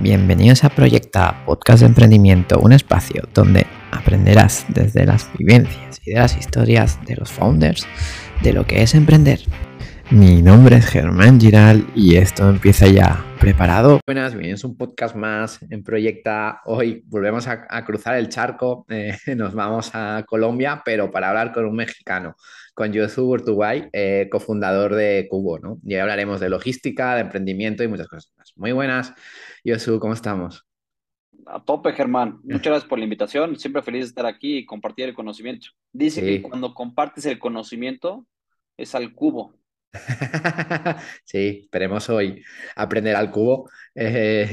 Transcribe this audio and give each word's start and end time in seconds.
Bienvenidos 0.00 0.62
a 0.62 0.68
Proyecta, 0.68 1.44
podcast 1.44 1.80
de 1.80 1.86
emprendimiento, 1.86 2.60
un 2.60 2.72
espacio 2.72 3.24
donde 3.34 3.66
aprenderás 3.90 4.64
desde 4.68 5.04
las 5.04 5.28
vivencias 5.36 6.00
y 6.04 6.12
de 6.12 6.20
las 6.20 6.36
historias 6.36 7.04
de 7.04 7.16
los 7.16 7.32
founders 7.32 7.84
de 8.40 8.52
lo 8.52 8.64
que 8.64 8.82
es 8.82 8.94
emprender. 8.94 9.40
Mi 10.10 10.40
nombre 10.40 10.76
es 10.76 10.86
Germán 10.86 11.40
Giral 11.40 11.84
y 11.96 12.14
esto 12.14 12.48
empieza 12.48 12.86
ya. 12.86 13.24
¿Preparado? 13.40 14.00
Buenas, 14.06 14.32
bienvenidos 14.32 14.64
a 14.64 14.68
un 14.68 14.76
podcast 14.76 15.16
más 15.16 15.60
en 15.68 15.82
Proyecta. 15.82 16.60
Hoy 16.64 17.02
volvemos 17.06 17.48
a, 17.48 17.84
cruzar 17.84 18.16
el 18.16 18.28
charco, 18.28 18.86
eh, 18.88 19.16
nos 19.36 19.52
vamos 19.52 19.90
a 19.94 20.24
Colombia, 20.28 20.80
pero 20.84 21.10
para 21.10 21.30
hablar 21.30 21.52
con 21.52 21.66
un 21.66 21.74
mexicano, 21.74 22.36
con 22.72 22.94
Josu 22.94 23.28
Urtubay, 23.28 23.90
eh, 23.92 24.28
cofundador 24.30 24.94
de 24.94 25.26
Cubo, 25.28 25.58
¿no? 25.58 25.78
Y 25.84 25.96
hablaremos 25.96 26.38
de 26.38 26.50
logística, 26.50 27.16
de 27.16 27.22
emprendimiento 27.22 27.82
y 27.82 27.88
muchas 27.88 28.06
cosas 28.06 28.32
más. 28.38 28.52
Muy 28.56 28.72
buenas, 28.72 29.12
Josu, 29.64 29.98
¿cómo 29.98 30.12
estamos? 30.12 30.66
A 31.46 31.64
tope, 31.64 31.92
Germán. 31.92 32.40
Muchas 32.44 32.66
gracias 32.66 32.88
por 32.88 32.98
la 32.98 33.04
invitación. 33.04 33.58
Siempre 33.58 33.82
feliz 33.82 34.02
de 34.02 34.08
estar 34.08 34.26
aquí 34.26 34.58
y 34.58 34.66
compartir 34.66 35.06
el 35.08 35.14
conocimiento. 35.14 35.68
Dice 35.92 36.22
que 36.22 36.42
cuando 36.42 36.74
compartes 36.74 37.26
el 37.26 37.38
conocimiento 37.38 38.26
es 38.76 38.94
al 38.94 39.14
cubo. 39.14 39.54
sí, 41.24 41.60
esperemos 41.62 42.08
hoy 42.10 42.42
aprender 42.76 43.16
al 43.16 43.30
cubo, 43.30 43.70
eh, 43.94 44.46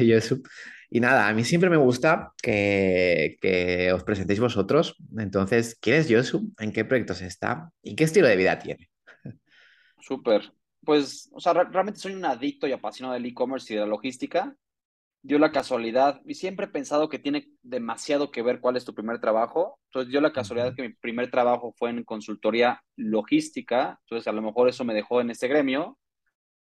Y 0.90 1.00
nada, 1.02 1.28
a 1.28 1.34
mí 1.34 1.44
siempre 1.44 1.70
me 1.70 1.76
gusta 1.78 2.32
que, 2.42 3.36
que, 3.42 3.92
os 3.92 4.04
presentéis 4.04 4.40
vosotros. 4.40 4.96
Entonces, 5.18 5.78
¿quién 5.80 5.98
es 5.98 6.08
Yosu? 6.08 6.54
¿En 6.58 6.72
qué 6.72 6.86
proyectos 6.86 7.22
está? 7.22 7.70
¿Y 7.82 7.96
qué 7.96 8.06
estilo 8.06 8.28
de 8.28 8.38
vida 8.38 8.58
tiene? 8.58 8.90
Súper. 10.00 10.54
Pues, 10.86 11.30
o 11.34 11.40
sea, 11.40 11.54
realmente 11.54 12.00
soy 12.00 12.14
un 12.14 12.24
adicto 12.24 12.68
y 12.68 12.72
apasionado 12.72 13.16
del 13.16 13.26
e-commerce 13.26 13.74
y 13.74 13.76
de 13.76 13.82
la 13.82 13.88
logística 13.88 14.56
dio 15.26 15.40
la 15.40 15.52
casualidad, 15.52 16.22
y 16.26 16.36
siempre 16.36 16.68
he 16.68 16.70
pensado 16.70 17.10
que 17.10 17.18
tiene 17.18 17.48
demasiado 17.64 18.30
que 18.30 18.44
ver 18.44 18.60
cuál 18.60 18.78
es 18.78 18.86
tu 18.86 18.94
primer 18.94 19.20
trabajo, 19.20 19.80
entonces 19.88 20.12
dio 20.12 20.22
la 20.22 20.32
casualidad 20.32 20.76
que 20.76 20.84
mi 20.84 20.94
primer 20.94 21.32
trabajo 21.32 21.74
fue 21.78 21.90
en 21.90 22.04
consultoría 22.04 22.84
logística, 22.96 24.00
entonces 24.04 24.28
a 24.28 24.32
lo 24.32 24.44
mejor 24.44 24.70
eso 24.70 24.84
me 24.84 24.94
dejó 24.94 25.22
en 25.22 25.32
ese 25.32 25.48
gremio, 25.48 25.98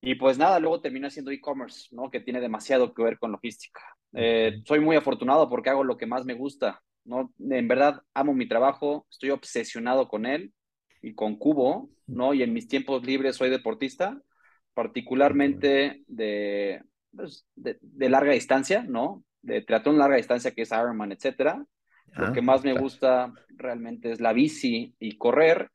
y 0.00 0.17
pues 0.17 0.39
nada, 0.39 0.59
luego 0.59 0.81
terminé 0.81 1.06
haciendo 1.06 1.31
e-commerce, 1.31 1.89
¿no? 1.92 2.11
Que 2.11 2.20
tiene 2.20 2.41
demasiado 2.41 2.95
que 2.95 3.03
ver 3.03 3.19
con 3.19 3.33
logística. 3.33 3.81
Eh, 4.12 4.61
soy 4.65 4.81
muy 4.81 4.97
afortunado 4.97 5.48
porque 5.48 5.70
hago 5.70 5.84
lo 5.84 5.97
que 5.97 6.06
más 6.06 6.25
me 6.25 6.34
gusta, 6.34 6.83
¿no? 7.05 7.33
En 7.39 7.69
verdad 7.69 8.03
amo 8.15 8.34
mi 8.34 8.48
trabajo, 8.48 9.06
estoy 9.11 9.31
obsesionado 9.31 10.09
con 10.09 10.27
él 10.27 10.53
y 11.03 11.15
con 11.15 11.37
Cubo, 11.37 11.91
¿no? 12.06 12.34
Y 12.34 12.43
en 12.43 12.53
mis 12.53 12.69
tiempos 12.69 13.05
libres 13.05 13.37
soy 13.37 13.50
deportista, 13.50 14.20
particularmente 14.75 16.03
de, 16.06 16.83
pues, 17.14 17.47
de, 17.55 17.78
larga 18.09 18.33
distancia, 18.33 18.83
¿no? 18.83 19.25
De 19.42 19.62
triatlón 19.62 19.98
larga 19.98 20.17
distancia 20.17 20.53
que 20.53 20.62
es 20.62 20.70
Ironman, 20.70 21.12
etcétera. 21.12 21.65
Lo 22.12 22.27
ah, 22.27 22.33
que 22.33 22.42
más 22.42 22.65
me 22.65 22.73
gusta 22.73 23.33
realmente 23.50 24.11
es 24.11 24.20
la 24.20 24.33
bici 24.33 24.95
y 24.98 25.19
correr. 25.19 25.70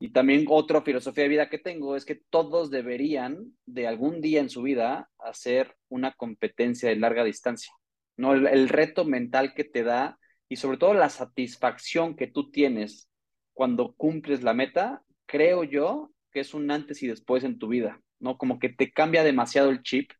Y 0.00 0.12
también 0.12 0.44
otra 0.48 0.82
filosofía 0.82 1.24
de 1.24 1.30
vida 1.30 1.48
que 1.48 1.58
tengo 1.58 1.96
es 1.96 2.04
que 2.04 2.20
todos 2.30 2.70
deberían 2.70 3.52
de 3.66 3.88
algún 3.88 4.20
día 4.20 4.40
en 4.40 4.48
su 4.48 4.62
vida 4.62 5.10
hacer 5.18 5.74
una 5.88 6.12
competencia 6.12 6.88
de 6.88 6.96
larga 6.96 7.24
distancia, 7.24 7.72
¿no? 8.16 8.34
El, 8.34 8.68
reto 8.68 9.04
mental 9.04 9.54
que 9.54 9.64
te 9.64 9.82
da 9.82 10.18
y 10.48 10.56
sobre 10.56 10.78
todo 10.78 10.94
la 10.94 11.08
satisfacción 11.08 12.14
que 12.14 12.28
tú 12.28 12.50
tienes 12.50 13.08
cuando 13.54 13.94
cumples 13.94 14.44
la 14.44 14.54
meta, 14.54 15.02
creo 15.26 15.64
yo 15.64 16.12
que 16.30 16.40
es 16.40 16.54
un 16.54 16.70
antes 16.70 17.02
y 17.02 17.08
después 17.08 17.42
en 17.42 17.58
tu 17.58 17.66
vida, 17.66 18.00
¿no? 18.20 18.38
Como 18.38 18.60
que 18.60 18.68
te 18.68 18.92
cambia 18.92 19.24
demasiado 19.24 19.70
el 19.70 19.82
chip 19.82 20.12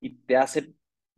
y 0.00 0.16
te 0.24 0.36
hace, 0.36 0.72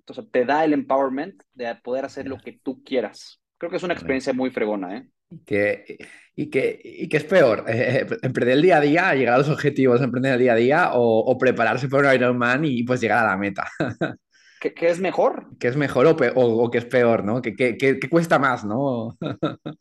o 0.06 0.14
sea, 0.14 0.24
te 0.30 0.44
da 0.44 0.64
el 0.64 0.72
empowerment 0.72 1.42
de 1.54 1.74
poder 1.76 2.04
hacer 2.04 2.26
lo 2.26 2.38
que 2.38 2.60
tú 2.62 2.82
quieras. 2.82 3.40
Creo 3.58 3.70
que 3.70 3.76
es 3.76 3.82
una 3.82 3.94
experiencia 3.94 4.32
muy 4.32 4.50
fregona, 4.50 4.96
¿eh? 4.96 5.08
Y 5.30 5.44
que, 5.44 5.98
y 6.36 6.50
que, 6.50 6.80
y 6.84 7.08
que 7.08 7.16
es 7.16 7.24
peor, 7.24 7.64
eh, 7.68 8.06
emprender 8.22 8.56
el 8.56 8.62
día 8.62 8.78
a 8.78 8.80
día, 8.80 9.14
llegar 9.14 9.34
a 9.34 9.38
los 9.38 9.48
objetivos, 9.48 10.02
emprender 10.02 10.34
el 10.34 10.40
día 10.40 10.52
a 10.52 10.56
día 10.56 10.90
o, 10.94 11.38
prepararse 11.38 11.88
para 11.88 12.10
un 12.10 12.14
Ironman 12.14 12.64
y 12.64 12.82
pues 12.82 13.00
llegar 13.00 13.24
a 13.24 13.30
la 13.30 13.36
meta. 13.36 13.66
¿Qué, 14.60 14.74
qué 14.74 14.90
es 14.90 15.00
mejor? 15.00 15.48
¿Qué 15.58 15.68
es 15.68 15.76
mejor 15.76 16.06
o, 16.06 16.16
o, 16.34 16.70
qué 16.70 16.78
es 16.78 16.84
peor, 16.84 17.24
no? 17.24 17.40
¿Qué, 17.40 17.54
qué, 17.54 17.76
qué 17.76 18.08
cuesta 18.08 18.38
más, 18.38 18.64
no? 18.64 19.16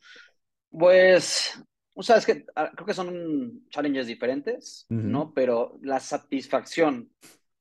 pues, 0.69 1.61
o 1.93 2.01
sea, 2.03 2.17
es 2.17 2.25
que 2.25 2.45
ah, 2.55 2.71
creo 2.73 2.85
que 2.85 2.93
son 2.93 3.67
challenges 3.69 4.07
diferentes, 4.07 4.85
¿no? 4.89 5.33
Pero 5.33 5.77
la 5.83 5.99
satisfacción 5.99 7.11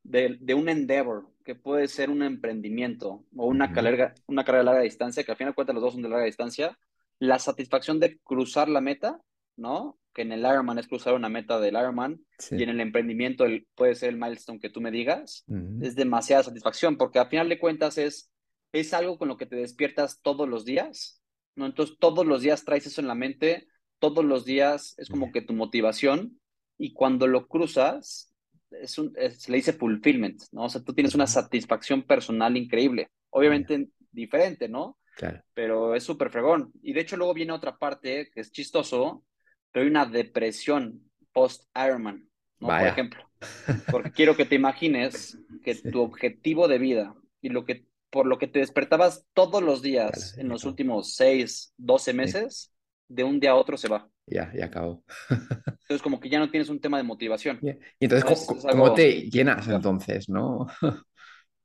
de, 0.02 0.36
de, 0.40 0.54
un 0.54 0.68
endeavor, 0.68 1.28
que 1.44 1.54
puede 1.54 1.88
ser 1.88 2.10
un 2.10 2.22
emprendimiento 2.22 3.24
o 3.36 3.46
una, 3.46 3.72
carrera, 3.72 4.14
una 4.26 4.44
carrera 4.44 4.60
de 4.60 4.66
larga 4.66 4.82
distancia, 4.82 5.24
que 5.24 5.32
al 5.32 5.36
final 5.36 5.52
de 5.52 5.54
cuentas 5.54 5.74
los 5.74 5.82
dos 5.82 5.92
son 5.94 6.02
de 6.02 6.08
larga 6.08 6.24
distancia, 6.24 6.78
la 7.18 7.38
satisfacción 7.38 8.00
de 8.00 8.18
cruzar 8.18 8.68
la 8.68 8.80
meta, 8.80 9.20
¿no? 9.56 9.98
Que 10.14 10.22
en 10.22 10.32
el 10.32 10.40
Ironman 10.40 10.78
es 10.78 10.88
cruzar 10.88 11.14
una 11.14 11.28
meta 11.28 11.60
del 11.60 11.74
Ironman 11.74 12.24
y 12.50 12.62
en 12.62 12.70
el 12.70 12.80
emprendimiento 12.80 13.44
el, 13.44 13.66
puede 13.74 13.94
ser 13.94 14.08
el 14.10 14.16
milestone 14.16 14.58
que 14.58 14.70
tú 14.70 14.80
me 14.80 14.90
digas, 14.90 15.44
es 15.82 15.94
demasiada 15.94 16.42
satisfacción 16.42 16.96
porque 16.96 17.18
al 17.18 17.28
final 17.28 17.48
de 17.48 17.58
cuentas 17.58 17.98
es, 17.98 18.32
es 18.72 18.92
algo 18.94 19.18
con 19.18 19.28
lo 19.28 19.36
que 19.36 19.46
te 19.46 19.56
despiertas 19.56 20.20
todos 20.22 20.48
los 20.48 20.64
días, 20.64 21.22
¿no? 21.54 21.66
Entonces 21.66 21.96
todos 22.00 22.26
los 22.26 22.42
días 22.42 22.64
traes 22.64 22.86
eso 22.86 23.00
en 23.00 23.06
la 23.06 23.14
mente, 23.14 23.68
todos 23.98 24.24
los 24.24 24.44
días 24.44 24.94
es 24.98 25.08
como 25.08 25.30
que 25.30 25.42
tu 25.42 25.52
motivación 25.52 26.40
y 26.78 26.94
cuando 26.94 27.26
lo 27.26 27.46
cruzas 27.46 28.29
es 28.70 28.98
un, 28.98 29.14
se 29.14 29.50
le 29.50 29.56
dice 29.56 29.72
fulfillment, 29.72 30.42
¿no? 30.52 30.64
O 30.64 30.68
sea, 30.68 30.82
tú 30.82 30.92
tienes 30.92 31.14
una 31.14 31.26
satisfacción 31.26 32.02
personal 32.02 32.56
increíble, 32.56 33.10
obviamente 33.30 33.88
diferente, 34.10 34.68
¿no? 34.68 34.98
Claro. 35.16 35.42
Pero 35.54 35.94
es 35.94 36.04
súper 36.04 36.30
fregón. 36.30 36.72
Y 36.82 36.92
de 36.92 37.00
hecho 37.00 37.16
luego 37.16 37.34
viene 37.34 37.52
otra 37.52 37.76
parte 37.76 38.30
que 38.32 38.40
es 38.40 38.52
chistoso, 38.52 39.24
pero 39.70 39.84
hay 39.84 39.90
una 39.90 40.06
depresión 40.06 41.10
post-Ironman, 41.32 42.28
¿no? 42.60 42.68
Por 42.68 42.86
ejemplo. 42.86 43.30
Porque 43.90 44.12
quiero 44.12 44.36
que 44.36 44.44
te 44.44 44.54
imagines 44.54 45.38
que 45.62 45.74
tu 45.74 46.02
objetivo 46.02 46.68
de 46.68 46.78
vida 46.78 47.14
y 47.40 47.48
lo 47.48 47.64
que 47.64 47.86
por 48.10 48.26
lo 48.26 48.38
que 48.38 48.48
te 48.48 48.58
despertabas 48.58 49.24
todos 49.34 49.62
los 49.62 49.82
días 49.82 50.36
en 50.36 50.48
los 50.48 50.64
últimos 50.64 51.14
6, 51.14 51.74
12 51.76 52.12
meses, 52.12 52.74
de 53.08 53.24
un 53.24 53.40
día 53.40 53.52
a 53.52 53.54
otro 53.54 53.76
se 53.76 53.88
va. 53.88 54.08
Ya, 54.30 54.52
ya 54.54 54.66
acabó. 54.66 55.02
entonces, 55.30 56.02
como 56.02 56.20
que 56.20 56.28
ya 56.28 56.38
no 56.38 56.50
tienes 56.50 56.68
un 56.68 56.80
tema 56.80 56.98
de 56.98 57.02
motivación. 57.02 57.58
Y 57.62 58.04
entonces, 58.04 58.46
¿cómo, 58.46 58.94
te 58.94 59.28
llenas 59.28 59.66
entonces, 59.68 60.28
no? 60.28 60.68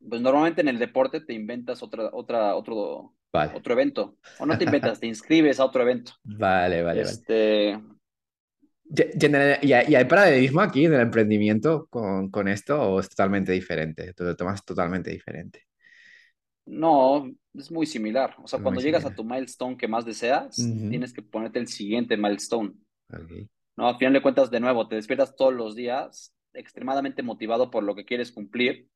pues 0.09 0.21
normalmente 0.21 0.61
en 0.61 0.69
el 0.69 0.79
deporte 0.79 1.21
te 1.21 1.33
inventas 1.33 1.83
otra, 1.83 2.09
otra, 2.11 2.55
otro, 2.55 3.13
otro 3.31 3.73
evento. 3.73 4.17
O 4.39 4.45
no 4.45 4.57
te 4.57 4.63
inventas, 4.65 4.99
te 4.99 5.07
inscribes 5.07 5.59
a 5.59 5.65
otro 5.65 5.83
evento. 5.83 6.13
Vale, 6.23 6.81
vale, 6.81 7.01
este... 7.01 7.77
vale. 7.77 9.59
¿Y 9.61 9.73
hay 9.73 10.05
paralelismo 10.05 10.61
aquí 10.61 10.85
en 10.85 10.93
el 10.93 11.01
emprendimiento 11.01 11.87
con, 11.89 12.29
con 12.31 12.47
esto 12.47 12.81
o 12.81 12.99
es 12.99 13.09
totalmente 13.09 13.51
diferente? 13.51 14.13
Te 14.13 14.23
lo 14.23 14.35
tomas 14.35 14.65
totalmente 14.65 15.11
diferente. 15.11 15.67
No, 16.65 17.31
es 17.53 17.71
muy 17.71 17.85
similar. 17.85 18.35
O 18.43 18.47
sea, 18.47 18.59
cuando 18.59 18.81
llegas 18.81 19.05
a 19.05 19.13
tu 19.13 19.23
milestone 19.23 19.77
que 19.77 19.87
más 19.87 20.05
deseas, 20.05 20.55
tienes 20.55 21.13
que 21.13 21.21
ponerte 21.21 21.59
el 21.59 21.67
siguiente 21.67 22.17
milestone. 22.17 22.73
No, 23.77 23.87
al 23.87 23.97
final 23.97 24.13
de 24.13 24.21
cuentas, 24.21 24.49
de 24.49 24.59
nuevo, 24.59 24.87
te 24.87 24.95
despiertas 24.95 25.35
todos 25.35 25.53
los 25.53 25.75
días 25.75 26.33
extremadamente 26.53 27.21
motivado 27.21 27.69
por 27.69 27.83
lo 27.83 27.95
que 27.95 28.05
quieres 28.05 28.31
cumplir 28.31 28.87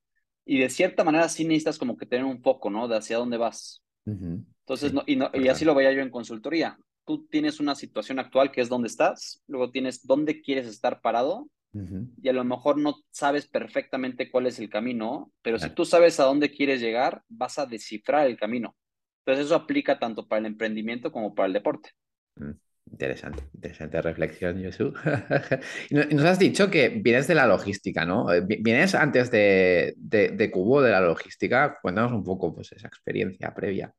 y 0.44 0.58
de 0.58 0.70
cierta 0.70 1.04
manera 1.04 1.28
sí 1.28 1.44
necesitas 1.44 1.78
como 1.78 1.96
que 1.96 2.06
tener 2.06 2.24
un 2.24 2.42
foco, 2.42 2.70
¿no? 2.70 2.88
De 2.88 2.96
hacia 2.96 3.18
dónde 3.18 3.36
vas. 3.36 3.82
Entonces, 4.04 4.92
no, 4.92 5.04
y, 5.06 5.18
y 5.34 5.48
así 5.48 5.64
lo 5.64 5.74
veía 5.74 5.92
yo 5.92 6.00
en 6.00 6.10
consultoría. 6.10 6.78
Tú 7.04 7.26
tienes 7.26 7.60
una 7.60 7.74
situación 7.74 8.18
actual 8.18 8.50
que 8.50 8.60
es 8.60 8.68
dónde 8.68 8.88
estás, 8.88 9.42
luego 9.46 9.70
tienes 9.70 10.06
dónde 10.06 10.40
quieres 10.40 10.66
estar 10.66 11.00
parado 11.00 11.48
y 11.72 12.28
a 12.28 12.32
lo 12.32 12.44
mejor 12.44 12.78
no 12.78 12.96
sabes 13.10 13.46
perfectamente 13.46 14.30
cuál 14.30 14.46
es 14.46 14.58
el 14.58 14.68
camino, 14.68 15.32
pero 15.40 15.58
si 15.58 15.70
tú 15.70 15.84
sabes 15.84 16.18
a 16.18 16.24
dónde 16.24 16.50
quieres 16.50 16.80
llegar, 16.80 17.22
vas 17.28 17.58
a 17.58 17.66
descifrar 17.66 18.26
el 18.26 18.36
camino. 18.36 18.76
Entonces 19.20 19.46
eso 19.46 19.54
aplica 19.54 19.98
tanto 19.98 20.26
para 20.26 20.40
el 20.40 20.46
emprendimiento 20.46 21.12
como 21.12 21.34
para 21.34 21.46
el 21.46 21.52
deporte. 21.52 21.90
Mm, 22.36 22.52
interesante, 22.90 23.44
interesante 23.54 24.02
reflexión, 24.02 24.60
Yosu. 24.60 24.92
Nos 25.90 26.24
has 26.24 26.38
dicho 26.40 26.70
que 26.70 26.88
vienes 26.88 27.28
de 27.28 27.36
la 27.36 27.46
logística, 27.46 28.04
¿no? 28.04 28.32
Eh, 28.32 28.40
vienes 28.40 28.94
antes 28.96 29.30
de, 29.30 29.94
de, 29.96 30.50
Cubo, 30.50 30.82
de 30.82 30.90
la 30.90 31.00
logística. 31.00 31.78
Cuéntanos 31.80 32.12
un 32.12 32.24
poco 32.24 32.52
pues, 32.52 32.72
esa 32.72 32.88
experiencia 32.88 33.54
previa. 33.54 33.94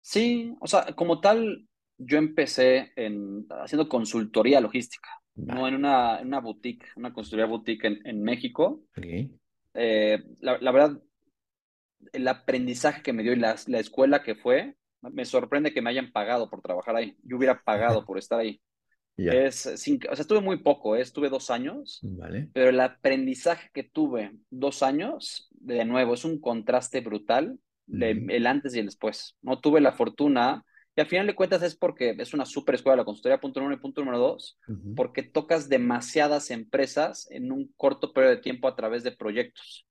Sí, 0.00 0.54
o 0.60 0.66
sea, 0.68 0.86
como 0.94 1.20
tal, 1.20 1.66
yo 1.96 2.18
empecé 2.18 2.92
en, 2.94 3.46
haciendo 3.50 3.88
consultoría 3.88 4.60
logística. 4.60 5.10
No, 5.38 5.68
en 5.68 5.74
una, 5.74 6.20
en 6.20 6.28
una 6.28 6.40
boutique, 6.40 6.86
una 6.96 7.12
consultoría 7.12 7.46
boutique 7.46 7.86
en, 7.86 8.00
en 8.04 8.22
México. 8.22 8.82
Eh, 9.74 10.22
la, 10.40 10.58
la, 10.58 10.72
verdad, 10.72 11.00
el 12.12 12.28
aprendizaje 12.28 13.02
que 13.02 13.12
me 13.12 13.22
dio 13.22 13.32
y 13.32 13.36
la, 13.36 13.56
la, 13.66 13.78
escuela 13.78 14.22
que 14.22 14.34
fue, 14.34 14.76
me 15.00 15.24
sorprende 15.24 15.72
que 15.72 15.82
me 15.82 15.90
hayan 15.90 16.12
pagado 16.12 16.50
por 16.50 16.60
trabajar 16.60 16.96
ahí. 16.96 17.16
Yo 17.22 17.36
hubiera 17.36 17.62
pagado 17.62 18.04
por 18.04 18.18
estar 18.18 18.38
ahí. 18.40 18.60
Es, 19.18 19.66
o 19.66 19.76
sea, 19.76 19.96
estuve 20.12 20.40
muy 20.40 20.58
poco, 20.58 20.94
¿eh? 20.94 21.00
estuve 21.00 21.28
dos 21.28 21.50
años, 21.50 21.98
vale. 22.02 22.50
pero 22.52 22.70
el 22.70 22.78
aprendizaje 22.78 23.68
que 23.74 23.82
tuve 23.82 24.30
dos 24.48 24.84
años 24.84 25.48
de 25.50 25.84
nuevo, 25.84 26.14
es 26.14 26.24
un 26.24 26.40
contraste 26.40 27.00
brutal, 27.00 27.58
el 27.88 28.46
antes 28.46 28.76
y 28.76 28.78
el 28.78 28.86
después. 28.86 29.36
No 29.42 29.60
tuve 29.60 29.80
la 29.80 29.90
fortuna, 29.90 30.64
y 30.98 31.00
al 31.00 31.06
final 31.06 31.28
de 31.28 31.36
cuentas 31.36 31.62
es 31.62 31.76
porque 31.76 32.16
es 32.18 32.34
una 32.34 32.44
super 32.44 32.74
escuela 32.74 32.96
la 32.96 33.04
consultoría, 33.04 33.38
punto 33.38 33.60
número 33.60 33.76
uno 33.76 33.78
y 33.78 33.80
punto 33.80 34.00
número 34.00 34.18
dos, 34.18 34.58
porque 34.96 35.22
tocas 35.22 35.68
demasiadas 35.68 36.50
empresas 36.50 37.28
en 37.30 37.52
un 37.52 37.72
corto 37.76 38.12
periodo 38.12 38.34
de 38.34 38.42
tiempo 38.42 38.66
a 38.66 38.74
través 38.74 39.04
de 39.04 39.12
proyectos. 39.12 39.86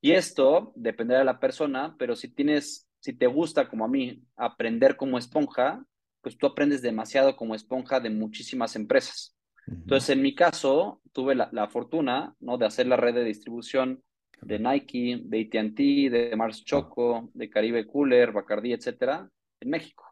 Y 0.00 0.10
esto 0.10 0.72
dependerá 0.74 1.20
de 1.20 1.26
la 1.26 1.38
persona, 1.38 1.94
pero 1.96 2.16
si 2.16 2.26
tienes, 2.34 2.88
si 2.98 3.12
te 3.12 3.28
gusta 3.28 3.68
como 3.68 3.84
a 3.84 3.88
mí 3.88 4.24
aprender 4.34 4.96
como 4.96 5.16
esponja, 5.16 5.84
pues 6.22 6.36
tú 6.36 6.48
aprendes 6.48 6.82
demasiado 6.82 7.36
como 7.36 7.54
esponja 7.54 8.00
de 8.00 8.10
muchísimas 8.10 8.74
empresas. 8.74 9.36
Entonces, 9.68 10.10
en 10.10 10.22
mi 10.22 10.34
caso, 10.34 11.00
tuve 11.12 11.36
la, 11.36 11.68
fortuna, 11.68 12.34
¿no? 12.40 12.58
De 12.58 12.66
hacer 12.66 12.88
la 12.88 12.96
red 12.96 13.14
de 13.14 13.22
distribución 13.22 14.02
de 14.42 14.58
Nike, 14.58 15.20
de 15.22 15.40
AT&T, 15.42 16.10
de 16.10 16.34
Mars 16.34 16.64
Choco, 16.64 17.30
de 17.32 17.48
Caribe 17.48 17.86
Cooler, 17.86 18.32
Bacardi, 18.32 18.72
etcétera, 18.72 19.30
en 19.60 19.70
México, 19.70 20.07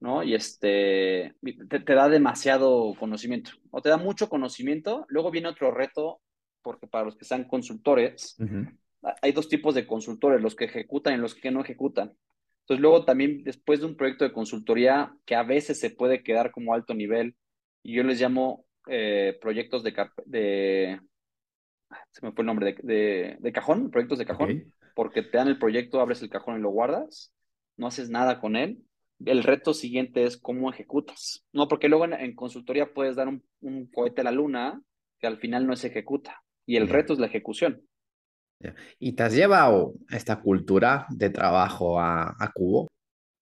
¿no? 0.00 0.22
Y 0.22 0.34
este, 0.34 1.34
te, 1.68 1.94
da 1.94 2.08
demasiado 2.08 2.94
conocimiento, 2.98 3.52
o 3.70 3.80
te 3.82 3.90
da 3.90 3.98
mucho 3.98 4.28
conocimiento. 4.28 5.06
Luego 5.08 5.30
viene 5.30 5.48
otro 5.48 5.70
reto, 5.70 6.20
porque 6.62 6.86
para 6.86 7.04
los 7.04 7.16
que 7.16 7.24
sean 7.24 7.44
consultores, 7.44 8.36
hay 9.22 9.32
dos 9.32 9.48
tipos 9.48 9.74
de 9.74 9.86
consultores, 9.86 10.40
los 10.40 10.56
que 10.56 10.64
ejecutan 10.64 11.14
y 11.14 11.18
los 11.18 11.34
que 11.34 11.50
no 11.50 11.60
ejecutan. 11.60 12.16
Entonces, 12.62 12.82
luego 12.82 13.04
también, 13.04 13.42
después 13.44 13.80
de 13.80 13.86
un 13.86 13.96
proyecto 13.96 14.24
de 14.24 14.32
consultoría 14.32 15.12
que 15.24 15.34
a 15.34 15.42
veces 15.42 15.78
se 15.78 15.90
puede 15.90 16.22
quedar 16.22 16.50
como 16.50 16.72
alto 16.72 16.94
nivel, 16.94 17.36
y 17.82 17.94
yo 17.94 18.02
les 18.02 18.20
llamo 18.20 18.64
eh, 18.88 19.38
proyectos 19.40 19.82
de, 19.82 19.94
de, 20.26 21.00
se 22.10 22.24
me 22.24 22.32
fue 22.32 22.42
el 22.42 22.46
nombre, 22.46 22.76
de, 22.82 23.36
de, 23.38 23.52
cajón, 23.52 23.90
proyectos 23.90 24.18
de 24.18 24.26
cajón, 24.26 24.72
porque 24.94 25.22
te 25.22 25.36
dan 25.36 25.48
el 25.48 25.58
proyecto, 25.58 26.00
abres 26.00 26.22
el 26.22 26.30
cajón 26.30 26.58
y 26.58 26.62
lo 26.62 26.70
guardas, 26.70 27.34
no 27.76 27.86
haces 27.86 28.10
nada 28.10 28.40
con 28.40 28.56
él. 28.56 28.82
El 29.24 29.42
reto 29.42 29.74
siguiente 29.74 30.24
es 30.24 30.36
cómo 30.36 30.70
ejecutas, 30.70 31.44
¿no? 31.52 31.68
Porque 31.68 31.88
luego 31.88 32.06
en, 32.06 32.34
consultoría 32.34 32.92
puedes 32.92 33.16
dar 33.16 33.28
un, 33.28 33.44
un, 33.60 33.86
cohete 33.86 34.22
a 34.22 34.24
la 34.24 34.30
luna 34.30 34.82
que 35.18 35.26
al 35.26 35.38
final 35.38 35.66
no 35.66 35.76
se 35.76 35.88
ejecuta, 35.88 36.42
y 36.64 36.76
el 36.76 36.88
reto 36.88 37.12
es 37.12 37.18
la 37.18 37.26
ejecución. 37.26 37.82
¿Y 38.98 39.12
te 39.12 39.22
has 39.22 39.34
llevado 39.34 39.94
esta 40.10 40.40
cultura 40.40 41.06
de 41.10 41.30
trabajo 41.30 41.98
a, 41.98 42.34
a 42.38 42.52
Cubo? 42.52 42.88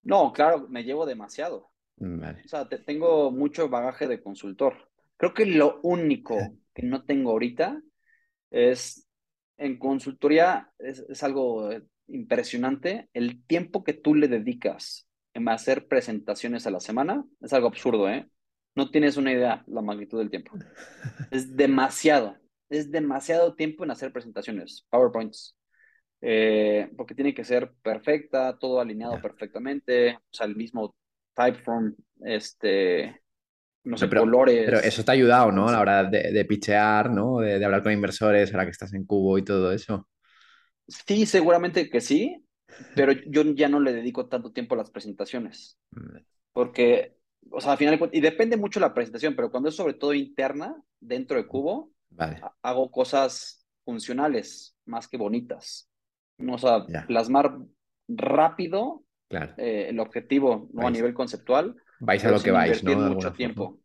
No, 0.03 0.31
claro, 0.33 0.67
me 0.69 0.83
llevo 0.83 1.05
demasiado. 1.05 1.69
O 2.01 2.47
sea, 2.47 2.67
tengo 2.67 3.31
mucho 3.31 3.67
bagaje 3.69 4.07
de 4.07 4.21
consultor. 4.21 4.89
Creo 5.17 5.33
que 5.33 5.45
lo 5.45 5.79
único 5.83 6.37
que 6.73 6.83
no 6.83 7.03
tengo 7.03 7.31
ahorita 7.31 7.81
es 8.49 9.05
en 9.57 9.77
consultoría, 9.77 10.71
es, 10.79 11.23
algo 11.23 11.69
impresionante, 12.07 13.09
el 13.13 13.43
tiempo 13.45 13.83
que 13.83 13.93
tú 13.93 14.15
le 14.15 14.29
dedicas 14.29 15.07
en 15.07 15.08
hacer 15.47 15.87
presentaciones 15.87 16.67
a 16.67 16.71
la 16.71 16.79
semana 16.79 17.23
es 17.41 17.53
algo 17.53 17.67
absurdo, 17.67 18.09
¿eh? 18.09 18.29
No 18.75 18.91
tienes 18.91 19.17
una 19.17 19.31
idea 19.31 19.63
la 19.67 19.81
magnitud 19.81 20.19
del 20.19 20.29
tiempo. 20.29 20.53
Es 21.31 21.55
demasiado 21.55 22.37
es 22.69 22.91
demasiado 22.91 23.55
tiempo 23.55 23.83
en 23.83 23.91
hacer 23.91 24.13
presentaciones, 24.13 24.85
PowerPoints, 24.89 25.57
eh, 26.21 26.89
porque 26.95 27.15
tiene 27.15 27.33
que 27.33 27.43
ser 27.43 27.73
perfecta, 27.81 28.57
todo 28.59 28.79
alineado 28.79 29.21
perfectamente, 29.21 30.15
o 30.15 30.21
sea, 30.31 30.45
el 30.45 30.55
mismo 30.55 30.95
typeform, 31.33 31.95
este, 32.21 33.21
no 33.83 33.97
sé, 33.97 34.09
colores. 34.09 34.65
Pero 34.65 34.79
eso 34.79 35.03
te 35.03 35.11
ha 35.11 35.13
ayudado, 35.13 35.51
¿no? 35.51 35.67
A 35.67 35.71
la 35.71 35.81
hora 35.81 36.03
de, 36.03 36.31
de 36.31 36.45
pitchear, 36.45 37.09
¿no? 37.09 37.39
De, 37.39 37.63
hablar 37.63 37.81
con 37.81 37.91
inversores, 37.91 38.51
ahora 38.53 38.65
que 38.65 38.71
estás 38.71 38.93
en 38.93 39.05
Cubo 39.05 39.37
y 39.37 39.43
todo 39.43 39.71
eso. 39.71 40.07
Sí, 40.87 41.25
seguramente 41.25 41.89
que 41.89 42.01
sí, 42.01 42.45
pero 42.95 43.11
yo 43.11 43.43
ya 43.53 43.69
no 43.69 43.79
le 43.79 43.93
dedico 43.93 44.27
tanto 44.27 44.51
tiempo 44.51 44.75
a 44.75 44.77
las 44.77 44.91
presentaciones. 44.91 45.79
Porque, 46.53 47.17
o 47.49 47.61
sea, 47.61 47.73
al 47.73 47.77
final, 47.77 48.09
y 48.11 48.21
depende 48.21 48.57
mucho 48.57 48.79
la 48.79 48.93
presentación, 48.93 49.35
pero 49.35 49.51
cuando 49.51 49.69
es 49.69 49.75
sobre 49.75 49.93
todo 49.93 50.13
interna, 50.13 50.75
dentro 50.99 51.37
de 51.37 51.47
Cubo, 51.47 51.91
Hago 52.61 52.91
cosas 52.91 53.65
funcionales 53.85 54.75
más 54.85 55.07
que 55.07 55.17
bonitas. 55.17 55.89
O 56.47 56.57
sea, 56.57 56.85
plasmar 57.07 57.57
rápido 58.07 59.03
eh, 59.29 59.87
el 59.89 59.99
objetivo, 59.99 60.69
¿no? 60.73 60.87
A 60.87 60.91
nivel 60.91 61.13
conceptual. 61.13 61.75
Vais 61.99 62.23
a 62.25 62.31
lo 62.31 62.39
que 62.39 62.51
vais, 62.51 62.83
¿no? 62.83 62.95
mucho 62.95 63.33
tiempo. 63.33 63.79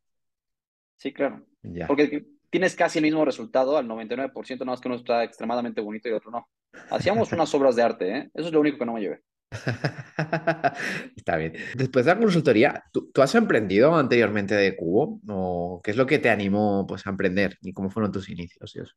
Sí, 0.96 1.12
claro. 1.12 1.44
Porque 1.86 2.26
tienes 2.50 2.76
casi 2.76 2.98
el 2.98 3.04
mismo 3.04 3.24
resultado 3.24 3.76
al 3.76 3.88
99%, 3.88 4.60
nada 4.60 4.64
más 4.66 4.80
que 4.80 4.88
uno 4.88 4.96
está 4.96 5.24
extremadamente 5.24 5.80
bonito 5.80 6.08
y 6.08 6.12
otro 6.12 6.30
no. 6.30 6.48
Hacíamos 6.90 7.32
unas 7.32 7.54
obras 7.54 7.76
de 7.76 7.82
arte, 7.82 8.16
¿eh? 8.16 8.30
Eso 8.34 8.48
es 8.48 8.52
lo 8.52 8.60
único 8.60 8.78
que 8.78 8.86
no 8.86 8.94
me 8.94 9.00
llevé. 9.00 9.22
Está 11.16 11.36
bien. 11.36 11.54
Después 11.76 12.04
de 12.04 12.14
la 12.14 12.20
consultoría, 12.20 12.84
¿tú, 12.92 13.10
has 13.16 13.34
emprendido 13.34 13.94
anteriormente 13.94 14.54
de 14.54 14.76
Cubo? 14.76 15.20
¿O 15.28 15.80
qué 15.82 15.92
es 15.92 15.96
lo 15.96 16.06
que 16.06 16.18
te 16.18 16.30
animó 16.30 16.86
pues, 16.86 17.06
a 17.06 17.10
emprender? 17.10 17.56
¿Y 17.62 17.72
cómo 17.72 17.90
fueron 17.90 18.12
tus 18.12 18.28
inicios? 18.28 18.96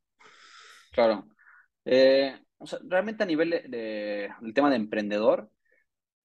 Claro. 0.92 1.28
Eh, 1.86 2.40
realmente 2.84 3.24
a 3.24 3.28
nivel 3.28 3.50
de, 3.52 4.30
del 4.42 4.54
tema 4.54 4.70
de 4.70 4.76
emprendedor, 4.76 5.50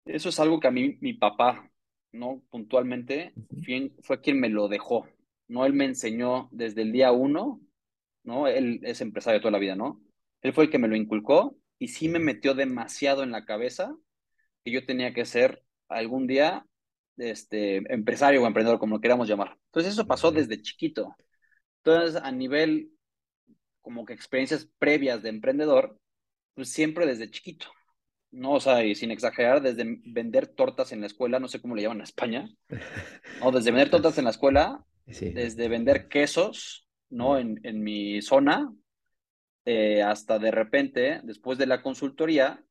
eso 0.04 0.28
es 0.28 0.40
algo 0.40 0.60
que 0.60 0.68
a 0.68 0.72
mí 0.72 0.98
mi 1.00 1.14
papá, 1.14 1.70
¿no? 2.12 2.42
Puntualmente, 2.50 3.34
fue, 4.02 4.20
quien 4.20 4.40
me 4.40 4.48
lo 4.48 4.68
dejó. 4.68 5.06
¿no? 5.48 5.66
Él 5.66 5.72
me 5.74 5.84
enseñó 5.84 6.48
desde 6.52 6.82
el 6.82 6.92
día 6.92 7.12
uno, 7.12 7.60
¿no? 8.22 8.46
Él 8.48 8.80
es 8.82 9.00
empresario 9.00 9.40
toda 9.40 9.52
la 9.52 9.58
vida, 9.58 9.76
¿no? 9.76 10.00
Él 10.44 10.52
fue 10.52 10.64
el 10.64 10.70
que 10.70 10.78
me 10.78 10.88
lo 10.88 10.94
inculcó 10.94 11.56
y 11.78 11.88
sí 11.88 12.08
me 12.08 12.18
metió 12.18 12.54
demasiado 12.54 13.22
en 13.22 13.32
la 13.32 13.46
cabeza 13.46 13.96
que 14.62 14.70
yo 14.70 14.84
tenía 14.84 15.14
que 15.14 15.24
ser 15.24 15.64
algún 15.88 16.26
día 16.26 16.66
este, 17.16 17.76
empresario 17.92 18.42
o 18.42 18.46
emprendedor, 18.46 18.78
como 18.78 18.96
lo 18.96 19.00
queramos 19.00 19.26
llamar. 19.26 19.58
Entonces 19.66 19.94
eso 19.94 20.06
pasó 20.06 20.30
desde 20.32 20.60
chiquito. 20.60 21.16
Entonces, 21.82 22.20
a 22.22 22.30
nivel 22.30 22.90
como 23.80 24.04
que 24.04 24.12
experiencias 24.12 24.68
previas 24.78 25.22
de 25.22 25.30
emprendedor, 25.30 25.98
pues 26.54 26.68
siempre 26.68 27.06
desde 27.06 27.30
chiquito. 27.30 27.66
No, 28.30 28.52
o 28.52 28.60
sea, 28.60 28.84
y 28.84 28.94
sin 28.94 29.10
exagerar, 29.12 29.62
desde 29.62 29.84
vender 30.04 30.48
tortas 30.48 30.92
en 30.92 31.00
la 31.00 31.06
escuela, 31.06 31.40
no 31.40 31.48
sé 31.48 31.60
cómo 31.60 31.74
le 31.74 31.82
llaman 31.82 31.98
en 31.98 32.04
España, 32.04 32.48
o 33.40 33.50
desde 33.50 33.70
vender 33.70 33.90
tortas 33.90 34.18
en 34.18 34.24
la 34.24 34.30
escuela, 34.30 34.84
desde 35.06 35.68
vender 35.68 36.08
quesos, 36.08 36.86
¿no? 37.08 37.38
En, 37.38 37.60
en 37.62 37.82
mi 37.82 38.20
zona, 38.20 38.70
eh, 39.64 40.02
hasta 40.02 40.38
de 40.38 40.50
repente, 40.50 41.20
después 41.24 41.58
de 41.58 41.66
la 41.66 41.82
consultoría, 41.82 42.62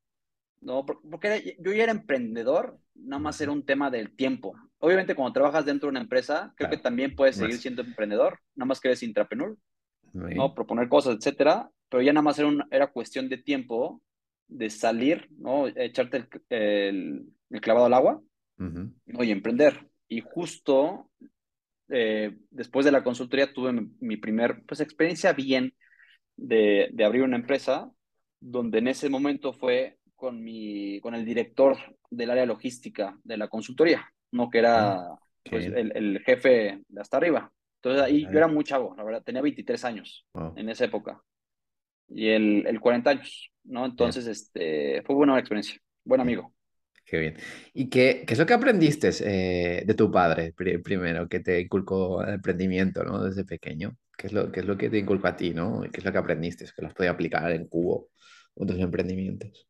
¿no? 0.60 0.86
Porque 0.86 1.56
yo 1.58 1.72
ya 1.72 1.82
era 1.82 1.92
emprendedor, 1.92 2.78
nada 2.94 3.20
más 3.20 3.40
era 3.40 3.52
un 3.52 3.64
tema 3.64 3.90
del 3.90 4.14
tiempo. 4.14 4.54
Obviamente 4.78 5.14
cuando 5.14 5.32
trabajas 5.32 5.64
dentro 5.64 5.88
de 5.88 5.90
una 5.90 6.00
empresa, 6.00 6.52
creo 6.56 6.70
que 6.70 6.76
también 6.76 7.14
puedes 7.16 7.36
seguir 7.36 7.58
siendo 7.58 7.82
emprendedor, 7.82 8.38
nada 8.54 8.66
más 8.66 8.80
que 8.80 8.88
eres 8.88 9.02
intrapreneur, 9.02 9.56
¿no? 10.12 10.54
Proponer 10.54 10.88
cosas, 10.88 11.16
etcétera, 11.16 11.70
pero 11.88 12.02
ya 12.02 12.12
nada 12.12 12.22
más 12.22 12.38
era, 12.38 12.50
era 12.70 12.92
cuestión 12.92 13.28
de 13.28 13.38
tiempo 13.38 14.00
de 14.46 14.70
salir, 14.70 15.28
¿no? 15.38 15.66
Echarte 15.66 16.28
el, 16.48 17.26
el, 17.50 17.60
clavado 17.60 17.86
al 17.86 17.94
agua, 17.94 18.22
y 19.06 19.30
emprender. 19.30 19.88
Y 20.06 20.20
justo 20.20 21.10
eh, 21.88 22.36
después 22.50 22.84
de 22.84 22.92
la 22.92 23.02
consultoría 23.02 23.52
tuve 23.52 23.72
mi, 23.72 23.90
mi 24.00 24.16
primer, 24.16 24.62
pues, 24.64 24.80
experiencia 24.80 25.32
bien 25.32 25.74
de, 26.36 26.88
de 26.92 27.04
abrir 27.04 27.22
una 27.22 27.36
empresa, 27.36 27.90
donde 28.40 28.78
en 28.78 28.88
ese 28.88 29.08
momento 29.08 29.52
fue 29.52 29.98
con, 30.14 30.42
mi, 30.42 31.00
con 31.00 31.14
el 31.14 31.24
director 31.24 31.76
del 32.10 32.30
área 32.30 32.46
logística 32.46 33.18
de 33.24 33.36
la 33.36 33.48
consultoría, 33.48 34.08
¿no? 34.32 34.50
Que 34.50 34.58
era 34.58 34.92
ah, 34.92 35.18
pues, 35.42 35.66
el, 35.66 35.92
el, 35.94 36.20
jefe 36.20 36.82
de 36.88 37.00
hasta 37.00 37.16
arriba. 37.16 37.52
Entonces 37.76 38.02
ahí 38.02 38.22
yo 38.22 38.38
era 38.38 38.48
muy 38.48 38.64
chavo, 38.64 38.94
la 38.96 39.04
verdad, 39.04 39.22
tenía 39.22 39.42
23 39.42 39.84
años 39.84 40.26
en 40.56 40.68
esa 40.70 40.86
época. 40.86 41.20
Y 42.08 42.28
el, 42.28 42.66
el 42.66 42.80
40 42.80 43.10
años, 43.10 43.50
¿no? 43.64 43.84
Entonces, 43.84 44.26
este, 44.26 45.02
fue 45.02 45.14
buena 45.14 45.38
experiencia, 45.38 45.78
buen 46.04 46.20
amigo. 46.20 46.54
Qué 47.04 47.18
bien. 47.18 47.36
¿Y 47.74 47.90
qué, 47.90 48.24
qué 48.26 48.32
es 48.32 48.38
lo 48.38 48.46
que 48.46 48.54
aprendiste 48.54 49.10
eh, 49.20 49.84
de 49.84 49.94
tu 49.94 50.10
padre 50.10 50.54
primero, 50.54 51.28
que 51.28 51.40
te 51.40 51.60
inculcó 51.60 52.22
el 52.22 52.34
emprendimiento, 52.34 53.04
¿no? 53.04 53.22
Desde 53.22 53.44
pequeño. 53.44 53.96
¿Qué 54.16 54.28
es, 54.28 54.32
lo, 54.32 54.50
¿Qué 54.50 54.60
es 54.60 54.66
lo 54.66 54.76
que 54.76 54.90
te 54.90 54.98
inculcó 54.98 55.28
a 55.28 55.36
ti, 55.36 55.52
¿no? 55.52 55.82
¿Qué 55.92 55.98
es 55.98 56.04
lo 56.04 56.12
que 56.12 56.18
aprendiste? 56.18 56.66
Que 56.74 56.82
los 56.82 56.94
podía 56.94 57.10
aplicar 57.10 57.50
en 57.52 57.66
Cubo, 57.66 58.10
otros 58.54 58.78
emprendimientos. 58.78 59.68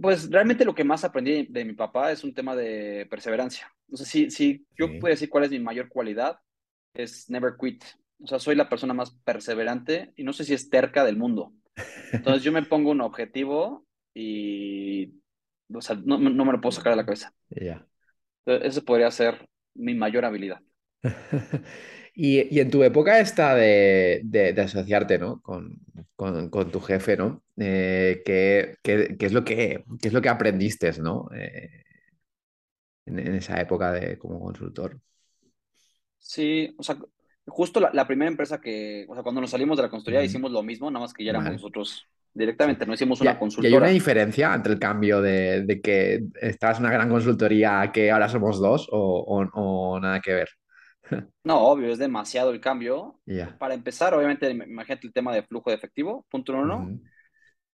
Pues 0.00 0.30
realmente 0.30 0.64
lo 0.64 0.74
que 0.74 0.84
más 0.84 1.04
aprendí 1.04 1.46
de 1.46 1.64
mi 1.64 1.72
papá 1.72 2.12
es 2.12 2.24
un 2.24 2.34
tema 2.34 2.54
de 2.54 3.06
perseverancia. 3.08 3.72
No 3.86 3.96
sé 3.96 4.04
si, 4.04 4.30
si 4.30 4.66
yo 4.78 4.86
puedo 4.98 5.12
decir 5.12 5.28
cuál 5.28 5.44
es 5.44 5.50
mi 5.50 5.60
mayor 5.60 5.88
cualidad, 5.88 6.38
es 6.92 7.30
never 7.30 7.54
quit. 7.58 7.84
O 8.20 8.26
sea, 8.26 8.38
soy 8.38 8.54
la 8.54 8.68
persona 8.68 8.92
más 8.92 9.12
perseverante 9.24 10.12
y 10.16 10.24
no 10.24 10.32
sé 10.32 10.44
si 10.44 10.52
es 10.52 10.68
terca 10.68 11.04
del 11.04 11.16
mundo. 11.16 11.54
Entonces 12.12 12.42
yo 12.42 12.52
me 12.52 12.62
pongo 12.62 12.90
un 12.90 13.00
objetivo 13.00 13.86
y, 14.12 15.14
o 15.72 15.80
sea, 15.80 15.96
no, 15.96 16.18
no 16.18 16.44
me 16.44 16.52
lo 16.52 16.60
puedo 16.60 16.72
sacar 16.72 16.92
de 16.92 16.96
la 16.96 17.04
cabeza. 17.04 17.32
Ya. 17.50 17.86
Eso 18.44 18.82
podría 18.82 19.10
ser 19.10 19.46
mi 19.74 19.94
mayor 19.94 20.24
habilidad. 20.24 20.60
Y, 22.20 22.58
en 22.58 22.68
tu 22.68 22.82
época 22.82 23.20
esta 23.20 23.54
de, 23.54 24.22
de, 24.24 24.60
asociarte, 24.60 25.20
¿no? 25.20 25.40
Con, 25.40 25.78
con, 26.16 26.50
con, 26.50 26.68
tu 26.72 26.80
jefe, 26.80 27.16
¿no? 27.16 27.44
Eh, 27.56 28.22
¿qué, 28.24 28.74
qué, 28.82 29.14
qué, 29.16 29.26
es 29.26 29.32
lo 29.32 29.44
que, 29.44 29.84
qué 30.02 30.08
es 30.08 30.12
lo 30.12 30.20
que 30.20 30.28
aprendiste, 30.28 30.90
¿no? 31.00 31.28
Eh, 31.32 31.84
en, 33.06 33.20
en, 33.20 33.34
esa 33.36 33.60
época 33.60 33.92
de, 33.92 34.18
como 34.18 34.40
consultor. 34.40 34.98
Sí, 36.18 36.74
o 36.76 36.82
sea, 36.82 36.98
justo 37.46 37.78
la, 37.78 37.92
la, 37.92 38.04
primera 38.04 38.32
empresa 38.32 38.60
que, 38.60 39.06
o 39.08 39.14
sea, 39.14 39.22
cuando 39.22 39.40
nos 39.40 39.50
salimos 39.50 39.76
de 39.76 39.84
la 39.84 39.88
consultoría 39.88 40.24
hicimos 40.24 40.50
lo 40.50 40.64
mismo, 40.64 40.90
nada 40.90 41.04
más 41.04 41.14
que 41.14 41.22
ya 41.22 41.30
éramos 41.30 41.52
nosotros 41.52 42.04
directamente, 42.34 42.84
no 42.84 42.94
hicimos 42.94 43.20
una 43.20 43.38
consultoría. 43.38 43.70
¿Y 43.70 43.74
hay 43.74 43.78
una 43.80 43.92
diferencia 43.92 44.52
entre 44.52 44.72
el 44.72 44.80
cambio 44.80 45.22
de, 45.22 45.62
de 45.62 45.80
que 45.80 46.24
estás 46.40 46.78
en 46.78 46.86
una 46.86 46.92
gran 46.92 47.08
consultoría 47.08 47.92
que 47.94 48.10
ahora 48.10 48.28
somos 48.28 48.58
dos 48.58 48.88
o, 48.90 49.20
o, 49.20 49.48
o 49.52 50.00
nada 50.00 50.20
que 50.20 50.34
ver? 50.34 50.48
No, 51.44 51.60
obvio, 51.60 51.90
es 51.90 51.98
demasiado 51.98 52.50
el 52.50 52.60
cambio. 52.60 53.20
Para 53.58 53.74
empezar, 53.74 54.12
obviamente, 54.14 54.50
imagínate 54.50 55.06
el 55.06 55.12
tema 55.12 55.34
de 55.34 55.42
flujo 55.42 55.70
de 55.70 55.76
efectivo, 55.76 56.26
punto 56.28 56.52
uno. 56.52 57.00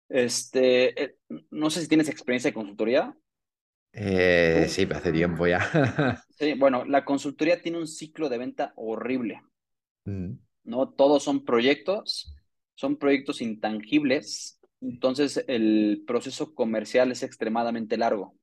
Este, 0.10 1.02
eh, 1.02 1.16
no 1.52 1.70
sé 1.70 1.82
si 1.82 1.88
tienes 1.88 2.10
experiencia 2.10 2.50
de 2.50 2.56
consultoría. 2.56 3.16
Eh, 3.94 4.66
sí, 4.70 4.88
hace 4.92 5.12
tiempo 5.12 5.48
ya. 5.48 5.60
sí, 6.38 6.54
bueno, 6.54 6.84
la 6.86 7.06
consultoría 7.06 7.62
tiene 7.62 7.78
un 7.78 7.88
ciclo 7.88 8.28
de 8.28 8.38
venta 8.38 8.74
horrible. 8.76 9.42
¿no? 10.04 10.90
Todos 10.90 11.24
son 11.24 11.46
proyectos, 11.46 12.36
son 12.76 12.98
proyectos 12.98 13.42
intangibles, 13.42 14.60
entonces 14.82 15.44
el 15.48 16.04
proceso 16.08 16.54
comercial 16.54 17.12
es 17.12 17.24
extremadamente 17.24 17.98
largo, 17.98 18.36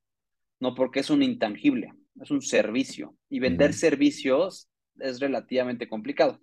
no 0.61 0.75
porque 0.75 1.01
es 1.01 1.11
un 1.11 1.23
intangible, 1.23 1.93
es 2.21 2.31
un 2.31 2.43
servicio. 2.43 3.17
Y 3.29 3.41
vender 3.41 3.75
servicios 3.75 4.68
es 5.01 5.21
relativamente 5.21 5.89
complicado, 5.89 6.41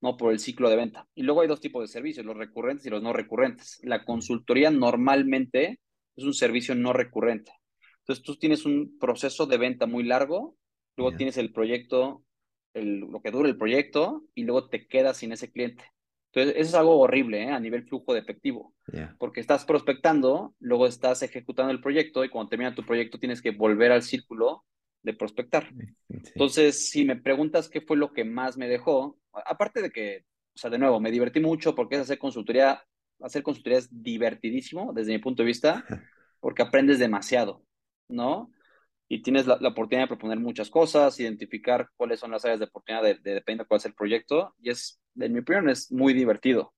¿no? 0.00 0.16
Por 0.16 0.32
el 0.32 0.38
ciclo 0.38 0.70
de 0.70 0.76
venta. 0.76 1.06
Y 1.14 1.22
luego 1.22 1.42
hay 1.42 1.48
dos 1.48 1.60
tipos 1.60 1.82
de 1.82 1.88
servicios, 1.88 2.24
los 2.24 2.36
recurrentes 2.36 2.86
y 2.86 2.90
los 2.90 3.02
no 3.02 3.12
recurrentes. 3.12 3.80
La 3.82 4.04
consultoría 4.04 4.70
normalmente 4.70 5.80
es 6.16 6.24
un 6.24 6.34
servicio 6.34 6.74
no 6.74 6.92
recurrente. 6.92 7.52
Entonces 8.00 8.24
tú 8.24 8.36
tienes 8.36 8.64
un 8.64 8.98
proceso 8.98 9.46
de 9.46 9.58
venta 9.58 9.86
muy 9.86 10.02
largo, 10.02 10.56
luego 10.96 11.16
tienes 11.16 11.36
el 11.36 11.52
proyecto, 11.52 12.24
el, 12.74 13.00
lo 13.00 13.20
que 13.20 13.30
dura 13.30 13.48
el 13.48 13.58
proyecto, 13.58 14.24
y 14.34 14.44
luego 14.44 14.68
te 14.68 14.86
quedas 14.86 15.18
sin 15.18 15.32
ese 15.32 15.50
cliente. 15.50 15.84
Entonces, 16.32 16.60
eso 16.60 16.70
es 16.70 16.74
algo 16.74 16.98
horrible 16.98 17.44
¿eh? 17.44 17.50
a 17.50 17.60
nivel 17.60 17.84
flujo 17.84 18.12
de 18.12 18.20
efectivo, 18.20 18.74
porque 19.18 19.40
estás 19.40 19.64
prospectando, 19.64 20.54
luego 20.58 20.86
estás 20.86 21.22
ejecutando 21.22 21.72
el 21.72 21.80
proyecto 21.80 22.24
y 22.24 22.28
cuando 22.28 22.50
termina 22.50 22.74
tu 22.74 22.84
proyecto 22.84 23.18
tienes 23.18 23.40
que 23.40 23.50
volver 23.50 23.92
al 23.92 24.02
círculo 24.02 24.64
de 25.02 25.14
prospectar. 25.14 25.72
Entonces, 26.08 26.90
si 26.90 27.04
me 27.04 27.16
preguntas 27.16 27.68
qué 27.68 27.80
fue 27.80 27.96
lo 27.96 28.12
que 28.12 28.24
más 28.24 28.56
me 28.56 28.68
dejó, 28.68 29.18
aparte 29.32 29.82
de 29.82 29.90
que, 29.90 30.24
o 30.54 30.58
sea, 30.58 30.70
de 30.70 30.78
nuevo, 30.78 31.00
me 31.00 31.10
divertí 31.10 31.40
mucho 31.40 31.74
porque 31.74 31.96
es 31.96 32.02
hacer 32.02 32.18
consultoría, 32.18 32.82
hacer 33.20 33.42
consultoría 33.42 33.78
es 33.78 33.88
divertidísimo 33.90 34.92
desde 34.92 35.12
mi 35.12 35.18
punto 35.18 35.42
de 35.42 35.46
vista, 35.46 35.84
porque 36.40 36.62
aprendes 36.62 36.98
demasiado, 36.98 37.62
¿no? 38.08 38.52
Y 39.08 39.22
tienes 39.22 39.46
la, 39.46 39.54
oportunidad 39.54 40.04
de 40.04 40.08
proponer 40.08 40.38
muchas 40.38 40.68
cosas, 40.68 41.18
identificar 41.18 41.88
cuáles 41.96 42.20
son 42.20 42.30
las 42.30 42.44
áreas 42.44 42.60
de 42.60 42.66
oportunidad, 42.66 43.02
de, 43.02 43.14
de, 43.14 43.34
depende 43.34 43.64
de 43.64 43.68
cuál 43.68 43.78
es 43.78 43.86
el 43.86 43.94
proyecto, 43.94 44.54
y 44.60 44.70
es, 44.70 45.00
en 45.16 45.32
mi 45.32 45.40
opinión, 45.40 45.70
es 45.70 45.90
muy 45.90 46.12
divertido. 46.12 46.74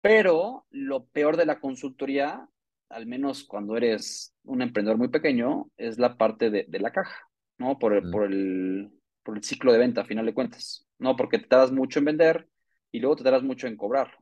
Pero 0.00 0.66
lo 0.70 1.06
peor 1.06 1.36
de 1.36 1.46
la 1.46 1.58
consultoría, 1.58 2.48
al 2.88 3.06
menos 3.06 3.42
cuando 3.42 3.76
eres 3.76 4.32
un 4.44 4.62
emprendedor 4.62 4.98
muy 4.98 5.08
pequeño, 5.08 5.68
es 5.76 5.98
la 5.98 6.16
parte 6.16 6.50
de, 6.50 6.66
de 6.68 6.78
la 6.78 6.92
caja. 6.92 7.25
¿No? 7.58 7.78
Por 7.78 7.94
el, 7.94 8.10
por 8.10 8.24
el, 8.24 8.90
por 9.22 9.36
el 9.36 9.44
ciclo 9.44 9.72
de 9.72 9.78
venta, 9.78 10.02
a 10.02 10.04
final 10.04 10.26
de 10.26 10.34
cuentas, 10.34 10.86
¿no? 10.98 11.16
Porque 11.16 11.38
te 11.38 11.46
tardas 11.46 11.72
mucho 11.72 11.98
en 11.98 12.04
vender 12.06 12.48
y 12.92 13.00
luego 13.00 13.16
te 13.16 13.24
tardas 13.24 13.42
mucho 13.42 13.66
en 13.66 13.76
cobrar, 13.76 14.16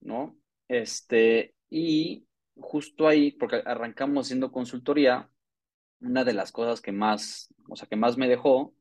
¿no? 0.00 0.36
Este, 0.68 1.54
y 1.70 2.26
justo 2.56 3.08
ahí, 3.08 3.32
porque 3.32 3.62
arrancamos 3.64 4.26
haciendo 4.26 4.52
consultoría, 4.52 5.28
una 6.00 6.24
de 6.24 6.34
las 6.34 6.52
cosas 6.52 6.80
que 6.80 6.92
más, 6.92 7.52
o 7.68 7.76
sea, 7.76 7.88
que 7.88 7.96
más 7.96 8.16
me 8.16 8.28
dejó 8.28 8.74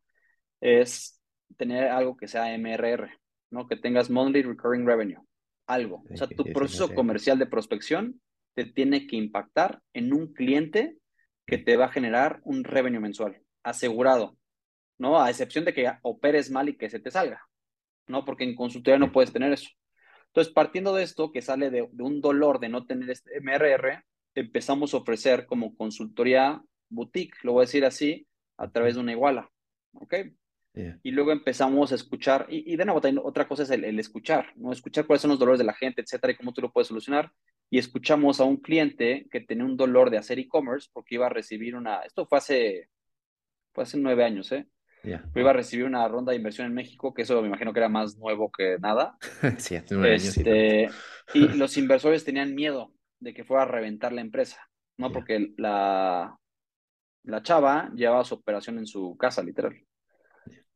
es 0.61 1.19
tener 1.57 1.87
algo 1.87 2.17
que 2.17 2.27
sea 2.27 2.53
MRR, 2.53 3.09
¿no? 3.49 3.67
Que 3.67 3.77
tengas 3.77 4.09
Monthly 4.09 4.43
Recurring 4.43 4.85
Revenue, 4.85 5.23
algo. 5.67 6.03
O 6.11 6.17
sea, 6.17 6.27
tu 6.27 6.43
proceso 6.45 6.93
comercial 6.93 7.39
de 7.39 7.45
prospección 7.45 8.21
te 8.55 8.65
tiene 8.65 9.07
que 9.07 9.15
impactar 9.15 9.81
en 9.93 10.13
un 10.13 10.33
cliente 10.33 10.97
que 11.45 11.57
te 11.57 11.75
va 11.77 11.85
a 11.85 11.91
generar 11.91 12.39
un 12.43 12.63
revenue 12.63 12.99
mensual 12.99 13.42
asegurado, 13.63 14.37
¿no? 14.97 15.21
A 15.21 15.29
excepción 15.29 15.65
de 15.65 15.73
que 15.73 15.91
operes 16.01 16.51
mal 16.51 16.69
y 16.69 16.77
que 16.77 16.89
se 16.89 16.99
te 16.99 17.11
salga, 17.11 17.41
¿no? 18.07 18.25
Porque 18.25 18.43
en 18.43 18.55
consultoría 18.55 18.99
no 18.99 19.11
puedes 19.11 19.33
tener 19.33 19.53
eso. 19.53 19.69
Entonces, 20.27 20.53
partiendo 20.53 20.95
de 20.95 21.03
esto, 21.03 21.31
que 21.31 21.41
sale 21.41 21.69
de, 21.69 21.83
un 21.83 22.21
dolor 22.21 22.59
de 22.59 22.69
no 22.69 22.85
tener 22.85 23.09
este 23.09 23.39
MRR, 23.39 24.03
empezamos 24.35 24.93
a 24.93 24.97
ofrecer 24.97 25.45
como 25.45 25.75
consultoría 25.75 26.61
boutique, 26.89 27.37
lo 27.43 27.53
voy 27.53 27.61
a 27.61 27.67
decir 27.67 27.85
así, 27.85 28.27
a 28.57 28.71
través 28.71 28.95
de 28.95 29.01
una 29.01 29.11
iguala, 29.11 29.49
¿ok? 29.93 30.15
Y 31.03 31.11
luego 31.11 31.31
empezamos 31.31 31.91
a 31.91 31.95
escuchar, 31.95 32.47
y, 32.49 32.75
de 32.75 32.85
nuevo, 32.85 32.99
otra 33.23 33.47
cosa 33.47 33.61
es 33.61 33.69
el, 33.69 33.83
el, 33.83 33.99
escuchar, 33.99 34.53
¿no? 34.55 34.71
Escuchar 34.71 35.05
cuáles 35.05 35.21
son 35.21 35.29
los 35.29 35.39
dolores 35.39 35.59
de 35.59 35.65
la 35.65 35.75
gente, 35.75 36.01
etcétera, 36.01 36.33
y 36.33 36.35
cómo 36.35 36.51
tú 36.51 36.61
lo 36.61 36.71
puedes 36.71 36.87
solucionar. 36.87 37.31
Y 37.69 37.77
escuchamos 37.77 38.39
a 38.39 38.43
un 38.43 38.57
cliente 38.57 39.27
que 39.29 39.41
tenía 39.41 39.65
un 39.65 39.77
dolor 39.77 40.09
de 40.09 40.17
hacer 40.17 40.39
e-commerce 40.39 40.89
porque 40.91 41.15
iba 41.15 41.27
a 41.27 41.29
recibir 41.29 41.75
una, 41.75 41.99
esto 41.99 42.25
fue 42.25 42.39
hace 42.39 42.89
fue 43.73 43.83
hace 43.83 43.97
nueve 43.97 44.23
años, 44.23 44.51
¿eh? 44.51 44.67
iba 45.35 45.49
a 45.49 45.53
recibir 45.53 45.85
una 45.85 46.07
ronda 46.07 46.31
de 46.31 46.37
inversión 46.37 46.67
en 46.67 46.73
México, 46.73 47.13
que 47.13 47.23
eso 47.23 47.41
me 47.41 47.47
imagino 47.47 47.73
que 47.73 47.79
era 47.79 47.89
más 47.89 48.17
nuevo 48.17 48.49
que 48.51 48.77
nada. 48.79 49.17
sí, 49.57 49.75
hace 49.75 49.95
nueve 49.95 50.15
años. 50.15 50.37
Este, 50.37 50.89
y 51.33 51.47
los 51.49 51.77
inversores 51.77 52.23
tenían 52.23 52.55
miedo 52.55 52.93
de 53.19 53.33
que 53.33 53.43
fuera 53.43 53.63
a 53.63 53.67
reventar 53.67 54.13
la 54.13 54.21
empresa, 54.21 54.69
¿no? 54.97 55.11
Porque 55.11 55.53
la, 55.57 56.37
la 57.23 57.43
chava 57.43 57.91
llevaba 57.95 58.23
su 58.23 58.35
operación 58.35 58.77
en 58.77 58.87
su 58.87 59.17
casa, 59.17 59.43
literal. 59.43 59.75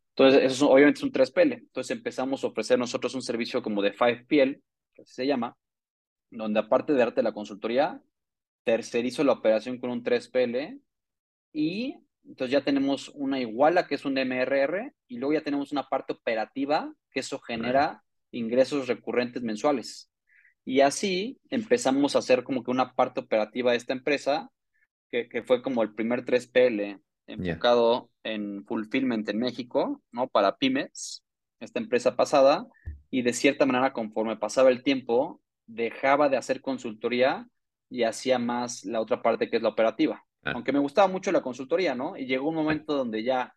Entonces, 0.09 0.51
eso 0.51 0.69
obviamente 0.69 0.99
es 0.99 1.03
un 1.03 1.11
3PL. 1.11 1.53
Entonces 1.53 1.95
empezamos 1.95 2.43
a 2.43 2.47
ofrecer 2.47 2.79
nosotros 2.79 3.13
un 3.15 3.21
servicio 3.21 3.61
como 3.61 3.81
de 3.81 3.93
5PL, 3.93 4.61
que 4.93 5.01
así 5.03 5.13
se 5.13 5.27
llama, 5.27 5.55
donde 6.31 6.59
aparte 6.59 6.93
de 6.93 6.99
darte 6.99 7.21
la 7.21 7.33
consultoría, 7.33 8.01
tercerizo 8.63 9.23
la 9.23 9.33
operación 9.33 9.79
con 9.79 9.91
un 9.91 10.03
3PL 10.03 10.81
y 11.53 11.97
entonces 12.27 12.51
ya 12.51 12.63
tenemos 12.63 13.10
una 13.15 13.39
iguala 13.39 13.88
que 13.88 13.96
es 13.96 14.05
un 14.05 14.17
MRR 14.17 14.93
y 15.07 15.17
luego 15.17 15.34
ya 15.34 15.43
tenemos 15.43 15.72
una 15.72 15.88
parte 15.88 16.13
operativa 16.13 16.93
que 17.12 17.22
eso 17.22 17.39
genera 17.39 18.03
ingresos 18.31 18.88
recurrentes 18.88 19.41
mensuales. 19.41 20.12
Y 20.65 20.81
así 20.81 21.39
empezamos 21.50 22.15
a 22.15 22.19
hacer 22.19 22.43
como 22.43 22.63
que 22.63 22.72
una 22.72 22.93
parte 22.93 23.22
operativa 23.22 23.72
de 23.72 23.77
esta 23.77 23.93
empresa, 23.93 24.51
que, 25.10 25.29
que 25.29 25.41
fue 25.43 25.62
como 25.62 25.81
el 25.81 25.93
primer 25.93 26.25
3PL 26.25 27.00
enfocado 27.27 28.10
en 28.24 28.65
fulfillment 28.65 29.27
en 29.29 29.39
México, 29.39 30.01
¿no? 30.12 30.27
Para 30.27 30.57
pymes, 30.57 31.24
esta 31.62 31.79
empresa 31.79 32.15
pasada, 32.15 32.67
y 33.10 33.22
de 33.22 33.34
cierta 33.34 33.65
manera 33.65 33.93
conforme 33.93 34.36
pasaba 34.36 34.69
el 34.69 34.84
tiempo, 34.84 35.41
dejaba 35.65 36.27
de 36.27 36.38
hacer 36.38 36.62
consultoría 36.62 37.48
y 37.89 38.03
hacía 38.03 38.38
más 38.38 38.84
la 38.84 39.00
otra 39.00 39.22
parte 39.22 39.50
que 39.50 39.57
es 39.57 39.63
la 39.63 39.69
operativa. 39.69 40.26
Aunque 40.53 40.71
me 40.71 40.79
gustaba 40.79 41.07
mucho 41.07 41.31
la 41.31 41.41
consultoría, 41.41 41.95
¿no? 41.95 42.17
Y 42.17 42.25
llegó 42.25 42.49
un 42.49 42.55
momento 42.55 42.95
donde 42.95 43.23
ya 43.23 43.53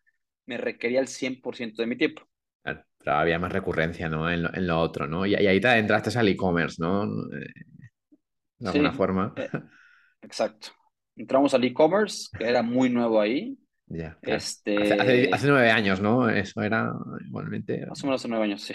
me 0.47 0.56
requería 0.56 1.00
el 1.00 1.09
100% 1.09 1.82
de 1.82 1.87
mi 1.87 1.97
tiempo. 1.97 2.23
Claro, 2.62 2.85
pero 2.99 3.16
había 3.16 3.38
más 3.38 3.52
recurrencia, 3.52 4.09
¿no? 4.09 4.30
En 4.30 4.66
lo, 4.66 4.80
otro, 4.80 5.06
¿no? 5.06 5.26
Y, 5.26 5.35
ahí 5.35 5.61
te 5.61 5.78
entraste 5.78 6.18
al 6.18 6.28
e-commerce, 6.28 6.76
¿no? 6.78 7.04
Eh, 7.04 7.52
de 8.59 8.68
alguna 8.68 8.92
forma. 8.92 9.35
Eh, 9.37 9.49
exacto. 10.23 10.68
Entramos 11.16 11.54
al 11.54 11.64
e-commerce, 11.64 12.28
que 12.37 12.49
era 12.49 12.62
muy 12.62 12.90
nuevo 12.90 13.20
ahí. 13.20 13.56
Ya. 13.92 14.16
Este... 14.23 14.94
Hace, 15.32 15.49
nueve 15.49 15.68
años, 15.68 16.00
¿no? 16.00 16.30
Eso 16.30 16.62
era 16.62 16.92
igualmente. 17.26 17.85
Más 17.87 18.00
o 18.04 18.06
menos 18.06 18.20
hace 18.20 18.28
nueve 18.28 18.44
años, 18.44 18.62
sí. 18.62 18.73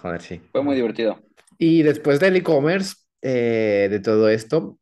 Joder, 0.00 0.20
sí. 0.20 0.40
Fue 0.52 0.62
muy 0.62 0.76
divertido. 0.76 1.20
Y 1.58 1.82
después 1.82 2.20
del 2.20 2.36
e-commerce, 2.36 2.94
eh, 3.20 3.88
de 3.90 3.98
todo 3.98 4.28
esto, 4.28 4.78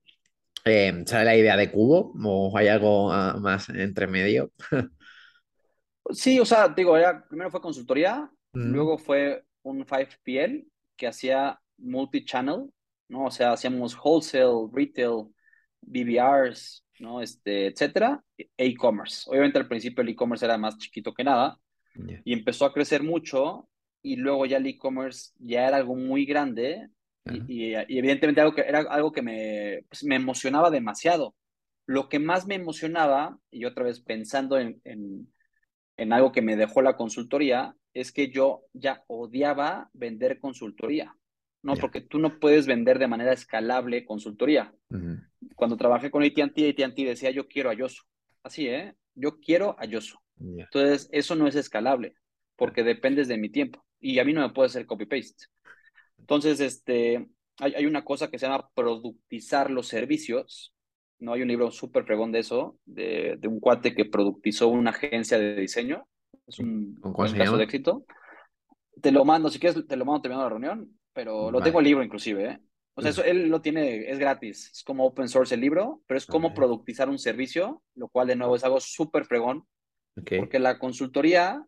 eh, 0.65 1.03
¿Sale 1.07 1.25
la 1.25 1.37
idea 1.37 1.57
de 1.57 1.71
cubo 1.71 2.13
o 2.25 2.57
hay 2.57 2.69
algo 2.69 3.13
ah, 3.13 3.37
más 3.41 3.69
entre 3.69 4.07
medio? 4.07 4.53
sí, 6.11 6.39
o 6.41 6.45
sea, 6.45 6.69
digo, 6.69 6.97
primero 7.29 7.51
fue 7.51 7.61
consultoría, 7.61 8.31
luego 8.53 8.99
fue 8.99 9.45
un 9.63 9.85
5PL 9.85 10.67
que 10.97 11.07
hacía 11.07 11.61
multi-channel, 11.79 12.71
¿no? 13.09 13.25
O 13.27 13.31
sea, 13.31 13.53
hacíamos 13.53 13.97
wholesale, 13.97 14.69
retail, 14.73 15.29
BBRs, 15.81 16.85
¿no? 16.99 17.21
Este, 17.21 17.67
etcétera, 17.67 18.23
e-commerce. 18.57 19.25
Obviamente 19.29 19.59
al 19.59 19.69
principio 19.69 20.03
el 20.03 20.11
e-commerce 20.11 20.45
era 20.45 20.59
más 20.59 20.77
chiquito 20.79 21.15
que 21.15 21.25
nada 21.25 21.59
y 22.25 22.33
empezó 22.33 22.65
a 22.65 22.73
crecer 22.73 23.03
mucho 23.03 23.69
y 24.03 24.17
luego 24.17 24.47
ya 24.47 24.59
el 24.59 24.67
e-commerce 24.67 25.33
ya 25.39 25.67
era 25.67 25.79
algo 25.79 25.97
muy 25.97 26.25
grande 26.25 26.89
y, 27.49 27.75
evidentemente 27.75 28.41
algo 28.41 28.55
que, 28.55 28.63
era 28.63 28.81
algo 28.81 29.13
que 29.13 29.23
me, 29.23 29.85
pues, 29.89 30.05
me 30.05 30.17
emocionaba 30.17 30.71
demasiado. 30.71 31.35
Lo 31.87 32.09
que 32.09 32.19
más 32.19 32.47
me 32.47 32.55
emocionaba, 32.55 33.39
y 33.51 33.65
otra 33.65 33.85
vez 33.85 34.01
pensando 34.01 34.59
en, 34.59 34.81
en, 34.85 35.33
en 35.97 36.13
algo 36.13 36.33
que 36.33 36.43
me 36.43 36.57
dejó 36.57 36.83
la 36.83 36.97
consultoría, 36.97 37.75
es 37.93 38.13
que 38.13 38.31
yo 38.31 38.63
ya 38.73 39.03
odiaba 39.09 39.91
vender 39.93 40.39
consultoría. 40.41 41.15
¿no? 41.63 41.75
Porque 41.75 42.01
tú 42.01 42.19
no 42.19 42.39
puedes 42.39 42.67
vender 42.67 42.99
de 42.99 43.09
manera 43.09 43.33
escalable 43.33 44.05
consultoría. 44.05 44.73
Cuando 45.57 45.77
trabajé 45.77 46.11
con 46.11 46.23
AT&T, 46.23 46.69
AT&T 46.69 47.05
decía, 47.05 47.31
yo 47.31 47.49
quiero 47.49 47.71
a 47.71 47.75
Yosu. 47.75 48.03
Así, 48.43 48.67
¿eh? 48.69 48.95
Yo 49.15 49.41
quiero 49.41 49.77
a 49.79 49.85
Yosu. 49.85 50.19
Entonces, 50.41 51.09
eso 51.13 51.35
no 51.35 51.47
es 51.47 51.55
escalable, 51.55 52.15
porque 52.57 52.83
dependes 52.83 53.29
de 53.29 53.37
mi 53.37 53.51
tiempo. 53.51 53.85
Y 54.01 54.19
a 54.19 54.25
mí 54.25 54.33
no 54.33 54.41
me 54.41 54.55
puede 54.55 54.69
hacer 54.69 54.87
copy-paste. 54.87 55.47
Entonces, 56.21 56.61
este, 56.61 57.29
hay, 57.59 57.75
hay, 57.75 57.87
una 57.87 58.05
cosa 58.05 58.31
que 58.31 58.39
se 58.39 58.47
llama 58.47 58.71
productizar 58.75 59.71
los 59.71 59.89
servicios. 59.89 60.75
¿no? 61.19 61.33
Hay 61.33 61.43
un 61.43 61.49
libro 61.49 61.71
súper 61.71 62.05
fregón 62.05 62.33
de 62.33 62.39
eso, 62.39 62.79
de, 62.85 63.37
de, 63.39 63.49
un 63.49 63.61
cuate 63.61 63.95
que 63.95 64.05
productizó 64.05 64.69
una 64.69 64.91
agencia 64.91 65.39
de 65.39 65.57
diseño. 65.57 66.07
Es 66.47 66.59
un, 66.59 66.99
un 67.03 67.13
caso 67.13 67.57
de 67.57 67.65
éxito. 67.65 68.05
Te 69.01 69.13
lo 69.13 69.25
mando, 69.25 69.51
si 69.51 69.59
quieres, 69.59 69.87
te 69.87 69.97
lo 69.97 70.05
mando 70.05 70.23
terminando 70.23 70.45
la 70.45 70.51
reunión 70.51 71.01
pero 71.13 71.51
lo 71.51 71.61
tengo 71.61 71.81
el 71.81 71.85
libro 71.85 72.03
inclusive, 72.03 72.45
¿eh? 72.47 72.61
O 72.95 73.03
sea, 73.03 73.11
eso 73.11 73.25
él 73.25 73.49
lo 73.49 73.61
tiene, 73.61 74.11
es 74.11 74.19
gratis, 74.19 74.71
es 74.73 74.83
como 74.83 75.07
open 75.07 75.29
source 75.29 75.55
el 75.55 75.61
libro, 75.61 76.03
pero 76.07 76.19
es 76.19 76.27
como 76.27 76.55
productizar 76.55 77.09
un 77.09 77.19
servicio, 77.19 77.83
lo 77.95 78.09
cual 78.09 78.27
de 78.27 78.37
nuevo 78.37 78.57
es 78.57 78.65
algo 78.65 78.81
súper 78.81 79.25
fregón, 79.25 79.67
porque 80.15 80.59
la 80.59 80.79
consultoría 80.79 81.63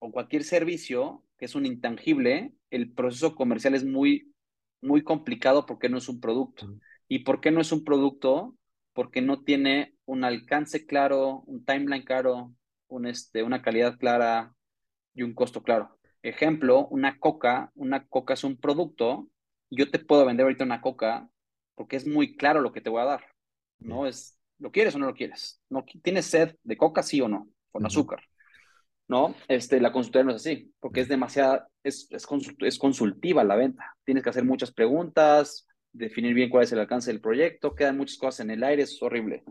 o 0.00 0.10
cualquier 0.10 0.42
servicio 0.42 1.23
que 1.38 1.46
es 1.46 1.54
un 1.54 1.66
intangible, 1.66 2.52
el 2.70 2.92
proceso 2.92 3.34
comercial 3.34 3.74
es 3.74 3.84
muy, 3.84 4.32
muy 4.80 5.02
complicado 5.02 5.66
porque 5.66 5.88
no 5.88 5.98
es 5.98 6.08
un 6.08 6.20
producto. 6.20 6.68
¿Y 7.08 7.20
por 7.20 7.40
qué 7.40 7.50
no 7.50 7.60
es 7.60 7.72
un 7.72 7.84
producto? 7.84 8.56
Porque 8.92 9.20
no 9.20 9.42
tiene 9.42 9.94
un 10.04 10.24
alcance 10.24 10.86
claro, 10.86 11.42
un 11.46 11.64
timeline 11.64 12.04
claro, 12.04 12.54
un, 12.88 13.06
este, 13.06 13.42
una 13.42 13.62
calidad 13.62 13.98
clara 13.98 14.54
y 15.14 15.22
un 15.22 15.34
costo 15.34 15.62
claro. 15.62 15.98
Ejemplo, 16.22 16.86
una 16.88 17.18
coca, 17.18 17.70
una 17.74 18.06
coca 18.06 18.34
es 18.34 18.44
un 18.44 18.56
producto, 18.56 19.28
yo 19.70 19.90
te 19.90 19.98
puedo 19.98 20.24
vender 20.24 20.44
ahorita 20.44 20.64
una 20.64 20.80
coca 20.80 21.28
porque 21.74 21.96
es 21.96 22.06
muy 22.06 22.36
claro 22.36 22.60
lo 22.60 22.72
que 22.72 22.80
te 22.80 22.90
voy 22.90 23.02
a 23.02 23.06
dar, 23.06 23.24
¿no? 23.78 24.06
Es, 24.06 24.38
¿lo 24.58 24.70
quieres 24.70 24.94
o 24.94 24.98
no 24.98 25.06
lo 25.06 25.14
quieres? 25.14 25.60
¿No, 25.68 25.84
¿Tienes 26.02 26.26
sed 26.26 26.56
de 26.62 26.76
coca, 26.76 27.02
sí 27.02 27.20
o 27.20 27.28
no? 27.28 27.48
Con 27.72 27.84
azúcar, 27.84 28.22
¿no? 29.08 29.34
Este, 29.48 29.80
la 29.80 29.92
consultoría 29.92 30.24
no 30.24 30.30
es 30.30 30.36
así, 30.36 30.72
porque 30.80 31.00
es 31.00 31.08
demasiada, 31.08 31.68
es, 31.82 32.08
es, 32.10 32.26
es 32.60 32.78
consultiva 32.78 33.44
la 33.44 33.56
venta. 33.56 33.94
Tienes 34.04 34.22
que 34.22 34.30
hacer 34.30 34.44
muchas 34.44 34.72
preguntas, 34.72 35.66
definir 35.92 36.34
bien 36.34 36.50
cuál 36.50 36.64
es 36.64 36.72
el 36.72 36.80
alcance 36.80 37.10
del 37.10 37.20
proyecto, 37.20 37.74
quedan 37.74 37.96
muchas 37.96 38.18
cosas 38.18 38.40
en 38.40 38.50
el 38.50 38.64
aire, 38.64 38.82
es 38.82 39.00
horrible. 39.02 39.44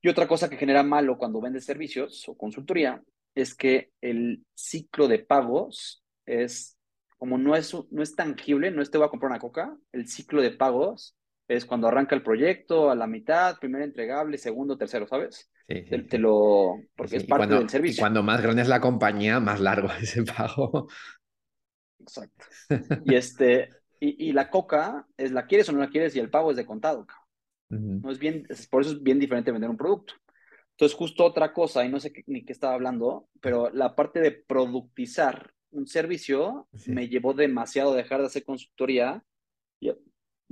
Y 0.00 0.08
otra 0.08 0.26
cosa 0.26 0.50
que 0.50 0.56
genera 0.56 0.82
malo 0.82 1.16
cuando 1.16 1.40
vendes 1.40 1.64
servicios 1.64 2.28
o 2.28 2.36
consultoría 2.36 3.02
es 3.34 3.54
que 3.54 3.90
el 4.00 4.44
ciclo 4.54 5.08
de 5.08 5.20
pagos 5.20 6.04
es, 6.26 6.76
como 7.18 7.38
no 7.38 7.56
es, 7.56 7.74
no 7.90 8.02
es 8.02 8.14
tangible, 8.14 8.70
no 8.70 8.82
es 8.82 8.90
te 8.90 8.98
voy 8.98 9.06
a 9.06 9.10
comprar 9.10 9.30
una 9.30 9.38
coca, 9.38 9.76
el 9.92 10.08
ciclo 10.08 10.42
de 10.42 10.50
pagos 10.50 11.16
es 11.48 11.64
cuando 11.64 11.88
arranca 11.88 12.14
el 12.14 12.22
proyecto, 12.22 12.90
a 12.90 12.94
la 12.94 13.06
mitad, 13.06 13.58
primer 13.58 13.82
entregable, 13.82 14.38
segundo, 14.38 14.76
tercero, 14.76 15.06
¿sabes? 15.06 15.50
Sí, 15.68 16.02
te, 16.08 16.18
lo, 16.18 16.80
porque 16.96 17.16
es 17.16 17.24
parte 17.24 17.54
del 17.54 17.68
servicio. 17.68 18.00
Y 18.00 18.00
cuando 18.00 18.22
más 18.22 18.42
grande 18.42 18.62
es 18.62 18.68
la 18.68 18.80
compañía, 18.80 19.40
más 19.40 19.60
largo 19.60 19.88
es 20.00 20.16
el 20.16 20.24
pago. 20.24 20.88
Exacto. 22.00 22.46
Y, 23.04 23.14
este, 23.14 23.70
y, 24.00 24.28
y, 24.28 24.32
la 24.32 24.50
coca 24.50 25.06
es 25.16 25.30
la 25.30 25.46
quieres 25.46 25.68
o 25.68 25.72
no 25.72 25.78
la 25.78 25.90
quieres 25.90 26.16
y 26.16 26.18
el 26.18 26.30
pago 26.30 26.50
es 26.50 26.56
de 26.56 26.66
contado. 26.66 27.06
No 27.68 28.10
es 28.10 28.18
bien, 28.18 28.46
por 28.70 28.82
eso 28.82 28.92
es 28.92 29.02
bien 29.02 29.18
diferente 29.18 29.50
vender 29.50 29.70
un 29.70 29.78
producto. 29.78 30.14
Entonces, 30.72 30.96
justo 30.96 31.24
otra 31.24 31.52
cosa, 31.52 31.84
y 31.84 31.88
no 31.88 32.00
sé 32.00 32.12
ni 32.26 32.44
qué 32.44 32.52
estaba 32.52 32.74
hablando, 32.74 33.28
pero 33.40 33.70
la 33.70 33.94
parte 33.94 34.20
de 34.20 34.32
productizar 34.32 35.52
un 35.70 35.86
servicio 35.86 36.68
me 36.86 37.08
llevó 37.08 37.32
demasiado 37.32 37.92
a 37.92 37.96
dejar 37.96 38.20
de 38.20 38.26
hacer 38.26 38.44
consultoría 38.44 39.24
y, 39.80 39.90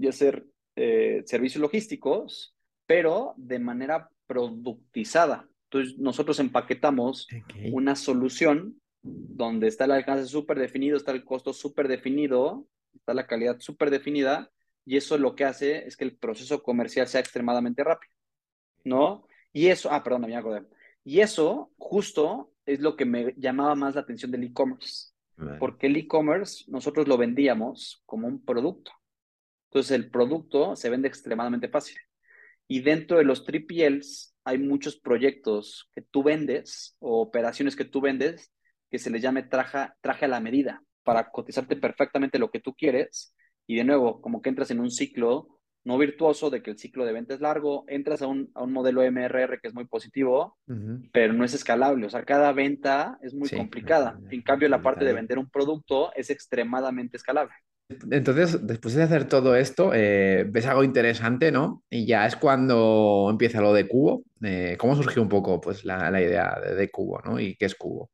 hacer 0.09 0.47
eh, 0.77 1.23
servicios 1.27 1.61
logísticos, 1.61 2.55
pero 2.87 3.35
de 3.37 3.59
manera 3.59 4.09
productizada. 4.31 5.49
Entonces, 5.65 5.99
nosotros 5.99 6.39
empaquetamos 6.39 7.27
una 7.73 7.97
solución 7.97 8.81
donde 9.03 9.67
está 9.67 9.87
el 9.87 9.91
alcance 9.91 10.27
súper 10.27 10.61
definido, 10.61 10.97
está 10.97 11.11
el 11.11 11.25
costo 11.25 11.53
súper 11.53 11.89
definido, 11.89 12.65
está 12.95 13.13
la 13.13 13.27
calidad 13.27 13.59
súper 13.59 13.91
definida, 13.91 14.49
y 14.85 14.97
eso 14.97 15.19
lo 15.19 15.35
que 15.35 15.45
hace 15.45 15.85
es 15.85 15.97
que 15.97 16.05
el 16.05 16.17
proceso 16.17 16.63
comercial 16.63 17.09
sea 17.09 17.21
extremadamente 17.21 17.83
rápido, 17.83 18.13
¿no? 18.85 19.27
Y 19.53 19.67
eso, 19.67 19.91
ah, 19.91 20.05
perdón, 20.05 20.23
me 20.23 20.37
acordé. 20.37 20.65
Y 21.03 21.19
eso 21.19 21.73
justo 21.77 22.53
es 22.65 22.79
lo 22.79 22.95
que 22.95 23.07
me 23.07 23.35
llamaba 23.37 23.75
más 23.75 23.97
la 23.97 24.03
atención 24.03 24.31
del 24.31 24.45
e-commerce. 24.45 25.11
Porque 25.59 25.89
el 25.89 25.97
e-commerce 25.97 26.67
nosotros 26.69 27.09
lo 27.09 27.19
vendíamos 27.19 28.01
como 28.07 28.29
un 28.29 28.45
producto. 28.45 28.93
Entonces 29.71 29.91
el 29.91 30.09
producto 30.09 30.77
se 30.77 30.89
vende 30.89 31.09
extremadamente 31.09 31.69
fácil. 31.69 31.99
Y 32.71 32.83
dentro 32.83 33.19
de 33.19 33.25
los 33.25 33.45
3PLs 33.45 34.33
hay 34.45 34.59
muchos 34.59 34.97
proyectos 34.97 35.91
que 35.93 36.03
tú 36.03 36.23
vendes 36.23 36.97
o 37.01 37.21
operaciones 37.21 37.75
que 37.75 37.85
tú 37.85 38.01
vendes 38.01 38.53
que 38.89 39.01
se 39.01 39.11
les 39.11 39.21
llame 39.21 39.43
traje, 39.43 39.89
traje 40.01 40.27
a 40.27 40.29
la 40.29 40.39
medida 40.39 40.81
para 41.03 41.31
cotizarte 41.33 41.75
perfectamente 41.75 42.39
lo 42.39 42.53
que 42.53 42.61
tú 42.61 42.73
quieres. 42.75 43.35
Y 43.67 43.75
de 43.75 43.83
nuevo, 43.83 44.21
como 44.21 44.41
que 44.41 44.51
entras 44.51 44.71
en 44.71 44.79
un 44.79 44.93
ciclo 44.93 45.59
no 45.83 45.99
virtuoso 45.99 46.49
de 46.49 46.63
que 46.63 46.71
el 46.71 46.79
ciclo 46.79 47.05
de 47.05 47.13
venta 47.13 47.35
es 47.35 47.41
largo, 47.41 47.87
entras 47.89 48.23
a 48.23 48.29
un, 48.29 48.53
a 48.55 48.63
un 48.63 48.73
modelo 48.73 49.03
MRR 49.03 49.59
que 49.61 49.67
es 49.67 49.75
muy 49.75 49.87
positivo, 49.87 50.57
pero 51.13 51.33
no 51.33 51.45
es 51.45 51.55
escalable, 51.55 52.07
o 52.07 52.11
sea, 52.11 52.23
cada 52.25 52.53
venta 52.53 53.19
es 53.21 53.35
muy 53.35 53.49
complicada. 53.49 54.21
En 54.31 54.43
cambio, 54.43 54.69
la 54.69 54.81
parte 54.81 55.05
de 55.05 55.13
vender 55.13 55.41
un 55.41 55.51
producto 55.51 56.13
es 56.15 56.31
extremadamente 56.31 57.17
escalable. 57.17 57.55
Entonces, 58.11 58.67
después 58.67 58.95
de 58.95 59.03
hacer 59.03 59.27
todo 59.27 59.57
esto, 59.57 59.93
eh, 59.95 60.45
ves 60.49 60.67
algo 60.67 60.85
interesante, 60.85 61.51
¿no? 61.51 61.83
Y 61.91 62.07
ya 62.07 62.27
es 62.27 62.37
cuando 62.37 63.29
empieza 63.31 63.61
lo 63.61 63.73
de 63.73 63.89
Cubo. 63.89 64.25
Eh, 64.43 64.77
¿Cómo 64.79 64.95
surgió 64.95 65.23
un 65.23 65.29
poco 65.29 65.61
pues, 65.61 65.85
la, 65.85 66.11
la 66.11 66.23
idea 66.23 66.59
de, 66.61 66.91
Cubo, 66.91 67.21
¿no? 67.25 67.41
¿Y 67.41 67.57
qué 67.57 67.67
es 67.67 67.75
Cubo? 67.75 68.11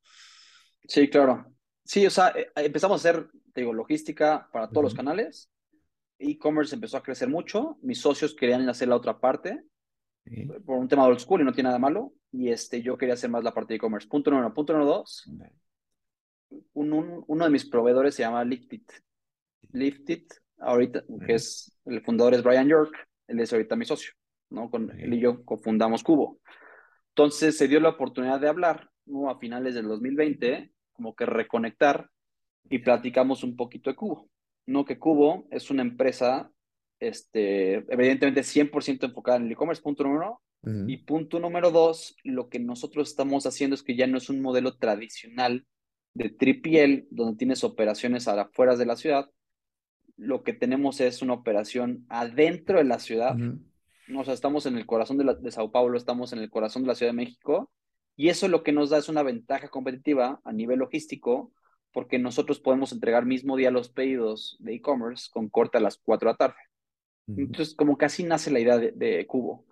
Sí, 0.88 1.08
claro. 1.08 1.46
Sí, 1.84 2.06
o 2.06 2.10
sea, 2.10 2.28
eh, 2.28 2.48
empezamos 2.56 3.04
a 3.04 3.08
hacer, 3.08 3.28
digo, 3.54 3.72
logística 3.72 4.48
para 4.52 4.68
todos 4.68 4.84
los 4.84 4.94
canales 4.94 5.50
e-commerce 6.18 6.74
empezó 6.74 6.96
a 6.96 7.02
crecer 7.02 7.28
mucho, 7.28 7.78
mis 7.82 8.00
socios 8.00 8.34
querían 8.34 8.68
hacer 8.68 8.88
la 8.88 8.96
otra 8.96 9.18
parte 9.18 9.62
por 10.64 10.78
un 10.78 10.88
tema 10.88 11.04
de 11.04 11.10
old 11.10 11.20
school 11.20 11.40
y 11.40 11.44
no 11.44 11.52
tiene 11.52 11.68
nada 11.68 11.78
malo, 11.78 12.12
y 12.32 12.48
este, 12.48 12.82
yo 12.82 12.98
quería 12.98 13.14
hacer 13.14 13.30
más 13.30 13.44
la 13.44 13.54
parte 13.54 13.74
de 13.74 13.76
e-commerce. 13.76 14.08
Punto 14.08 14.30
número 14.30 14.48
uno. 14.48 14.54
Punto 14.54 14.72
número 14.72 14.90
dos, 14.90 15.30
un, 16.72 17.24
uno 17.26 17.44
de 17.44 17.50
mis 17.50 17.64
proveedores 17.64 18.14
se 18.14 18.22
llama 18.22 18.44
Liftit. 19.60 19.74
Liftit, 19.74 20.34
ahorita, 20.58 21.04
que 21.26 21.34
es, 21.34 21.76
el 21.84 22.02
fundador 22.02 22.34
es 22.34 22.42
Brian 22.42 22.68
York, 22.68 22.94
él 23.28 23.40
es 23.40 23.52
ahorita 23.52 23.76
mi 23.76 23.84
socio, 23.84 24.12
¿no? 24.50 24.70
Con 24.70 24.90
él 24.98 25.14
y 25.14 25.20
yo 25.20 25.44
cofundamos 25.44 26.02
Cubo. 26.02 26.40
Entonces 27.10 27.56
se 27.56 27.68
dio 27.68 27.80
la 27.80 27.90
oportunidad 27.90 28.40
de 28.40 28.48
hablar, 28.48 28.90
¿no? 29.06 29.30
A 29.30 29.38
finales 29.38 29.74
del 29.74 29.86
2020, 29.88 30.70
como 30.92 31.14
que 31.14 31.26
reconectar 31.26 32.10
y 32.68 32.78
platicamos 32.78 33.42
un 33.42 33.56
poquito 33.56 33.90
de 33.90 33.96
Cubo. 33.96 34.28
No, 34.66 34.84
que 34.84 34.98
Cubo 34.98 35.46
es 35.50 35.70
una 35.70 35.82
empresa, 35.82 36.50
este, 36.98 37.84
evidentemente 37.92 38.42
100% 38.42 39.06
enfocada 39.06 39.38
en 39.38 39.46
el 39.46 39.52
e-commerce, 39.52 39.82
punto 39.82 40.04
número 40.04 40.26
uno. 40.26 40.40
Y 40.88 40.96
punto 40.96 41.38
número 41.38 41.70
dos, 41.70 42.16
lo 42.24 42.48
que 42.48 42.58
nosotros 42.58 43.08
estamos 43.08 43.46
haciendo 43.46 43.74
es 43.74 43.84
que 43.84 43.94
ya 43.94 44.08
no 44.08 44.18
es 44.18 44.28
un 44.28 44.42
modelo 44.42 44.76
tradicional 44.76 45.64
de 46.12 46.30
tripiel, 46.30 47.06
donde 47.10 47.36
tienes 47.36 47.62
operaciones 47.62 48.26
a 48.26 48.40
afueras 48.40 48.76
de 48.76 48.86
la 48.86 48.96
ciudad. 48.96 49.30
Lo 50.16 50.42
que 50.42 50.52
tenemos 50.52 51.00
es 51.00 51.22
una 51.22 51.34
operación 51.34 52.06
adentro 52.08 52.78
de 52.78 52.84
la 52.84 52.98
ciudad. 52.98 53.36
O 54.14 54.24
sea, 54.24 54.34
estamos 54.34 54.66
en 54.66 54.76
el 54.76 54.86
corazón 54.86 55.18
de, 55.18 55.36
de 55.40 55.50
Sao 55.50 55.70
Paulo, 55.70 55.98
estamos 55.98 56.32
en 56.32 56.38
el 56.38 56.50
corazón 56.50 56.82
de 56.82 56.88
la 56.88 56.94
Ciudad 56.94 57.12
de 57.12 57.16
México. 57.16 57.70
Y 58.16 58.28
eso 58.30 58.48
lo 58.48 58.62
que 58.62 58.72
nos 58.72 58.90
da 58.90 58.98
es 58.98 59.08
una 59.08 59.22
ventaja 59.22 59.68
competitiva 59.68 60.40
a 60.42 60.52
nivel 60.52 60.78
logístico, 60.78 61.52
porque 61.92 62.18
nosotros 62.18 62.60
podemos 62.60 62.92
entregar 62.92 63.26
mismo 63.26 63.56
día 63.56 63.70
los 63.70 63.90
pedidos 63.90 64.56
de 64.60 64.74
e-commerce 64.74 65.28
con 65.32 65.48
corte 65.48 65.78
a 65.78 65.80
las 65.80 65.98
4 65.98 66.28
de 66.28 66.32
la 66.32 66.36
tarde. 66.36 66.56
Entonces, 67.28 67.74
como 67.74 67.98
casi 67.98 68.22
nace 68.22 68.50
la 68.50 68.60
idea 68.60 68.78
de, 68.78 69.26
Cubo, 69.26 69.66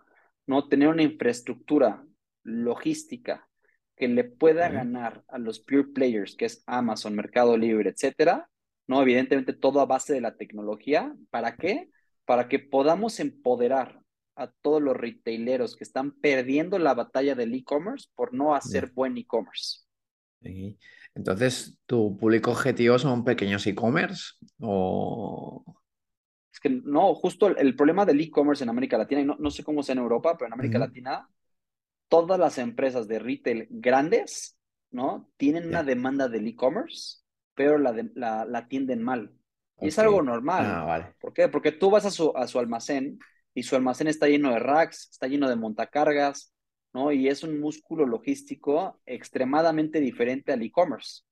¿no? 0.47 0.67
Tener 0.67 0.89
una 0.89 1.03
infraestructura 1.03 2.05
logística 2.43 3.49
que 3.97 4.09
le 4.09 4.25
pueda 4.25 4.69
ganar 4.69 5.23
a 5.29 5.39
los 5.39 5.61
pure 5.61 5.85
players, 5.85 6.35
que 6.35 6.47
es 6.47 6.65
Amazon, 6.67 7.15
Mercado 7.15 7.57
Libre, 7.57 7.91
etcétera, 7.91 8.51
¿no? 8.87 9.03
Evidentemente 9.03 9.53
todo 9.53 9.81
a 9.81 9.87
base 9.87 10.13
de 10.13 10.21
la 10.21 10.37
tecnología. 10.37 11.15
¿Para 11.31 11.57
qué? 11.57 11.91
Para 12.25 12.49
que 12.49 12.59
podamos 12.59 13.21
empoderar 13.21 14.01
a 14.37 14.51
todos 14.51 14.83
los 14.83 14.97
retaileros 14.97 15.77
que 15.77 15.85
están 15.85 16.13
perdiendo 16.13 16.79
la 16.79 16.95
batalla 16.95 17.35
del 17.35 17.55
e-commerce 17.55 18.09
por 18.15 18.35
no 18.35 18.55
hacer 18.55 18.93
buen 18.93 19.17
e-commerce. 19.17 19.81
Entonces, 21.15 21.79
¿tu 21.87 22.17
público 22.17 22.51
objetivo 22.51 22.99
son 22.99 23.25
pequeños 23.25 23.67
e-commerce 23.67 24.33
o...? 24.61 25.65
Es 26.53 26.61
que 26.61 26.71
no, 26.71 27.15
justo 27.15 27.49
el, 27.49 27.75
problema 27.77 28.05
del 28.05 28.21
e-commerce 28.21 28.63
en 28.63 28.71
América 28.71 28.99
Latina, 28.99 29.21
y 29.21 29.25
no, 29.25 29.51
sé 29.51 29.65
cómo 29.65 29.83
sea 29.83 29.95
en 29.95 30.01
Europa, 30.01 30.37
pero 30.37 30.47
en 30.47 30.53
América 30.53 30.79
Latina, 30.79 31.29
todas 32.09 32.39
las 32.39 32.59
empresas 32.59 33.09
de 33.09 33.19
retail 33.19 33.67
grandes 33.71 34.57
¿no? 34.95 35.29
Tienen 35.37 35.67
una 35.67 35.83
demanda 35.83 36.29
del 36.29 36.47
e-commerce, 36.47 37.24
pero 37.55 37.79
la, 37.79 37.93
de- 37.93 38.11
la, 38.15 38.45
la 38.45 38.59
atienden 38.59 39.03
mal. 39.03 39.33
Y 39.81 39.89
es 39.89 39.99
algo 39.99 40.23
normal. 40.23 40.65
Ah, 40.67 40.85
vale. 40.85 41.15
¿Por 41.21 41.33
qué? 41.33 41.49
Porque 41.49 41.73
tú 41.73 41.91
vas 41.91 42.05
a 42.07 42.11
su, 42.11 42.33
a 42.37 42.47
su 42.47 42.59
almacén 42.59 43.19
y 43.55 43.63
su 43.63 43.77
almacén 43.77 44.07
está 44.07 44.29
lleno 44.29 44.51
de 44.53 44.59
racks, 44.59 45.09
está 45.11 45.27
lleno 45.27 45.49
de 45.49 45.57
montacargas, 45.57 46.53
¿no? 46.93 47.13
Y 47.13 47.29
es 47.29 47.43
un 47.43 47.61
músculo 47.61 48.07
logístico 48.07 49.01
extremadamente 49.07 50.01
diferente 50.01 50.53
al 50.53 50.63
e-commerce. 50.63 51.23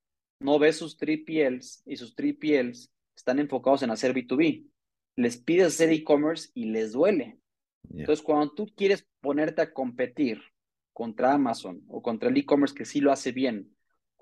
No 0.41 0.59
ves 0.59 0.77
sus 0.77 0.99
3PLs 0.99 1.83
y 1.87 1.97
sus 1.97 2.15
3PLs 2.17 2.91
están 3.17 3.39
enfocados 3.39 3.83
en 3.83 3.91
hacer 3.91 4.13
B2B. 4.13 4.67
Les 5.17 5.37
pides 5.37 5.69
hacer 5.69 5.91
e-commerce 5.91 6.51
y 6.55 6.67
les 6.67 6.93
duele. 6.93 7.39
Ya. 7.91 8.01
Entonces, 8.01 8.25
cuando 8.25 8.53
tú 8.55 8.67
quieres 8.75 9.07
ponerte 9.21 9.63
a 9.63 9.73
competir 9.73 10.41
contra 10.93 11.33
Amazon 11.35 11.83
o 11.89 12.03
contra 12.03 12.29
el 12.29 12.37
e-commerce 12.37 12.75
que 12.75 12.85
sí 12.85 13.01
lo 13.01 13.13
hace 13.13 13.33
bien 13.33 13.72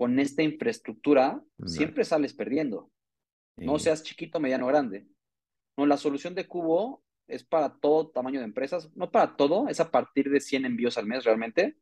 con 0.00 0.18
esta 0.18 0.42
infraestructura, 0.42 1.44
siempre 1.66 2.06
sales 2.06 2.32
perdiendo. 2.32 2.90
No 3.58 3.78
seas 3.78 4.02
chiquito, 4.02 4.40
mediano, 4.40 4.66
grande. 4.66 5.06
No, 5.76 5.84
la 5.84 5.98
solución 5.98 6.34
de 6.34 6.48
Cubo 6.48 7.04
es 7.26 7.44
para 7.44 7.74
todo 7.74 8.08
tamaño 8.08 8.38
de 8.38 8.46
empresas, 8.46 8.90
no 8.96 9.10
para 9.10 9.36
todo, 9.36 9.68
es 9.68 9.78
a 9.78 9.90
partir 9.90 10.30
de 10.30 10.40
100 10.40 10.64
envíos 10.64 10.96
al 10.96 11.04
mes 11.04 11.24
realmente. 11.24 11.76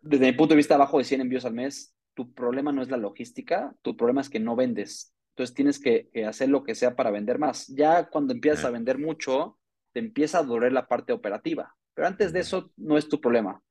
Desde 0.00 0.24
mi 0.24 0.32
punto 0.32 0.54
de 0.54 0.56
vista, 0.56 0.76
abajo 0.76 0.96
de 0.96 1.04
100 1.04 1.20
envíos 1.20 1.44
al 1.44 1.52
mes, 1.52 1.94
tu 2.14 2.32
problema 2.32 2.72
no 2.72 2.80
es 2.80 2.88
la 2.88 2.96
logística, 2.96 3.76
tu 3.82 3.94
problema 3.94 4.22
es 4.22 4.30
que 4.30 4.40
no 4.40 4.56
vendes. 4.56 5.14
Entonces 5.32 5.54
tienes 5.54 5.78
que, 5.78 6.08
que 6.14 6.24
hacer 6.24 6.48
lo 6.48 6.64
que 6.64 6.74
sea 6.74 6.96
para 6.96 7.10
vender 7.10 7.38
más. 7.38 7.66
Ya 7.66 8.08
cuando 8.08 8.32
empiezas 8.32 8.64
a 8.64 8.70
vender 8.70 8.96
mucho, 8.96 9.58
te 9.92 10.00
empieza 10.00 10.38
a 10.38 10.44
doler 10.44 10.72
la 10.72 10.88
parte 10.88 11.12
operativa. 11.12 11.76
Pero 11.92 12.08
antes 12.08 12.32
de 12.32 12.40
eso 12.40 12.72
no 12.78 12.96
es 12.96 13.06
tu 13.06 13.20
problema. 13.20 13.62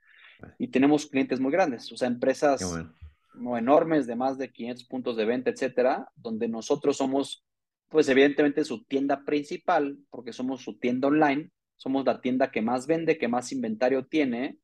Y 0.59 0.67
tenemos 0.67 1.07
clientes 1.07 1.39
muy 1.39 1.51
grandes, 1.51 1.91
o 1.91 1.97
sea, 1.97 2.07
empresas 2.07 2.63
bueno. 2.69 3.00
No 3.33 3.57
enormes 3.57 4.07
de 4.07 4.15
más 4.15 4.37
de 4.37 4.51
500 4.51 4.85
puntos 4.85 5.17
de 5.17 5.25
venta, 5.25 5.49
etcétera, 5.49 6.09
donde 6.15 6.47
nosotros 6.47 6.97
somos, 6.97 7.45
pues 7.89 8.07
evidentemente 8.09 8.63
su 8.63 8.83
tienda 8.85 9.23
principal, 9.23 9.97
porque 10.09 10.33
somos 10.33 10.61
su 10.61 10.77
tienda 10.79 11.07
online, 11.07 11.51
somos 11.75 12.05
la 12.05 12.21
tienda 12.21 12.51
que 12.51 12.61
más 12.61 12.87
vende, 12.87 13.17
que 13.17 13.27
más 13.27 13.51
inventario 13.51 14.05
tiene, 14.05 14.59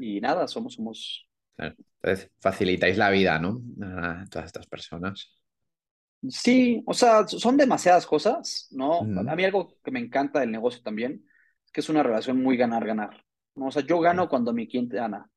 y 0.00 0.20
nada, 0.20 0.46
somos, 0.48 0.74
somos. 0.74 1.26
Entonces, 1.56 2.30
facilitáis 2.40 2.96
la 2.98 3.10
vida, 3.10 3.38
¿no? 3.38 3.62
A 3.82 4.24
todas 4.30 4.46
estas 4.46 4.66
personas. 4.66 5.34
sí, 6.28 6.82
o 6.86 6.94
sea, 6.94 7.26
son 7.26 7.56
demasiadas 7.56 8.06
cosas, 8.06 8.68
¿no? 8.70 9.00
A 9.00 9.34
mí 9.36 9.44
algo 9.44 9.76
que 9.82 9.90
me 9.90 10.00
encanta 10.00 10.40
del 10.40 10.52
negocio 10.52 10.82
también, 10.82 11.24
es 11.64 11.72
que 11.72 11.80
es 11.80 11.88
una 11.88 12.02
relación 12.02 12.42
muy 12.42 12.56
ganar-ganar, 12.56 13.24
¿no? 13.54 13.66
O 13.66 13.70
sea, 13.70 13.82
yo 13.82 13.98
gano 14.00 14.28
cuando 14.28 14.52
mi 14.52 14.68
cliente 14.68 14.96
gana. 14.96 15.30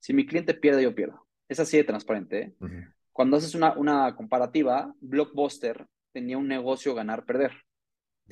Si 0.00 0.12
mi 0.14 0.26
cliente 0.26 0.54
pierde, 0.54 0.82
yo 0.82 0.94
pierdo. 0.94 1.27
Es 1.48 1.60
así 1.60 1.76
de 1.76 1.84
transparente, 1.84 2.40
¿eh? 2.40 2.52
Cuando 3.12 3.36
haces 3.36 3.54
una, 3.54 3.72
una 3.76 4.14
comparativa, 4.14 4.94
Blockbuster 5.00 5.86
tenía 6.12 6.38
un 6.38 6.46
negocio 6.48 6.94
ganar-perder. 6.94 7.52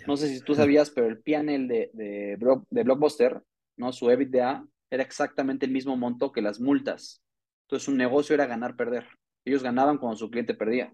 No 0.07 0.17
sé 0.17 0.29
si 0.29 0.41
tú 0.43 0.55
sabías, 0.55 0.91
pero 0.91 1.07
el 1.09 1.19
PNL 1.21 1.67
de, 1.67 1.91
de, 1.95 2.37
Blo- 2.39 2.67
de 2.71 2.83
Blockbuster, 2.85 3.43
¿no? 3.77 3.93
Su 3.93 4.11
EBITDA 4.11 4.65
era 4.91 5.03
exactamente 5.03 5.67
el 5.67 5.73
mismo 5.73 5.97
monto 5.97 6.31
que 6.33 6.43
las 6.43 6.61
multas. 6.61 7.23
Entonces, 7.65 7.85
su 7.87 7.93
negocio 7.93 8.35
era 8.35 8.47
ganar-perder. 8.47 9.07
Ellos 9.45 9.63
ganaban 9.63 9.99
cuando 9.99 10.17
su 10.17 10.31
cliente 10.31 10.55
perdía. 10.55 10.93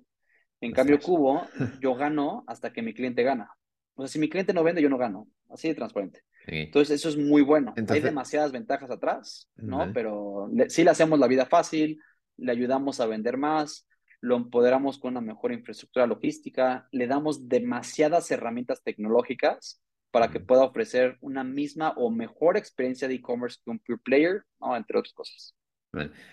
En 0.60 0.70
cambio. 0.72 0.96
Cubo, 1.04 1.42
yo 1.82 1.94
gano 1.96 2.44
hasta 2.46 2.72
que 2.72 2.80
mi 2.82 2.94
cliente 2.94 3.24
gana. 3.24 3.50
O 3.94 4.02
sea, 4.02 4.08
si 4.08 4.18
mi 4.18 4.28
cliente 4.30 4.54
no 4.54 4.62
vende, 4.62 4.80
yo 4.80 4.88
no 4.88 4.96
gano. 4.98 5.26
Así 5.50 5.68
de 5.68 5.74
transparente. 5.74 6.20
Ok. 6.44 6.52
Entonces, 6.52 6.94
eso 7.00 7.08
es 7.08 7.16
muy 7.18 7.42
bueno. 7.42 7.70
Entonces- 7.76 7.96
Hay 8.04 8.10
demasiadas 8.10 8.52
ventajas 8.52 8.90
atrás, 8.90 9.50
¿no? 9.56 9.82
Pero 9.92 10.48
le- 10.54 10.70
sí 10.70 10.82
le 10.84 10.90
hacemos 10.90 11.18
la 11.18 11.26
vida 11.26 11.44
fácil, 11.44 11.98
le 12.36 12.52
ayudamos 12.52 13.00
a 13.00 13.06
vender 13.06 13.36
más, 13.36 13.88
lo 14.20 14.36
empoderamos 14.36 14.98
con 14.98 15.12
una 15.12 15.20
mejor 15.20 15.52
infraestructura 15.52 16.06
logística, 16.06 16.88
le 16.92 17.06
damos 17.06 17.48
demasiadas 17.48 18.30
herramientas 18.30 18.82
tecnológicas 18.82 19.82
para 20.10 20.30
que 20.30 20.40
pueda 20.40 20.62
ofrecer 20.64 21.16
una 21.20 21.42
misma 21.42 21.94
o 21.96 22.10
mejor 22.10 22.56
experiencia 22.56 23.08
de 23.08 23.14
e-commerce 23.14 23.58
que 23.64 23.70
un 23.70 23.78
pure 23.78 23.98
player, 24.04 24.42
¿no? 24.60 24.76
Entre 24.76 24.98
otras 24.98 25.14
cosas. 25.14 25.54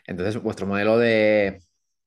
Entonces, 0.05 0.41
vuestro 0.41 0.67
modelo 0.67 0.97
de, 0.97 1.59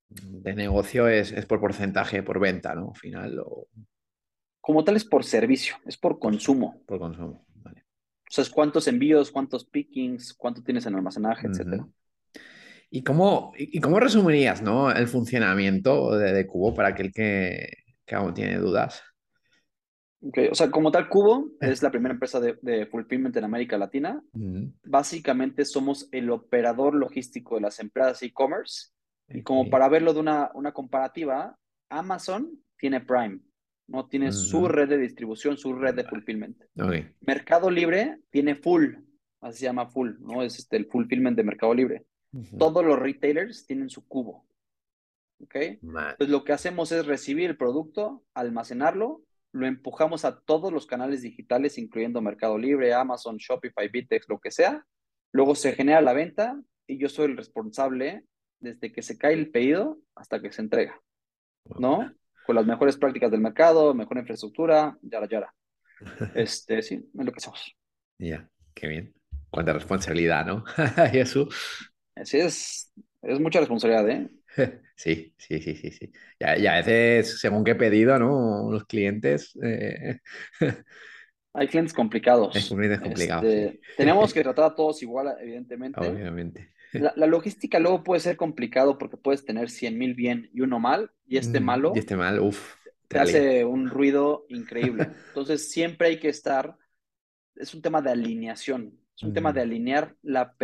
de 0.09 0.55
negocio 0.55 1.09
es, 1.09 1.33
es 1.33 1.47
por 1.47 1.61
porcentaje, 1.61 2.23
por 2.23 2.39
venta, 2.41 2.75
¿no? 2.75 2.91
Al 2.91 2.97
final, 3.01 3.39
o 3.41 3.67
Como 4.61 4.85
tal 4.85 4.97
es 4.97 5.05
por 5.05 5.25
servicio, 5.25 5.77
es 5.87 5.97
por 5.97 6.19
consumo. 6.19 6.83
por 6.87 6.99
consumo. 6.99 7.45
Vale. 7.57 7.85
O 8.29 8.31
sea, 8.31 8.43
es 8.43 8.51
cuántos 8.51 8.87
envíos, 8.89 9.31
cuántos 9.31 9.65
pickings, 9.65 10.35
cuánto 10.35 10.63
tienes 10.63 10.87
en 10.87 10.95
almacenaje, 10.95 11.47
etcétera. 11.49 11.87
¿Y 12.95 13.03
cómo, 13.03 13.55
y 13.57 13.81
cómo 13.81 13.99
resumirías, 13.99 14.61
¿no? 14.61 14.93
el 14.93 15.09
funcionamiento 15.09 16.15
de, 16.19 16.35
de 16.35 16.47
Cubo 16.47 16.75
para 16.75 16.89
aquel 16.89 17.11
que, 17.11 17.69
que 18.05 18.15
aún 18.15 18.35
tiene 18.35 18.59
dudas? 18.59 19.03
Ok, 20.21 20.39
O 20.51 20.55
sea, 20.55 20.71
como 20.71 20.93
tal, 20.93 21.09
Cubo 21.09 21.49
es 21.59 21.83
la 21.83 21.91
primera 21.91 22.13
empresa 22.13 22.39
de, 22.39 22.59
de 22.61 22.85
fulfillment 22.85 23.35
en 23.35 23.45
América 23.45 23.79
Latina. 23.79 24.23
Ujú. 24.35 24.71
Básicamente 24.85 25.65
somos 25.65 26.07
el 26.13 26.31
operador 26.31 26.95
logístico 26.95 27.55
de 27.55 27.63
las 27.63 27.81
empresas 27.81 28.23
e-commerce. 28.23 28.91
Y 29.31 29.43
como 29.43 29.71
para 29.71 29.89
verlo 29.89 30.13
de 30.13 30.21
una, 30.21 30.51
una 30.53 30.73
comparativa, 30.73 31.57
Amazon 31.89 32.51
tiene 32.77 33.01
Prime, 33.01 33.41
¿no? 33.87 34.07
Tiene 34.07 34.33
su 34.33 34.59
Ujú. 34.59 34.69
red 34.69 34.91
de 34.91 34.99
distribución, 34.99 35.57
su 35.57 35.73
red 35.73 35.95
de 35.95 36.05
fulfillment. 36.05 36.61
Ok. 36.79 36.95
Mercado 37.23 37.71
Libre 37.71 38.19
tiene 38.29 38.55
Full, 38.55 38.97
así 39.41 39.61
se 39.61 39.65
llama 39.65 39.87
Full, 39.87 40.11
¿no? 40.21 40.43
Es 40.43 40.59
este, 40.59 40.77
el 40.77 40.87
fulfillment 40.87 41.39
de 41.39 41.45
Mercado 41.45 41.73
Libre. 41.73 42.05
Todos 42.59 42.85
los 42.85 42.99
retailers 42.99 43.67
tienen 43.67 43.91
su 43.91 44.07
cubo, 44.09 44.47
¿ok? 45.41 45.57
Vale. 45.83 46.11
Entonces 46.13 46.31
lo 46.31 46.45
que 46.45 46.53
hacemos 46.53 46.91
es 46.93 47.07
recibir 47.07 47.51
el 47.51 47.57
producto, 47.57 48.25
almacenarlo, 48.33 49.23
lo 49.53 49.67
empujamos 49.67 50.25
a 50.25 50.41
todos 50.41 50.73
los 50.73 50.87
canales 50.87 51.23
digitales, 51.23 51.77
incluyendo 51.77 52.23
Mercado 52.23 52.57
Libre, 52.57 52.95
Amazon, 52.95 53.37
Shopify, 53.37 53.89
Bitex, 53.89 54.29
lo 54.29 54.41
que 54.41 54.51
sea. 54.51 54.87
Luego 55.31 55.55
se 55.55 55.73
genera 55.73 56.01
la 56.01 56.15
venta 56.15 56.59
y 56.87 56.99
yo 56.99 57.09
soy 57.09 57.27
el 57.27 57.37
responsable 57.37 58.25
desde 58.61 58.93
que 58.93 59.03
se 59.03 59.19
cae 59.19 59.35
el 59.35 59.51
pedido 59.51 59.99
hasta 60.15 60.41
que 60.41 60.53
se 60.53 60.63
entrega, 60.63 61.01
¿no? 61.79 62.13
Con 62.47 62.57
las 62.57 62.67
mejores 62.67 62.97
prácticas 62.97 63.31
del 63.31 63.41
mercado, 63.41 63.93
mejor 63.95 64.19
infraestructura, 64.19 64.99
yara, 65.03 65.29
yara. 65.29 65.55
Este, 66.35 66.83
sí, 66.83 66.95
es 66.95 67.25
lo 67.25 67.31
que 67.31 67.39
hacemos. 67.39 67.77
Ya, 68.19 68.49
qué 68.75 68.89
bien. 68.89 69.15
Cuánta 69.51 69.73
responsabilidad, 69.75 70.47
¿no? 70.47 70.65
Jesús. 71.11 71.92
Así 72.15 72.39
es, 72.39 72.93
es 73.23 73.41
mucha 73.41 73.61
responsabilidad, 73.61 74.09
¿eh? 74.11 74.31
Sí, 74.97 75.35
sí, 75.39 75.61
sí, 75.61 75.75
sí, 75.77 75.91
sí. 75.91 76.13
Ya, 76.39 76.57
ya 76.57 76.75
a 76.75 76.77
veces, 76.83 77.41
según 77.41 77.65
qué 77.65 77.75
pedido, 77.75 78.19
¿no? 78.19 78.71
Los 78.71 78.85
clientes. 78.87 79.53
eh, 79.63 80.19
Hay 81.55 81.69
clientes 81.69 81.93
complicados. 81.95 82.59
Es 82.61 82.67
clientes 82.69 83.01
complicados, 83.01 83.51
Este, 83.51 83.81
sí. 83.81 83.81
Tenemos 83.95 84.33
que 84.33 84.43
tratar 84.43 84.67
a 84.73 84.75
todos 84.75 85.03
igual, 85.03 85.35
evidentemente. 85.41 86.17
obviamente. 86.17 86.73
La, 86.97 87.13
la 87.17 87.27
logística 87.27 87.81
luego 87.81 88.05
puede 88.05 88.21
ser 88.21 88.37
complicado 88.37 88.99
porque 88.99 89.17
puedes 89.19 89.45
tener 89.45 89.71
100 89.71 89.99
mil 89.99 90.15
bien 90.15 90.51
y 90.55 90.63
uno 90.63 90.81
mal, 90.81 91.13
y 91.27 91.39
este 91.39 91.61
Mm, 91.61 91.61
malo 91.61 91.95
Y 91.95 91.99
este 91.99 92.17
mal, 92.17 92.39
uff, 92.41 92.75
te 93.09 93.19
hace 93.19 93.65
un 93.65 93.89
ruido 93.89 94.47
increíble. 94.49 95.13
Entonces 95.27 95.71
siempre 95.71 96.09
hay 96.09 96.21
que 96.21 96.29
estar, 96.29 96.77
es 97.57 97.75
un 97.75 97.83
tema 97.83 98.03
de 98.03 98.11
alineación, 98.13 98.99
es 99.17 99.25
un 99.25 99.33
tema 99.33 99.53
Mm. 99.53 99.55
de 99.55 99.63
alinear 99.63 100.17
la 100.23 100.55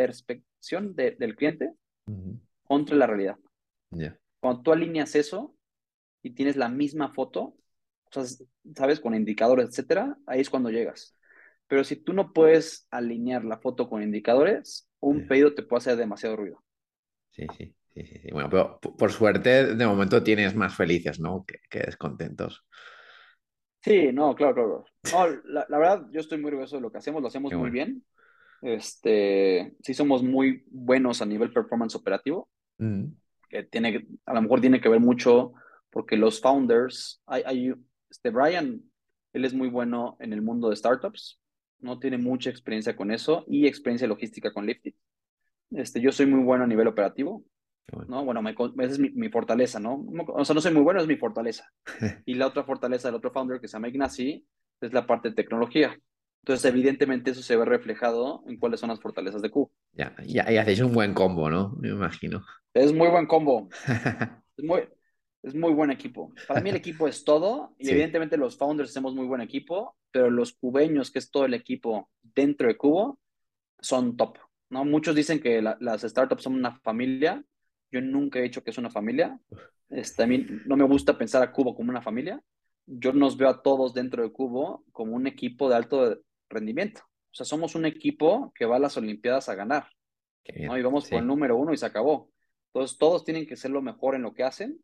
perspección 0.59 0.95
de- 0.97 1.13
del 1.13 1.37
cliente 1.37 1.73
contra 2.67 2.97
la 2.97 3.07
realidad. 3.07 3.39
Ya. 3.93 4.19
Cuando 4.41 4.63
tú 4.63 4.73
alineas 4.73 5.15
eso 5.15 5.55
y 6.23 6.33
tienes 6.33 6.57
la 6.57 6.69
misma 6.69 7.13
foto, 7.13 7.41
o 7.41 8.13
sea, 8.13 8.25
sabes, 8.77 9.01
con 9.01 9.15
indicadores, 9.15 9.69
etcétera, 9.69 10.17
ahí 10.27 10.41
es 10.41 10.51
cuando 10.51 10.71
llegas. 10.71 11.17
Pero 11.69 11.85
si 11.85 11.97
tú 11.97 12.13
no 12.15 12.33
puedes 12.33 12.87
alinear 12.91 13.45
la 13.45 13.59
foto 13.59 13.89
con 13.89 14.03
indicadores, 14.03 14.89
un 15.01 15.21
Ya. 15.21 15.29
pedido 15.29 15.55
te 15.55 15.63
puede 15.63 15.79
hacer 15.79 15.97
demasiado 15.97 16.37
ruido. 16.37 16.63
Sí, 17.31 17.47
sí, 17.57 17.75
sí. 17.95 18.29
Bueno, 18.33 18.49
pero 18.51 18.81
por 18.81 19.13
suerte, 19.13 19.75
de 19.75 19.87
momento 19.87 20.23
tienes 20.23 20.55
más 20.55 20.75
felices, 20.77 21.21
¿no? 21.21 21.45
Que, 21.47 21.59
que 21.71 21.81
descontentos. 21.81 22.65
Sí, 23.83 24.13
no, 24.13 24.35
claro, 24.35 24.55
claro. 24.55 24.85
No, 25.11 25.41
la, 25.47 25.67
la 25.69 25.79
verdad, 25.79 26.07
yo 26.11 26.21
estoy 26.21 26.39
muy 26.39 26.49
orgulloso 26.49 26.77
de 26.77 26.83
lo 26.83 26.91
que 26.93 26.99
hacemos, 26.99 27.23
lo 27.23 27.29
hacemos 27.29 27.55
muy 27.57 27.71
bien. 27.71 28.05
Este, 28.63 29.75
sí 29.83 29.95
somos 29.95 30.23
muy 30.23 30.65
buenos 30.71 31.23
a 31.23 31.27
nivel 31.27 31.53
performance 31.53 31.95
operativo, 31.95 32.49
Mm, 32.79 33.07
que 33.51 33.65
tiene, 33.65 34.07
a 34.25 34.35
lo 34.35 34.43
mejor 34.43 34.61
tiene 34.61 34.81
que 34.81 34.89
ver 34.89 35.01
mucho 35.01 35.53
porque 35.91 36.17
los 36.17 36.41
founders, 36.41 37.21
hay, 37.27 37.43
hay, 37.45 37.75
este 38.09 38.31
Brian, 38.31 38.83
él 39.33 39.45
es 39.45 39.53
muy 39.53 39.69
bueno 39.69 40.17
en 40.21 40.33
el 40.33 40.43
mundo 40.43 40.71
de 40.71 40.77
startups, 40.77 41.41
no 41.81 41.99
tiene 41.99 42.19
mucha 42.19 42.51
experiencia 42.51 42.97
con 42.97 43.11
eso 43.11 43.45
y 43.49 43.67
experiencia 43.67 44.09
logística 44.09 44.53
con 44.53 44.67
Lifted. 44.67 44.95
Este, 45.71 46.01
yo 46.01 46.13
soy 46.13 46.27
muy 46.27 46.43
bueno 46.43 46.65
a 46.65 46.67
nivel 46.67 46.89
operativo, 46.89 47.45
bueno. 47.91 48.07
¿no? 48.09 48.25
Bueno, 48.25 48.43
me 48.43 48.51
esa 48.51 48.93
es 48.93 48.99
mi, 48.99 49.11
mi 49.11 49.29
fortaleza, 49.29 49.81
¿no? 49.81 50.07
O 50.29 50.45
sea, 50.45 50.55
no 50.55 50.61
soy 50.61 50.73
muy 50.73 50.83
bueno, 50.83 51.01
es 51.01 51.07
mi 51.07 51.17
fortaleza. 51.17 51.71
Y 52.27 52.35
la 52.35 52.47
otra 52.47 52.65
fortaleza 52.65 53.09
del 53.09 53.17
otro 53.17 53.33
founder 53.33 53.61
que 53.61 53.69
se 53.69 53.73
llama 53.73 53.89
Ignacy 53.89 54.47
es 54.81 54.93
la 54.93 55.07
parte 55.07 55.31
de 55.31 55.35
tecnología. 55.35 55.99
Entonces, 56.43 56.65
evidentemente, 56.71 57.31
eso 57.33 57.43
se 57.43 57.57
ve 57.57 57.65
reflejado 57.65 58.43
en 58.47 58.59
cuáles 58.59 58.81
son 58.81 58.91
las 58.91 59.01
fortalezas 59.01 59.43
de 59.43 59.51
Q. 59.51 59.71
Ya, 59.93 60.15
ya, 60.25 60.51
y 60.53 60.57
hacéis 60.59 60.81
un 60.81 60.93
buen 60.93 61.13
combo, 61.15 61.51
¿no? 61.51 61.75
Me 61.81 61.89
imagino. 61.89 62.45
Es 62.75 62.93
muy 62.93 63.09
buen 63.09 63.27
combo. 63.27 63.75
Es 64.57 64.65
muy, 64.65 64.83
es 65.43 65.55
muy 65.55 65.73
buen 65.75 65.91
equipo. 65.91 66.35
Para 66.47 66.61
mí 66.61 66.71
el 66.71 66.77
equipo 66.77 67.09
es 67.09 67.25
todo 67.25 67.75
y 67.79 67.87
Sí, 67.87 67.93
evidentemente 67.93 68.37
los 68.37 68.57
founders 68.59 68.91
hacemos 68.91 69.15
muy 69.15 69.27
buen 69.27 69.41
equipo, 69.41 69.97
pero 70.13 70.31
los 70.31 70.55
cubeños, 70.55 71.11
que 71.11 71.19
es 71.21 71.31
todo 71.31 71.47
el 71.47 71.55
equipo 71.55 72.11
dentro 72.23 72.69
de 72.69 72.77
Cubo, 72.77 73.21
son 73.81 74.17
top, 74.17 74.39
¿no? 74.71 74.85
Muchos 74.85 75.15
dicen 75.17 75.41
que 75.41 75.63
la- 75.63 75.79
las 75.81 76.03
startups 76.03 76.45
son 76.45 76.55
una 76.55 76.81
familia. 76.81 77.45
Yo 77.93 78.01
nunca 78.03 78.39
he 78.41 78.43
dicho 78.43 78.65
que 78.65 78.71
es 78.71 78.79
una 78.79 78.91
familia. 78.91 79.41
Este, 79.91 80.25
a 80.25 80.27
mí 80.27 80.47
no 80.65 80.77
me 80.77 80.85
gusta 80.85 81.19
pensar 81.19 81.43
a 81.43 81.53
Cubo 81.53 81.75
como 81.77 81.91
una 81.91 82.03
familia. 82.03 82.43
Yo 82.87 83.13
nos 83.13 83.37
veo 83.37 83.49
a 83.51 83.63
todos 83.63 83.95
dentro 83.95 84.23
de 84.23 84.33
Cubo 84.33 84.85
como 84.93 85.15
un 85.17 85.27
equipo 85.27 85.69
de 85.71 85.77
alto 85.77 86.19
rendimiento. 86.51 87.03
O 87.33 87.35
sea, 87.35 87.47
somos 87.47 87.75
un 87.75 87.87
equipo 87.87 88.53
que 88.55 88.65
va 88.67 88.77
a 88.77 88.79
las 88.81 88.97
Olimpiadas 88.97 89.49
a 89.49 89.55
ganar, 89.55 89.89
¿no? 90.65 90.79
Y 90.79 90.83
vamos 90.83 91.07
por 91.07 91.23
el 91.23 91.27
Sí, 91.27 91.29
número 91.29 91.57
uno 91.57 91.73
y 91.73 91.77
se 91.79 91.87
acabó. 91.87 92.33
Entonces, 92.73 92.99
todos 92.99 93.25
tienen 93.25 93.47
que 93.47 93.57
ser 93.57 93.71
lo 93.71 93.83
mejor 93.83 94.15
en 94.15 94.23
lo 94.23 94.35
que 94.35 94.45
hacen 94.45 94.81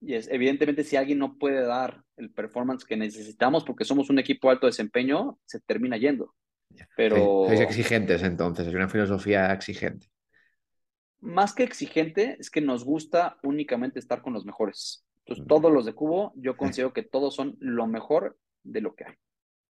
y 0.00 0.14
es, 0.14 0.28
evidentemente, 0.30 0.84
si 0.84 0.96
alguien 0.96 1.18
no 1.18 1.38
puede 1.38 1.62
dar 1.64 2.04
el 2.16 2.32
performance 2.32 2.84
que 2.84 2.96
necesitamos 2.96 3.64
porque 3.64 3.84
somos 3.86 4.10
un 4.10 4.18
equipo 4.20 4.48
de 4.48 4.54
alto 4.54 4.66
desempeño, 4.66 5.38
se 5.46 5.60
termina 5.60 5.96
yendo. 5.98 6.34
ya. 6.78 6.86
Sois, 7.08 7.30
Pero 7.44 7.60
exigentes 7.60 8.22
entonces, 8.22 8.66
es 8.66 8.74
una 8.74 8.88
filosofía 8.88 9.52
exigente. 9.52 10.08
más 11.20 11.54
que 11.54 11.62
exigente, 11.62 12.36
es 12.38 12.50
que 12.50 12.60
nos 12.60 12.84
gusta 12.84 13.38
únicamente 13.42 13.98
estar 13.98 14.22
con 14.22 14.32
los 14.32 14.44
mejores. 14.44 15.04
Entonces, 15.24 15.44
Mm, 15.44 15.46
todos 15.46 15.72
los 15.72 15.86
de 15.86 15.94
Cubo, 15.94 16.32
yo 16.36 16.56
considero 16.56 16.92
que 16.92 17.02
todos 17.02 17.34
son 17.34 17.56
lo 17.60 17.86
mejor 17.86 18.38
de 18.62 18.80
lo 18.82 18.94
que 18.94 19.04
hay. 19.04 19.14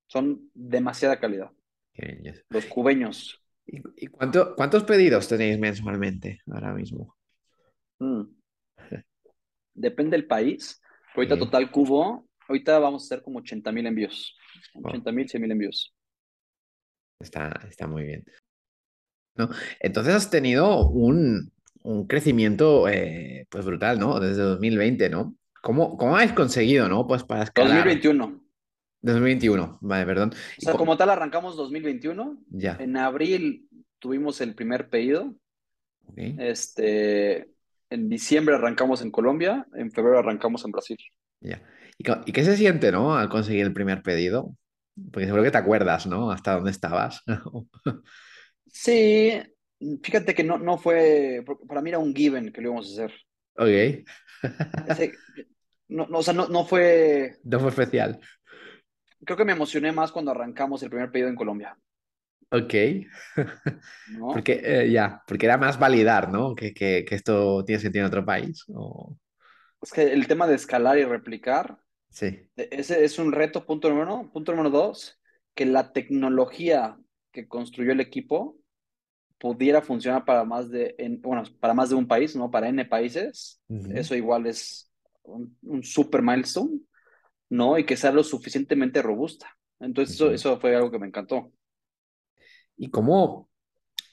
Son 0.07 0.51
demasiada 0.55 1.19
calidad. 1.19 1.51
Los 2.51 2.67
cubeños. 2.67 3.41
¿Y, 3.67 3.79
y 3.97 4.07
cuánto- 4.09 4.55
cuántos 4.57 4.85
pedidos 4.85 5.29
tenéis 5.29 5.59
mensualmente 5.59 6.41
ahora 6.53 6.73
mismo? 6.75 7.17
mm, 8.01 8.23
depende 9.75 10.17
del 10.17 10.27
país. 10.27 10.81
Ahorita 11.15 11.35
Sí. 11.37 11.41
total 11.41 11.71
Cubo, 11.71 12.29
ahorita 12.49 12.79
vamos 12.79 13.03
a 13.03 13.07
hacer 13.07 13.23
como 13.23 13.39
80 13.39 13.73
mil 13.73 13.87
envíos. 13.87 14.37
Wow, 14.75 14.91
80 14.91 15.13
mil, 15.13 15.29
100 15.29 15.43
mil 15.43 15.51
envíos. 15.53 15.95
está, 17.21 17.49
está 17.69 17.87
muy 17.87 18.05
bien. 18.05 18.25
¿no? 19.37 19.49
Entonces 19.81 20.15
has 20.15 20.31
tenido 20.31 20.87
un, 20.89 21.53
un 21.83 22.07
crecimiento 22.07 22.89
eh, 22.89 23.47
pues 23.51 23.65
brutal, 23.65 23.99
¿no? 23.99 24.21
Desde 24.21 24.43
2020, 24.43 25.09
¿no? 25.11 25.35
¿Cómo, 25.63 25.97
cómo 25.97 26.17
habéis 26.17 26.33
conseguido, 26.33 26.89
¿no? 26.89 27.07
Pues 27.07 27.25
para 27.25 27.45
escalar 27.45 27.71
2021. 27.85 28.44
2021, 29.13 29.79
vale, 29.83 30.07
perdón. 30.07 30.31
O 30.33 30.37
¿Y 30.57 30.65
sea, 30.65 30.75
como 30.75 30.97
tal 30.97 31.11
arrancamos 31.11 31.57
2021. 31.57 32.39
Ya, 32.51 32.79
En 32.79 32.97
abril 32.97 33.69
tuvimos 33.99 34.41
el 34.41 34.55
primer 34.55 34.89
pedido. 34.89 35.35
ok, 36.09 36.19
Este, 36.37 37.49
en 37.91 38.09
diciembre 38.09 38.55
arrancamos 38.57 39.03
en 39.03 39.11
Colombia. 39.11 39.67
En 39.75 39.91
febrero 39.93 40.19
arrancamos 40.19 40.65
en 40.65 40.73
Brasil. 40.73 40.99
ya. 41.41 41.63
¿Y, 41.99 42.33
qué 42.33 42.45
se 42.45 42.57
siente, 42.57 42.91
¿no? 42.93 43.17
Al 43.17 43.29
conseguir 43.29 43.65
el 43.67 43.73
primer 43.73 44.03
pedido? 44.03 44.57
Porque 45.13 45.27
seguro 45.27 45.43
que 45.45 45.51
te 45.51 45.59
acuerdas, 45.59 46.07
¿no? 46.07 46.31
Hasta 46.31 46.55
dónde 46.55 46.71
estabas. 46.71 47.23
Sí, 48.67 49.33
fíjate 50.03 50.35
que 50.35 50.45
no, 50.45 50.59
no 50.59 50.79
fue, 50.79 51.45
para 51.69 51.81
mí 51.83 51.91
era 51.91 51.99
un 51.99 52.15
given 52.15 52.53
que 52.53 52.61
lo 52.61 52.69
íbamos 52.69 52.89
a 52.99 53.05
hacer. 53.05 53.15
Ok, 53.57 54.05
Ese- 54.85 55.21
no, 55.89 56.07
no, 56.09 56.19
o 56.19 56.23
sea, 56.23 56.35
no, 56.35 56.49
no 56.49 56.65
fue, 56.67 57.39
no 57.45 57.61
fue 57.61 57.69
especial. 57.71 58.21
Creo 59.25 59.37
que 59.37 59.45
me 59.45 59.53
emocioné 59.53 59.93
más 59.93 60.13
cuando 60.13 60.31
arrancamos 60.33 60.83
el 60.83 60.91
primer 60.91 61.11
pedido 61.13 61.29
en 61.29 61.37
Colombia, 61.37 61.79
Ok, 62.51 62.75
¿no? 64.07 64.49
porque 64.49 64.61
eh, 64.65 64.91
ya, 64.91 65.23
porque 65.27 65.47
era 65.47 65.59
más 65.59 65.79
validar, 65.79 66.31
¿no? 66.31 66.55
Que, 66.55 66.73
que, 66.73 67.05
que 67.05 67.15
esto 67.17 67.65
tiene 67.65 67.81
sentido 67.83 68.05
en 68.05 68.09
otro 68.09 68.25
país. 68.25 68.65
o- 68.69 69.17
Es 69.81 69.93
que 69.93 70.03
el 70.13 70.27
tema 70.27 70.47
de 70.47 70.55
escalar 70.55 70.99
y 70.99 71.05
replicar, 71.05 71.79
Sí, 72.11 72.49
e- 72.57 72.69
ese 72.73 73.05
es 73.05 73.19
un 73.19 73.33
reto, 73.33 73.67
punto 73.67 73.91
número 73.91 74.17
uno. 74.17 74.33
Punto 74.33 74.53
número 74.53 74.71
dos, 74.71 75.21
que 75.55 75.67
la 75.67 75.93
tecnología 75.95 76.99
que 77.33 77.49
construyó 77.49 77.93
el 77.93 78.01
equipo 78.01 78.59
pudiera 79.39 79.83
funcionar 79.83 80.25
para 80.25 80.45
más 80.45 80.71
de, 80.71 80.95
en- 80.99 81.23
bueno, 81.23 81.45
para 81.61 81.75
más 81.75 81.91
de 81.91 81.97
un 81.97 82.09
país, 82.09 82.37
¿no? 82.37 82.51
Para 82.51 82.69
N 82.69 82.85
países, 82.87 83.63
Ujú. 83.69 83.91
eso 83.91 84.15
igual 84.17 84.47
es 84.47 84.91
un, 85.25 85.57
un 85.63 85.83
super 85.85 86.23
milestone, 86.23 86.81
¿no? 87.51 87.79
Y 87.79 87.85
que 87.85 87.97
sea 87.97 88.13
lo 88.13 88.25
suficientemente 88.25 89.03
robusta. 89.03 89.57
Entonces, 89.81 90.15
eso, 90.15 90.31
eso 90.31 90.61
fue 90.61 90.75
algo 90.75 90.91
que 90.91 90.99
me 90.99 91.07
encantó. 91.07 91.53
¿Y 92.77 92.91
cómo, 92.91 93.49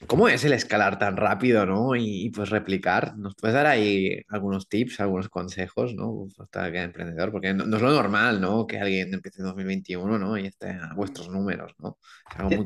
cómo 0.06 0.28
es 0.28 0.44
el 0.44 0.52
escalar 0.52 0.98
tan 0.98 1.16
rápido, 1.16 1.66
¿no? 1.66 1.96
Y, 1.96 2.26
y, 2.26 2.30
pues 2.30 2.50
replicar. 2.50 3.16
¿Nos 3.16 3.34
puedes 3.34 3.54
dar 3.54 3.66
ahí 3.66 4.22
algunos 4.28 4.68
tips, 4.68 5.00
algunos 5.00 5.28
consejos, 5.28 5.94
¿no? 5.94 6.26
Para 6.50 6.70
que 6.70 6.82
emprendedor, 6.82 7.32
porque 7.32 7.54
no, 7.54 7.66
no 7.66 7.76
es 7.76 7.82
lo 7.82 7.92
normal, 7.92 8.40
¿no? 8.40 8.66
Que 8.66 8.78
alguien 8.78 9.12
empiece 9.12 9.40
en 9.40 9.46
2021, 9.46 10.18
¿no? 10.18 10.38
Y 10.38 10.46
esté 10.46 10.70
a 10.70 10.94
vuestros 10.94 11.28
números, 11.28 11.74
¿no? 11.78 11.98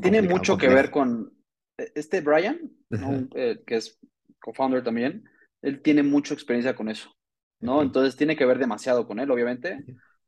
Tiene 0.01 0.21
mucho 0.21 0.57
que 0.57 0.67
ver 0.67 0.91
con 0.91 1.31
eh, 1.77 1.91
este 1.95 2.21
Brian, 2.21 2.59
Eh, 3.35 3.63
que 3.65 3.75
es 3.75 3.99
co-founder 4.39 4.83
también, 4.83 5.25
él 5.61 5.81
tiene 5.81 6.03
mucha 6.03 6.33
experiencia 6.33 6.75
con 6.75 6.89
eso, 6.89 7.13
¿no? 7.59 7.81
Entonces 7.81 8.15
tiene 8.15 8.35
que 8.35 8.45
ver 8.45 8.59
demasiado 8.59 9.05
con 9.05 9.19
él, 9.19 9.29
obviamente. 9.29 9.83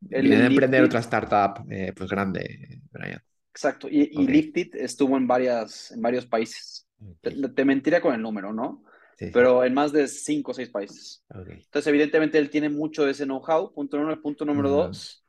Él 0.10 0.28
Viene 0.28 0.38
de 0.38 0.46
en 0.46 0.48
emprender 0.48 0.84
otra 0.84 1.00
startup, 1.02 1.66
eh, 1.72 1.94
pues 1.96 2.10
grande, 2.10 2.82
Brian. 2.92 3.22
exacto, 3.54 3.88
y, 3.90 4.10
y 4.12 4.28
Ok. 4.28 4.28
Lifted 4.28 4.76
estuvo 4.76 5.18
en 5.18 5.28
varias, 5.28 5.92
en 5.92 6.02
varios 6.02 6.26
países. 6.26 6.88
Te, 7.22 7.32
Ok. 7.32 7.50
te 7.50 7.66
mentiría 7.66 8.02
con 8.02 8.14
el 8.14 8.22
número, 8.22 8.54
¿no? 8.54 8.84
Sí. 9.18 9.26
Pero 9.32 9.64
en 9.64 9.74
más 9.74 9.92
de 9.92 10.08
cinco 10.08 10.52
o 10.52 10.54
seis 10.54 10.70
países. 10.70 11.24
Ok. 11.30 11.50
Entonces, 11.66 11.88
evidentemente, 11.88 12.38
él 12.38 12.50
tiene 12.50 12.70
mucho 12.70 13.06
de 13.06 13.12
ese 13.12 13.26
know-how, 13.26 13.74
punto 13.74 13.98
número, 13.98 14.22
punto 14.22 14.46
número 14.46 14.70
Ujú. 14.70 14.72
dos. 14.72 15.24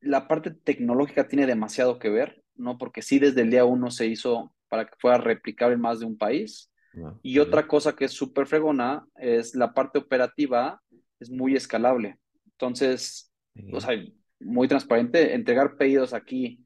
La 0.00 0.28
parte 0.28 0.52
tecnológica 0.52 1.26
tiene 1.28 1.46
demasiado 1.46 1.98
que 1.98 2.08
ver, 2.08 2.42
¿no? 2.54 2.78
Porque 2.78 3.02
sí, 3.02 3.18
desde 3.18 3.42
el 3.42 3.50
día 3.50 3.64
uno 3.64 3.90
se 3.90 4.06
hizo 4.06 4.54
para 4.68 4.86
que 4.86 4.94
fuera 4.98 5.18
replicable 5.18 5.74
en 5.74 5.80
más 5.80 5.98
de 6.00 6.06
un 6.06 6.16
país. 6.16 6.70
Wow, 6.94 7.20
Y 7.22 7.38
otra 7.40 7.66
cosa 7.66 7.96
que 7.96 8.04
es 8.06 8.12
súper 8.12 8.46
fregona 8.46 9.06
es 9.16 9.54
la 9.54 9.74
parte 9.74 9.98
operativa, 9.98 10.80
es 11.18 11.30
muy 11.30 11.56
escalable. 11.56 12.18
Entonces, 12.52 13.32
o 13.72 13.80
sea, 13.80 13.92
muy 14.40 14.68
transparente, 14.68 15.34
entregar 15.34 15.76
pedidos 15.76 16.12
aquí 16.14 16.64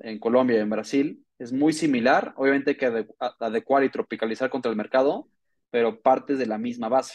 en 0.00 0.18
Colombia 0.18 0.58
y 0.58 0.60
en 0.60 0.70
Brasil 0.70 1.26
es 1.38 1.52
muy 1.52 1.72
similar. 1.72 2.34
Obviamente 2.36 2.72
hay 2.72 2.76
que 2.76 3.06
adecuar 3.40 3.84
y 3.84 3.90
tropicalizar 3.90 4.50
contra 4.50 4.70
el 4.70 4.76
mercado, 4.76 5.28
pero 5.70 6.00
partes 6.02 6.38
de 6.38 6.46
la 6.46 6.58
misma 6.58 6.88
base. 6.88 7.14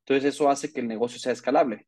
Entonces, 0.00 0.34
eso 0.34 0.50
hace 0.50 0.72
que 0.72 0.80
el 0.80 0.88
negocio 0.88 1.18
sea 1.18 1.32
escalable, 1.32 1.86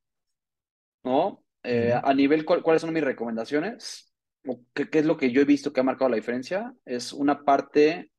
¿no? 1.05 1.43
Eh, 1.63 1.93
a 2.03 2.15
nivel, 2.15 2.45
¿cuál- 2.45 2.63
¿cuáles 2.63 2.83
son 2.83 2.93
mis 2.93 3.05
recomendaciones? 3.05 4.13
¿O 4.47 4.61
¿Qué, 4.75 4.89
qué 4.89 5.01
es 5.01 5.07
lo 5.07 5.17
que 5.17 5.31
yo 5.33 5.43
he 5.43 5.45
visto 5.45 5.73
que 5.73 5.81
ha 5.81 5.83
marcado 5.85 6.09
la 6.11 6.17
diferencia? 6.17 6.75
Es 6.85 7.13
una 7.13 7.45
parte 7.45 8.11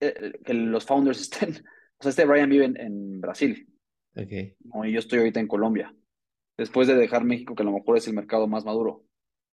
eh, 0.00 0.32
que 0.44 0.54
los 0.54 0.84
founders 0.86 1.20
estén, 1.22 1.50
o 1.98 2.02
sea, 2.02 2.10
este 2.10 2.24
Brian 2.24 2.50
vive 2.50 2.64
en, 2.66 2.80
en 2.80 3.20
Brasil, 3.20 3.66
Ok. 4.16 4.54
¿no? 4.60 4.84
Y 4.84 4.92
yo 4.92 4.98
estoy 4.98 5.18
ahorita 5.20 5.40
en 5.40 5.48
Colombia, 5.48 5.94
después 6.56 6.88
de 6.88 6.94
dejar 6.96 7.24
México, 7.24 7.54
que 7.54 7.62
a 7.62 7.66
lo 7.66 7.72
mejor 7.72 7.96
es 7.98 8.06
el 8.08 8.14
mercado 8.14 8.46
más 8.48 8.64
maduro. 8.64 9.04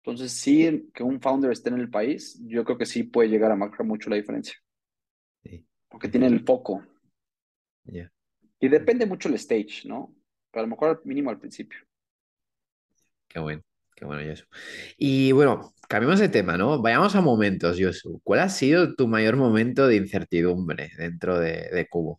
Entonces, 0.03 0.33
sí, 0.33 0.89
que 0.93 1.03
un 1.03 1.21
founder 1.21 1.51
esté 1.51 1.69
en 1.69 1.79
el 1.79 1.89
país, 1.89 2.39
yo 2.47 2.63
creo 2.65 2.77
que 2.77 2.85
sí 2.87 3.03
puede 3.03 3.29
llegar 3.29 3.51
a 3.51 3.55
marcar 3.57 3.85
mucho 3.85 4.09
la 4.09 4.17
diferencia, 4.17 4.55
Sí, 5.43 5.65
porque 5.89 6.09
sí, 6.09 6.09
tiene 6.09 6.27
el 6.27 6.45
foco. 6.45 6.83
Y 8.59 8.67
depende 8.67 9.05
mucho 9.05 9.29
el 9.29 9.35
stage, 9.35 9.87
¿no? 9.87 10.13
Pero 10.51 10.63
a 10.63 10.67
lo 10.67 10.71
mejor 10.71 11.01
mínimo 11.05 11.29
al 11.29 11.39
principio. 11.39 11.79
Qué 13.27 13.39
bueno, 13.39 13.61
qué 13.95 14.05
bueno, 14.05 14.23
Josu. 14.27 14.45
Y 14.97 15.31
bueno, 15.31 15.73
cambiemos 15.89 16.19
de 16.19 16.29
tema, 16.29 16.57
¿no? 16.57 16.81
Vayamos 16.81 17.15
a 17.15 17.21
momentos, 17.21 17.77
Josu. 17.79 18.21
¿Cuál 18.23 18.39
ha 18.41 18.49
sido 18.49 18.95
tu 18.95 19.07
mayor 19.07 19.35
momento 19.37 19.87
de 19.87 19.97
incertidumbre 19.97 20.91
dentro 20.97 21.39
de, 21.39 21.69
de 21.71 21.87
Cubo? 21.89 22.17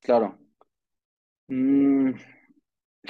Claro. 0.00 0.38
Mm, 1.50 2.14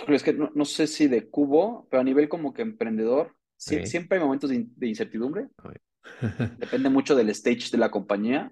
es 0.08 0.22
que 0.22 0.32
no, 0.32 0.50
no 0.54 0.64
sé 0.64 0.86
si 0.86 1.08
de 1.08 1.28
cubo, 1.30 1.86
pero 1.90 2.00
a 2.00 2.04
nivel 2.04 2.28
como 2.28 2.52
que 2.54 2.62
emprendedor, 2.62 3.34
sí- 3.56 3.80
siempre 3.84 4.18
hay 4.18 4.24
momentos 4.24 4.50
de, 4.50 4.56
in- 4.56 4.72
de 4.76 4.88
incertidumbre. 4.88 5.48
Depende 6.56 6.88
mucho 6.90 7.14
del 7.14 7.28
stage 7.30 7.70
de 7.70 7.78
la 7.78 7.90
compañía. 7.90 8.50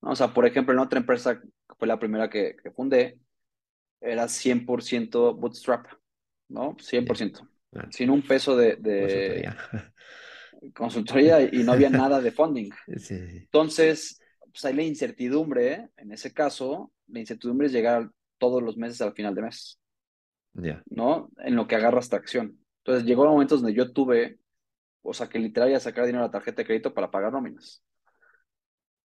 O 0.00 0.16
sea, 0.16 0.34
por 0.34 0.46
ejemplo, 0.46 0.74
en 0.74 0.80
otra 0.80 1.00
empresa, 1.00 1.40
que 1.40 1.48
fue 1.78 1.88
la 1.88 1.98
primera 1.98 2.30
que, 2.30 2.56
que 2.62 2.70
fundé, 2.72 3.20
era 4.00 4.28
100% 4.28 5.34
bootstrap, 5.34 5.86
¿no? 6.48 6.76
Ya, 6.98 7.16
100%. 7.16 7.48
claro, 7.70 7.90
Sin 7.90 8.10
un 8.10 8.22
peso 8.26 8.56
de, 8.56 8.76
de 8.76 8.96
consultoría. 8.96 9.56
consultoría 10.74 11.40
y 11.42 11.62
no 11.64 11.72
había 11.72 11.90
nada 11.90 12.20
de 12.20 12.32
funding. 12.32 12.72
Sí, 12.98 13.48
Entonces, 13.52 14.22
pues 14.52 14.66
hay 14.66 14.74
la 14.74 14.84
incertidumbre, 14.84 15.90
en 15.98 16.12
ese 16.12 16.34
caso, 16.34 16.92
la 17.08 17.20
incertidumbre 17.20 17.68
es 17.68 17.74
llegar 17.74 18.10
todos 18.38 18.62
los 18.64 18.78
meses 18.78 19.02
al 19.02 19.14
final 19.14 19.34
de 19.36 19.42
mes, 19.44 19.79
¿no? 20.90 21.30
En 21.38 21.56
lo 21.56 21.66
que 21.66 21.76
agarras 21.76 22.08
tracción. 22.08 22.58
Entonces, 22.78 23.04
llegó 23.06 23.24
momentos 23.26 23.62
donde 23.62 23.76
yo 23.76 23.92
tuve, 23.92 24.40
o 25.02 25.14
sea, 25.14 25.28
que 25.28 25.38
literal 25.38 25.70
iba 25.70 25.78
a 25.78 25.80
sacar 25.80 26.06
dinero 26.06 26.24
a 26.24 26.28
la 26.28 26.32
tarjeta 26.32 26.62
de 26.62 26.66
crédito 26.66 26.94
para 26.94 27.10
pagar 27.10 27.32
nóminas. 27.32 27.84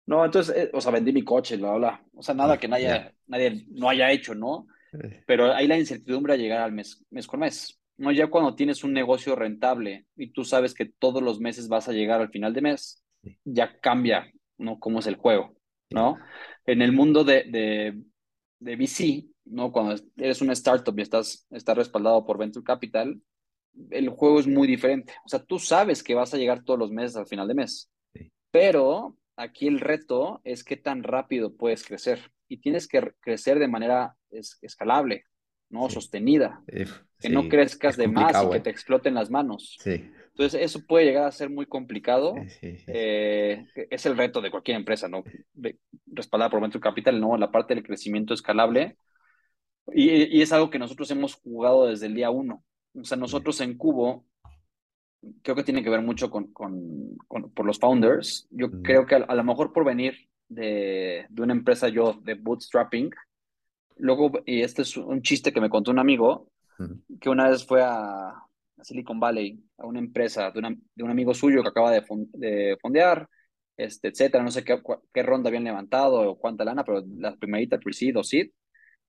No, 0.06 0.26
entonces, 0.26 0.56
eh, 0.56 0.70
o 0.74 0.82
sea, 0.82 0.92
vendí 0.92 1.14
mi 1.14 1.24
coche, 1.24 1.56
bla, 1.58 1.74
bla. 1.76 2.06
O 2.14 2.22
sea, 2.22 2.36
nada 2.36 2.58
Sí, 2.58 2.60
que 2.60 2.68
nadie, 2.68 3.16
nadie 3.28 3.66
no 3.70 3.90
haya 3.90 4.12
hecho, 4.12 4.36
¿no? 4.36 4.68
Eh, 4.94 5.26
Pero 5.26 5.54
hay 5.54 5.68
la 5.68 5.78
incertidumbre 5.80 6.34
a 6.34 6.38
llegar 6.38 6.62
al 6.62 6.74
mes, 6.74 7.06
mes 7.12 7.28
con 7.28 7.42
mes. 7.42 7.80
No, 7.98 8.12
ya 8.12 8.28
cuando 8.30 8.56
tienes 8.56 8.84
un 8.84 8.94
negocio 8.94 9.36
rentable 9.36 10.08
y 10.16 10.32
tú 10.34 10.44
sabes 10.46 10.74
que 10.74 10.86
todos 10.86 11.22
los 11.24 11.40
meses 11.40 11.70
vas 11.70 11.88
a 11.90 11.94
llegar 11.94 12.22
al 12.22 12.30
final 12.32 12.54
de 12.54 12.62
mes, 12.62 13.04
Sí, 13.24 13.38
ya 13.46 13.80
cambia, 13.80 14.32
¿no? 14.58 14.80
Cómo 14.80 15.00
es 15.00 15.08
el 15.08 15.16
juego, 15.18 15.56
sí, 15.90 15.96
¿no? 15.96 16.20
En 16.66 16.82
el 16.82 16.92
mundo 16.94 17.24
de, 17.24 17.44
de, 17.46 18.04
de 18.60 18.76
VC, 18.76 19.26
¿no? 19.46 19.72
Cuando 19.72 19.96
eres 20.18 20.42
una 20.42 20.54
startup 20.54 20.98
y 20.98 21.02
estás, 21.02 21.46
estás 21.52 21.78
respaldado 21.78 22.26
por 22.26 22.38
Venture 22.38 22.64
Capital, 22.64 23.22
el 23.90 24.10
juego 24.10 24.40
es 24.40 24.48
muy 24.48 24.68
diferente. 24.68 25.14
O 25.26 25.30
sea, 25.30 25.44
tú 25.44 25.60
sabes 25.60 26.04
que 26.04 26.16
vas 26.16 26.34
a 26.34 26.38
llegar 26.38 26.64
todos 26.64 26.80
los 26.80 26.92
meses 26.92 27.16
al 27.18 27.28
final 27.28 27.48
de 27.48 27.56
mes, 27.56 27.90
sí, 28.14 28.32
pero 28.52 29.18
aquí 29.36 29.68
el 29.68 29.80
reto 29.80 30.42
es 30.44 30.64
qué 30.64 30.78
tan 30.78 31.04
rápido 31.04 31.56
puedes 31.56 31.86
crecer 31.86 32.32
y 32.48 32.58
tienes 32.58 32.88
que 32.88 33.14
crecer 33.20 33.60
de 33.60 33.68
manera 33.68 34.16
es- 34.30 34.58
escalable, 34.62 35.26
¿no? 35.70 35.90
sí. 35.90 35.96
Sostenida, 35.96 36.64
que 37.20 37.30
no 37.30 37.48
crezcas 37.50 37.98
de 37.98 38.08
más 38.08 38.44
y 38.44 38.50
que 38.50 38.58
¿eh? 38.58 38.60
te 38.60 38.70
exploten 38.70 39.14
las 39.16 39.30
manos. 39.32 39.78
Sí, 39.80 40.12
Entonces, 40.30 40.62
eso 40.62 40.86
puede 40.86 41.06
llegar 41.06 41.26
a 41.26 41.32
ser 41.32 41.50
muy 41.50 41.66
complicado. 41.66 42.36
Eh, 42.88 43.66
es 43.90 44.06
el 44.06 44.18
reto 44.18 44.42
de 44.42 44.52
cualquier 44.52 44.78
empresa, 44.78 45.08
¿no? 45.08 45.24
De- 45.54 45.78
respaldada 46.08 46.50
por 46.52 46.62
Venture 46.62 46.82
Capital, 46.82 47.20
¿no? 47.20 47.38
La 47.38 47.52
parte 47.52 47.74
del 47.76 47.84
crecimiento 47.84 48.34
escalable. 48.34 48.98
Y, 49.94 50.38
y 50.38 50.42
es 50.42 50.52
algo 50.54 50.70
que 50.70 50.80
nosotros 50.80 51.10
hemos 51.12 51.36
jugado 51.36 51.88
desde 51.88 52.08
el 52.08 52.16
día 52.16 52.30
uno. 52.30 52.64
O 52.96 53.04
sea, 53.04 53.18
nosotros 53.18 53.60
en 53.62 53.78
Cubo, 53.78 54.26
creo 55.42 55.56
que 55.56 55.64
tiene 55.64 55.84
que 55.84 55.90
ver 55.90 56.02
mucho 56.02 56.30
con, 56.30 56.52
con, 56.54 57.18
con- 57.28 57.52
por 57.52 57.66
los 57.66 57.80
founders. 57.80 58.48
Yo 58.52 58.72
Mm, 58.74 58.82
creo 58.82 59.06
que 59.06 59.16
a, 59.16 59.18
a 59.20 59.36
lo 59.36 59.44
mejor 59.44 59.74
por 59.74 59.86
venir 59.86 60.16
de, 60.48 61.26
de 61.30 61.42
una 61.42 61.54
empresa 61.54 61.88
yo 61.90 62.14
de 62.24 62.36
bootstrapping, 62.36 63.10
luego, 63.98 64.32
y 64.46 64.62
este 64.62 64.84
es 64.84 64.98
un 64.98 65.22
chiste 65.22 65.54
que 65.54 65.62
me 65.62 65.70
contó 65.70 65.92
un 65.92 66.00
amigo, 66.00 66.50
mm, 66.80 67.04
que 67.22 67.30
una 67.30 67.50
vez 67.50 67.66
fue 67.66 67.82
a, 67.84 68.30
a 68.30 68.84
Silicon 68.84 69.20
Valley, 69.20 69.64
a 69.78 69.88
una 69.88 70.00
empresa 70.00 70.52
de, 70.52 70.60
una- 70.60 70.76
de 70.96 71.04
un 71.04 71.12
amigo 71.12 71.34
suyo 71.34 71.62
que 71.64 71.70
acaba 71.70 71.92
de, 71.92 72.04
de 72.34 72.78
fondear, 72.82 73.30
este, 73.78 74.10
etcétera, 74.10 74.44
no 74.44 74.52
sé 74.52 74.64
qué, 74.64 74.82
qué 75.14 75.24
ronda 75.24 75.50
habían 75.50 75.64
levantado 75.66 76.32
o 76.32 76.40
cuánta 76.40 76.66
lana, 76.66 76.84
pero 76.84 77.04
la 77.18 77.36
primerita, 77.38 77.80
pre-seed 77.80 78.18
o 78.18 78.24
seed, 78.24 78.50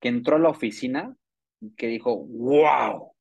que 0.05 0.11
entró 0.11 0.37
a 0.37 0.41
la 0.41 0.51
oficina, 0.51 1.17
que 1.79 1.89
dijo, 1.89 2.17
wow, 2.29 3.15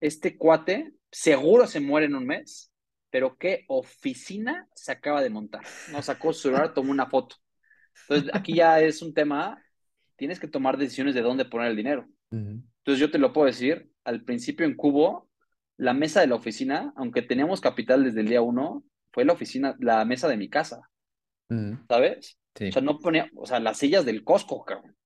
este 0.00 0.36
cuate 0.38 0.94
seguro 1.10 1.66
se 1.66 1.80
muere 1.80 2.06
en 2.06 2.14
un 2.16 2.26
mes, 2.26 2.72
pero 3.10 3.36
qué 3.38 3.64
oficina 3.68 4.68
se 4.74 4.92
acaba 4.92 5.22
de 5.22 5.30
montar. 5.30 5.68
No 5.86 6.02
sacó 6.02 6.32
su 6.32 6.42
celular, 6.42 6.74
tomó 6.74 6.92
una 6.92 7.06
foto. 7.08 7.36
Entonces, 8.08 8.30
aquí 8.34 8.54
ya 8.56 8.80
es 8.80 9.02
un 9.02 9.14
tema, 9.14 9.62
tienes 10.16 10.40
que 10.40 10.48
tomar 10.48 10.78
decisiones 10.78 11.14
de 11.14 11.22
dónde 11.22 11.46
poner 11.46 11.68
el 11.70 11.76
dinero. 11.76 12.08
Entonces, 12.80 13.00
yo 13.00 13.10
te 13.10 13.18
lo 13.18 13.32
puedo 13.32 13.46
decir, 13.48 13.90
al 14.04 14.24
principio 14.24 14.66
en 14.66 14.76
Cubo, 14.76 15.30
la 15.78 15.94
mesa 15.94 16.20
de 16.22 16.28
la 16.28 16.36
oficina, 16.36 16.92
aunque 16.96 17.22
teníamos 17.22 17.60
capital 17.62 18.04
desde 18.04 18.20
el 18.20 18.28
día 18.28 18.42
uno, 18.42 18.84
fue 19.12 19.24
la 19.24 19.34
oficina, 19.34 19.76
la 19.80 20.04
mesa 20.04 20.28
de 20.28 20.36
mi 20.38 20.50
casa, 20.50 20.90
¿sabes? 21.88 22.38
O 22.68 22.72
Sí, 22.72 22.72
sea, 22.72 22.82
no 22.82 22.98
ponía, 22.98 23.30
o 23.36 23.46
sea, 23.46 23.60
las 23.60 23.78
sillas 23.78 24.04
del 24.04 24.24
Costco, 24.24 24.64
cabrón. 24.64 24.96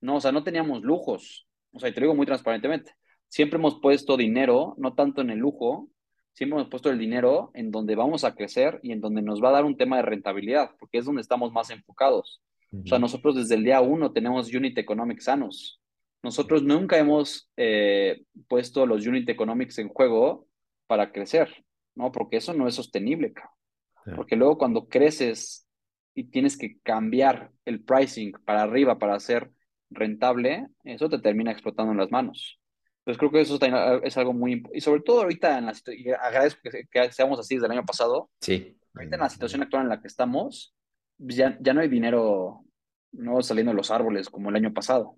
No, 0.00 0.16
o 0.16 0.20
sea, 0.20 0.32
no 0.32 0.44
teníamos 0.44 0.82
lujos. 0.82 1.46
O 1.72 1.78
sea, 1.78 1.88
y 1.88 1.92
te 1.92 2.00
lo 2.00 2.06
digo 2.06 2.14
muy 2.14 2.26
transparentemente. 2.26 2.92
Siempre 3.28 3.58
hemos 3.58 3.80
puesto 3.80 4.16
dinero, 4.16 4.74
no 4.78 4.94
tanto 4.94 5.20
en 5.20 5.30
el 5.30 5.38
lujo, 5.38 5.88
siempre 6.32 6.58
hemos 6.58 6.70
puesto 6.70 6.90
el 6.90 6.98
dinero 6.98 7.50
en 7.54 7.70
donde 7.70 7.96
vamos 7.96 8.24
a 8.24 8.34
crecer 8.34 8.78
y 8.82 8.92
en 8.92 9.00
donde 9.00 9.22
nos 9.22 9.42
va 9.42 9.48
a 9.48 9.52
dar 9.52 9.64
un 9.64 9.76
tema 9.76 9.96
de 9.96 10.02
rentabilidad, 10.02 10.70
porque 10.78 10.98
es 10.98 11.04
donde 11.04 11.22
estamos 11.22 11.52
más 11.52 11.70
enfocados. 11.70 12.42
O 12.72 12.86
sea, 12.86 12.98
nosotros 12.98 13.36
desde 13.36 13.54
el 13.54 13.64
día 13.64 13.80
uno 13.80 14.12
tenemos 14.12 14.52
unit 14.52 14.76
economics 14.76 15.24
sanos. 15.24 15.80
Nosotros 16.22 16.62
nunca 16.62 16.98
hemos 16.98 17.48
eh, 17.56 18.24
puesto 18.48 18.84
los 18.84 19.06
unit 19.06 19.28
economics 19.28 19.78
en 19.78 19.88
juego 19.88 20.46
para 20.86 21.10
crecer, 21.12 21.64
¿no? 21.94 22.12
Porque 22.12 22.36
eso 22.36 22.52
no 22.52 22.68
es 22.68 22.74
sostenible, 22.74 23.32
cabrón. 23.32 23.54
claro. 24.02 24.16
Porque 24.16 24.36
luego 24.36 24.58
cuando 24.58 24.88
creces 24.88 25.66
y 26.14 26.24
tienes 26.24 26.58
que 26.58 26.78
cambiar 26.82 27.50
el 27.64 27.82
pricing 27.82 28.32
para 28.44 28.62
arriba 28.62 28.98
para 28.98 29.18
ser 29.20 29.50
rentable, 29.90 30.66
eso 30.84 31.08
te 31.08 31.18
termina 31.18 31.52
explotando 31.52 31.92
en 31.92 31.98
las 31.98 32.10
manos. 32.10 32.60
Entonces 33.00 33.18
creo 33.18 33.30
que 33.30 33.40
eso 33.40 33.58
es 34.04 34.16
algo 34.16 34.32
muy 34.32 34.52
importante. 34.54 34.78
Y 34.78 34.80
sobre 34.80 35.00
todo 35.02 35.22
ahorita, 35.22 35.58
en 35.58 35.66
la 35.66 35.74
y 35.96 36.10
agradezco 36.10 36.60
que, 36.70 36.84
que 36.90 37.12
seamos 37.12 37.38
así 37.38 37.54
desde 37.56 37.66
el 37.66 37.72
año 37.72 37.84
pasado, 37.86 38.30
Sí, 38.40 38.78
ahorita 38.94 39.16
en 39.16 39.22
la 39.22 39.30
situación 39.30 39.62
actual 39.62 39.84
en 39.84 39.88
la 39.90 40.00
que 40.00 40.08
estamos, 40.08 40.74
ya, 41.18 41.56
ya 41.60 41.74
no 41.74 41.80
hay 41.82 41.88
dinero 41.88 42.64
no 43.12 43.42
saliendo 43.42 43.72
de 43.72 43.76
los 43.76 43.90
árboles 43.90 44.28
como 44.30 44.50
el 44.50 44.56
año 44.56 44.72
pasado. 44.74 45.16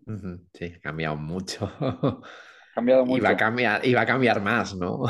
sí, 0.55 0.65
ha 0.77 0.81
cambiado 0.81 1.17
mucho. 1.17 1.71
Ha 2.73 2.75
cambiado 2.75 3.05
Y 3.05 3.21
va 3.21 3.31
a 3.31 3.37
mucho. 3.37 3.37
cambiar, 3.37 3.85
y 3.87 3.95
va 3.95 4.03
a 4.03 4.07
cambiar 4.07 4.41
más, 4.43 4.75
¿no? 4.77 5.03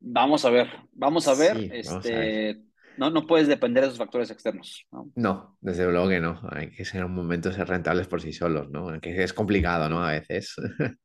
Vamos 0.00 0.44
a 0.44 0.50
ver, 0.50 0.68
vamos 0.92 1.28
a 1.28 1.34
ver, 1.34 1.56
Sí, 1.56 1.78
vamos 1.82 2.10
a 2.12 2.18
ver. 2.18 2.40
este, 2.48 2.62
no, 3.00 3.10
no 3.10 3.26
puedes 3.26 3.48
depender 3.48 3.82
de 3.84 3.88
esos 3.88 3.98
factores 3.98 4.30
externos, 4.30 4.86
¿no? 4.92 5.10
No, 5.14 5.56
desde 5.60 5.84
luego 5.90 6.08
que 6.08 6.20
no. 6.20 6.40
Hay 6.50 6.70
que 6.70 6.84
ser 6.84 7.04
un 7.04 7.14
momento 7.14 7.52
ser 7.52 7.68
rentables 7.68 8.06
por 8.08 8.22
sí 8.22 8.32
solos, 8.32 8.70
¿no? 8.70 9.00
Que 9.00 9.22
es 9.22 9.32
complicado, 9.32 9.88
¿no? 9.88 10.02
A 10.04 10.12
veces. 10.12 10.54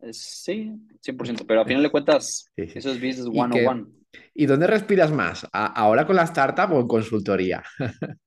Es- 0.00 0.42
sí, 0.44 0.70
100%, 1.00 1.46
pero 1.46 1.60
a 1.60 1.64
final 1.64 1.82
de 1.82 1.90
cuentas, 1.90 2.50
Sí, 2.56 2.68
sí. 2.68 2.80
eso 2.80 2.90
es 2.90 2.96
business 3.00 3.28
¿Y 3.30 3.48
qué, 3.48 3.74
101. 3.74 3.88
y 4.34 4.46
dónde 4.46 4.66
respiras 4.66 5.10
más? 5.12 5.46
¿A- 5.52 5.66
¿Ahora 5.66 6.06
con 6.06 6.16
la 6.16 6.24
startup 6.24 6.72
o 6.72 6.80
en 6.80 6.88
consultoría? 6.88 7.62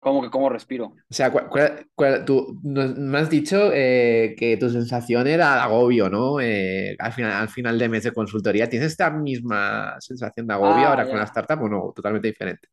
¿Cómo 0.00 0.22
que 0.22 0.30
cómo 0.30 0.48
respiro? 0.48 0.86
O 0.86 1.14
sea, 1.14 1.30
cuál- 1.30 1.48
cuál- 1.48 1.86
cuál- 1.94 2.24
tú 2.24 2.58
nos- 2.62 2.96
me 2.96 3.18
has 3.18 3.28
dicho 3.28 3.70
eh, 3.74 4.34
que 4.38 4.56
tu 4.56 4.70
sensación 4.70 5.26
era 5.26 5.62
agobio, 5.62 6.08
¿no? 6.08 6.40
Eh, 6.40 6.96
al 6.98 7.12
final, 7.12 7.32
al 7.32 7.48
final 7.48 7.78
de 7.78 7.88
mes 7.88 8.04
de 8.04 8.12
consultoría, 8.12 8.68
¿tienes 8.68 8.92
esta 8.92 9.10
misma 9.10 9.96
sensación 10.00 10.46
de 10.46 10.54
agobio 10.54 10.88
Ah, 10.88 10.90
ahora 10.90 11.08
con 11.08 11.18
la 11.18 11.24
startup 11.24 11.62
o 11.62 11.68
no? 11.68 11.92
Totalmente 11.94 12.28
diferente. 12.28 12.68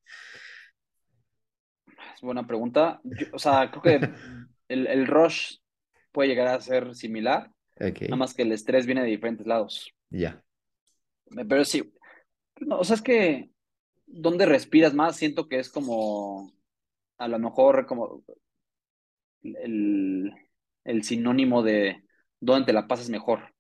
es 2.16 2.22
buena 2.22 2.46
pregunta. 2.48 3.00
Yo- 3.04 3.28
o 3.34 3.40
sea, 3.40 3.70
creo 3.72 3.82
que 3.82 3.96
el, 4.70 4.88
el 4.88 5.08
rush 5.08 5.58
puede 6.12 6.30
llegar 6.30 6.48
a 6.48 6.62
ser 6.62 6.96
similar, 6.96 7.52
Ok, 7.80 8.02
nada 8.02 8.18
más 8.18 8.34
que 8.34 8.44
el 8.44 8.52
estrés 8.52 8.86
viene 8.86 9.02
de 9.04 9.10
diferentes 9.10 9.48
lados. 9.48 9.94
ya. 10.12 10.42
Pero 11.50 11.66
sí, 11.66 11.94
no, 12.62 12.80
o 12.80 12.84
sea, 12.84 12.96
es 12.96 13.02
que 13.02 13.52
donde 14.08 14.46
respiras 14.46 14.94
más, 14.94 15.18
siento 15.18 15.48
que 15.50 15.60
es 15.60 15.70
como, 15.70 16.54
a 17.18 17.28
lo 17.28 17.40
mejor, 17.40 17.86
como 17.86 18.24
el, 19.44 20.32
el 20.84 21.04
sinónimo 21.04 21.64
de 21.64 22.04
dónde 22.40 22.68
te 22.68 22.74
la 22.74 22.88
pasas 22.88 23.10
mejor. 23.10 23.54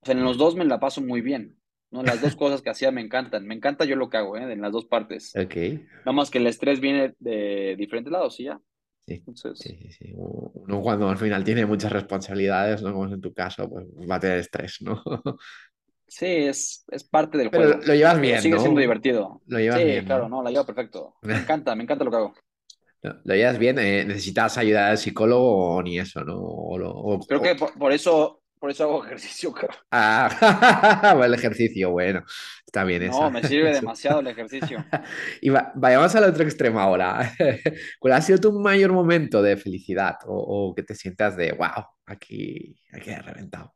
O 0.00 0.06
sea, 0.06 0.14
en 0.14 0.24
los 0.24 0.38
dos 0.38 0.56
me 0.56 0.64
la 0.64 0.80
paso 0.80 1.02
muy 1.02 1.20
bien, 1.20 1.60
¿no? 1.90 2.02
Las 2.02 2.20
dos 2.20 2.36
cosas 2.36 2.62
que 2.62 2.70
hacía 2.70 2.90
me 2.92 3.00
encantan. 3.02 3.46
Me 3.46 3.54
encanta 3.54 3.84
yo 3.84 3.96
lo 3.96 4.10
que 4.10 4.18
hago, 4.18 4.36
¿eh? 4.36 4.52
En 4.52 4.60
las 4.62 4.72
dos 4.72 4.86
partes. 4.86 5.40
Ok, 5.42 5.56
Nada 6.04 6.16
más 6.16 6.30
que 6.30 6.38
el 6.38 6.46
estrés 6.48 6.80
viene 6.80 7.14
de 7.20 7.76
diferentes 7.78 8.12
lados, 8.12 8.40
y 8.40 8.44
ya. 8.46 8.60
sí. 9.06 9.26
Entonces, 9.26 9.58
Sí, 9.58 9.76
sí, 9.78 9.90
sí. 9.92 10.12
Uno 10.16 10.82
cuando 10.82 11.08
al 11.08 11.16
final 11.16 11.42
tiene 11.44 11.64
muchas 11.66 11.90
responsabilidades, 11.92 12.82
¿no? 12.82 12.92
Como 12.92 13.06
es 13.06 13.12
en 13.12 13.20
tu 13.22 13.32
caso, 13.32 13.68
pues 13.70 13.86
va 14.10 14.16
a 14.16 14.20
tener 14.20 14.38
estrés, 14.38 14.78
¿no? 14.82 15.02
sí, 16.06 16.26
es, 16.26 16.84
es 16.88 17.04
parte 17.04 17.38
del 17.38 17.50
Pero 17.50 17.64
juego, 17.68 17.80
lo 17.84 17.94
llevas 17.94 18.20
pero 18.20 18.20
bien, 18.20 18.42
sigue 18.42 18.58
siendo 18.58 18.80
divertido. 18.80 19.42
Lo 19.46 19.58
llevas 19.58 19.78
Sí, 19.78 19.84
bien, 19.84 20.04
claro, 20.04 20.28
¿no? 20.28 20.28
no, 20.28 20.42
la 20.42 20.50
llevo 20.50 20.66
perfecto. 20.66 21.16
Me 21.22 21.36
encanta, 21.36 21.74
me 21.74 21.82
encanta 21.84 22.04
lo 22.04 22.10
que 22.10 22.16
hago. 22.16 22.34
Lo 23.24 23.34
llevas 23.34 23.58
bien. 23.58 23.78
eh, 23.78 24.04
¿Necesitas 24.06 24.58
ayuda 24.58 24.88
del 24.88 24.98
psicólogo 24.98 25.76
o 25.76 25.82
ni 25.82 25.98
eso, 25.98 26.24
¿no? 26.24 26.36
O 26.38 26.76
o- 27.14 27.26
Creo 27.26 27.40
que 27.42 27.54
por, 27.54 27.72
por 27.78 27.92
eso, 27.92 28.42
por 28.58 28.70
eso 28.70 28.84
hago 28.84 29.04
ejercicio, 29.04 29.52
cabrón. 29.54 29.76
Ah, 29.90 31.16
el 31.24 31.34
ejercicio, 31.34 31.90
bueno, 31.90 32.22
está 32.66 32.84
bien 32.84 33.06
No, 33.06 33.08
esa. 33.08 33.30
me 33.30 33.42
sirve 33.42 33.70
Eso. 33.70 33.80
demasiado 33.80 34.20
el 34.20 34.26
ejercicio. 34.28 34.84
Y 35.40 35.48
va- 35.50 35.72
vayamos 35.74 36.14
al 36.14 36.24
otro 36.24 36.42
extremo 36.44 36.80
ahora. 36.80 37.32
¿Cuál 37.98 38.14
ha 38.14 38.20
sido 38.22 38.38
tu 38.38 38.52
mayor 38.52 38.92
momento 38.92 39.42
de 39.42 39.56
felicidad 39.56 40.16
o, 40.26 40.68
o 40.70 40.74
que 40.74 40.82
te 40.82 40.94
sientas 40.94 41.36
de, 41.36 41.52
wow, 41.52 41.84
aquí, 42.06 42.76
aquí 42.92 43.10
he 43.10 43.22
reventado? 43.22 43.74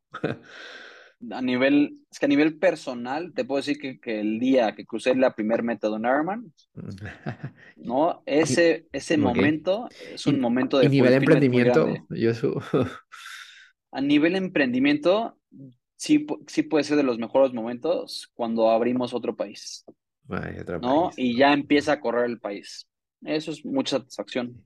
A 1.32 1.42
nivel, 1.42 2.02
es 2.10 2.18
que 2.18 2.26
a 2.26 2.28
nivel 2.28 2.58
personal, 2.58 3.32
te 3.34 3.44
puedo 3.44 3.58
decir 3.58 3.78
que, 3.78 4.00
que 4.00 4.20
el 4.20 4.38
día 4.40 4.74
que 4.74 4.86
crucé 4.86 5.14
la 5.14 5.34
primer 5.34 5.62
meta 5.62 5.88
de 5.88 5.94
un 5.94 6.06
Ironman, 6.06 6.52
¿no? 7.76 8.22
Y, 8.42 8.56
Ese, 8.56 8.88
ese 8.92 9.16
momento 9.18 9.94
es 9.98 10.26
un 10.26 10.40
Y, 10.40 10.40
momento 10.40 10.78
y 10.80 10.88
de 10.88 10.90
nivel 10.90 11.12
fulfillment 11.12 11.48
muy 11.48 11.62
grande. 11.62 11.92
emprendimiento, 11.92 12.06
yo 12.10 12.32
A 13.92 14.00
nivel 14.00 14.36
emprendimiento, 14.36 15.38
sí, 15.96 16.26
sí 16.46 16.62
puede 16.62 16.84
ser 16.84 16.96
de 16.96 17.02
los 17.02 17.18
mejores 17.18 17.52
momentos 17.52 18.30
cuando 18.34 18.70
abrimos 18.70 19.14
otro 19.14 19.36
país, 19.36 19.84
Ay, 20.30 20.58
otro 20.60 20.80
¿no? 20.80 21.12
país. 21.12 21.14
Y 21.16 21.36
ya 21.38 21.52
empieza 21.52 21.92
a 21.94 22.00
correr 22.00 22.26
el 22.26 22.40
país. 22.40 22.88
Eso 23.22 23.50
es 23.52 23.64
mucha 23.64 23.98
satisfacción. 23.98 24.60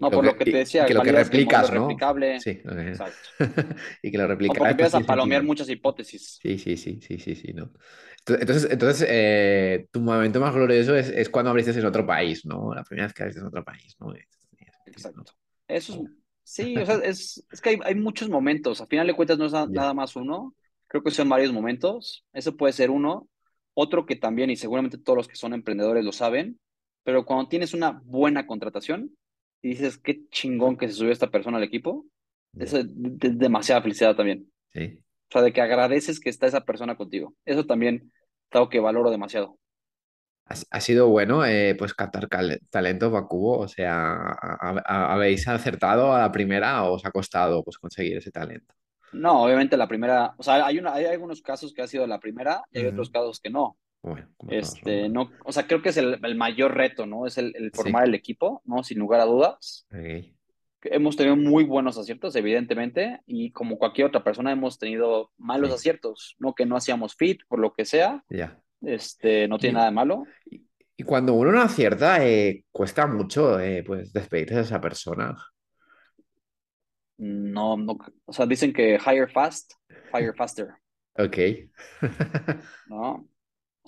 No, 0.00 0.10
por 0.10 0.24
lo 0.24 0.34
que, 0.34 0.46
te 0.46 0.56
decía, 0.56 0.86
que 0.86 0.94
lo 0.94 1.02
que 1.02 1.12
replicas, 1.12 1.70
¿no? 1.72 1.82
replicable. 1.82 2.40
Sí. 2.40 2.50
Exacto. 2.50 3.18
Y 4.02 4.10
que 4.10 4.16
lo 4.16 4.26
replicas, 4.26 4.56
porque 4.56 4.74
pues 4.74 4.86
empiezas 4.86 5.02
a 5.02 5.06
palomear 5.06 5.42
muchas 5.42 5.68
hipótesis. 5.68 6.38
Sí, 6.40 6.58
sí, 6.58 6.78
sí, 6.78 7.00
sí, 7.02 7.18
sí, 7.18 7.34
sí, 7.34 7.52
¿no? 7.52 7.70
Entonces, 8.26 8.68
entonces 8.70 9.06
eh, 9.10 9.88
tu 9.90 10.00
momento 10.00 10.40
más 10.40 10.54
glorioso 10.54 10.96
es, 10.96 11.08
es, 11.10 11.28
cuando 11.28 11.50
abriste 11.50 11.78
en 11.78 11.84
otro 11.84 12.06
país, 12.06 12.46
¿no? 12.46 12.74
La 12.74 12.82
primera 12.82 13.06
vez 13.06 13.14
que 13.14 13.22
abriste 13.22 13.40
en 13.40 13.46
otro 13.46 13.62
país, 13.62 13.94
¿no? 14.00 14.14
Exacto. 14.86 15.32
Eso 15.68 15.92
es, 15.92 16.10
sí, 16.42 16.76
o 16.76 16.86
sea, 16.86 16.96
es, 16.96 17.46
es 17.50 17.60
que 17.60 17.70
hay, 17.70 17.78
hay, 17.84 17.94
muchos 17.94 18.28
momentos. 18.28 18.80
A 18.80 18.86
final 18.86 19.06
de 19.06 19.14
cuentas 19.14 19.38
no 19.38 19.46
es 19.46 19.52
nada 19.52 19.92
más 19.92 20.16
uno. 20.16 20.54
Creo 20.86 21.02
que 21.02 21.10
son 21.10 21.28
varios 21.28 21.52
momentos. 21.52 22.24
Eso 22.32 22.56
puede 22.56 22.72
ser 22.72 22.90
uno. 22.90 23.28
Otro 23.74 24.06
que 24.06 24.16
también, 24.16 24.50
y 24.50 24.56
seguramente 24.56 24.98
todos 24.98 25.16
los 25.16 25.28
que 25.28 25.36
son 25.36 25.52
emprendedores 25.52 26.04
lo 26.04 26.12
saben, 26.12 26.58
pero 27.04 27.24
cuando 27.24 27.48
tienes 27.48 27.74
una 27.74 28.00
buena 28.04 28.46
contratación 28.46 29.14
y 29.62 29.70
dices, 29.70 29.98
qué 29.98 30.28
chingón 30.30 30.76
que 30.76 30.88
se 30.88 30.94
subió 30.94 31.12
esta 31.12 31.30
persona 31.30 31.58
al 31.58 31.64
equipo, 31.64 32.06
eso 32.58 32.78
es 32.78 32.86
demasiada 32.88 33.82
felicidad 33.82 34.16
también. 34.16 34.50
Sí. 34.72 35.02
O 35.28 35.32
sea, 35.32 35.42
de 35.42 35.52
que 35.52 35.60
agradeces 35.60 36.18
que 36.18 36.30
está 36.30 36.46
esa 36.46 36.64
persona 36.64 36.96
contigo. 36.96 37.34
Eso 37.44 37.64
también 37.64 38.12
es 38.50 38.56
algo 38.56 38.68
que 38.68 38.80
valoro 38.80 39.10
demasiado. 39.10 39.58
Ha, 40.70 40.80
sido 40.80 41.08
bueno 41.08 41.46
eh, 41.46 41.76
pues 41.78 41.94
captar 41.94 42.26
talento 42.70 43.12
para 43.12 43.26
Cubo, 43.26 43.58
o 43.58 43.68
sea, 43.68 44.16
¿habéis 44.84 45.46
acertado 45.46 46.12
a 46.12 46.18
la 46.18 46.32
primera 46.32 46.82
o 46.82 46.94
os 46.94 47.06
ha 47.06 47.12
costado 47.12 47.62
pues 47.62 47.78
conseguir 47.78 48.16
ese 48.16 48.32
talento? 48.32 48.74
No, 49.12 49.44
obviamente 49.44 49.76
la 49.76 49.86
primera, 49.86 50.34
o 50.36 50.42
sea, 50.42 50.66
hay, 50.66 50.78
una, 50.78 50.94
hay 50.94 51.04
algunos 51.04 51.40
casos 51.40 51.72
que 51.72 51.82
ha 51.82 51.86
sido 51.86 52.04
la 52.08 52.18
primera 52.18 52.64
y 52.72 52.80
hay 52.80 52.86
otros 52.86 53.10
casos 53.10 53.38
que 53.38 53.48
no. 53.48 53.76
Bueno, 54.02 54.28
este, 54.48 55.10
no, 55.10 55.30
o 55.44 55.52
sea, 55.52 55.66
creo 55.66 55.82
que 55.82 55.90
es 55.90 55.96
el, 55.98 56.18
mayor 56.34 56.74
reto, 56.74 57.04
¿no? 57.06 57.26
Es 57.26 57.36
el, 57.36 57.70
formar 57.74 58.04
el 58.04 58.14
equipo, 58.14 58.62
¿no? 58.64 58.82
Sin 58.82 58.98
lugar 58.98 59.20
a 59.20 59.26
dudas. 59.26 59.86
Okay. 59.88 60.34
Hemos 60.82 61.16
tenido 61.16 61.36
muy 61.36 61.64
buenos 61.64 61.98
aciertos, 61.98 62.34
evidentemente, 62.36 63.20
y 63.26 63.52
como 63.52 63.76
cualquier 63.76 64.06
otra 64.06 64.24
persona 64.24 64.52
hemos 64.52 64.78
tenido 64.78 65.30
malos 65.36 65.70
aciertos, 65.70 66.36
¿no? 66.38 66.54
Que 66.54 66.64
no 66.64 66.76
hacíamos 66.76 67.14
fit, 67.14 67.42
por 67.46 67.58
lo 67.58 67.74
que 67.74 67.84
sea. 67.84 68.24
Ya. 68.30 68.58
Este, 68.80 69.46
no 69.46 69.58
tiene 69.58 69.74
nada 69.74 69.86
de 69.86 69.92
malo. 69.92 70.24
Y, 70.46 71.02
cuando 71.04 71.34
uno 71.34 71.52
no 71.52 71.60
acierta, 71.60 72.26
eh, 72.26 72.64
cuesta 72.70 73.06
mucho 73.06 73.58
eh, 73.60 73.82
pues 73.86 74.12
despedirse 74.12 74.54
de 74.54 74.60
esa 74.62 74.80
persona. 74.80 75.36
No, 77.16 77.76
no, 77.76 77.98
o 78.24 78.32
sea, 78.32 78.46
dicen 78.46 78.72
que 78.72 78.98
hire 78.98 79.28
fast, 79.28 79.72
fire 80.10 80.34
faster. 80.34 80.68
Ok. 81.14 81.36
¿No? 82.88 83.29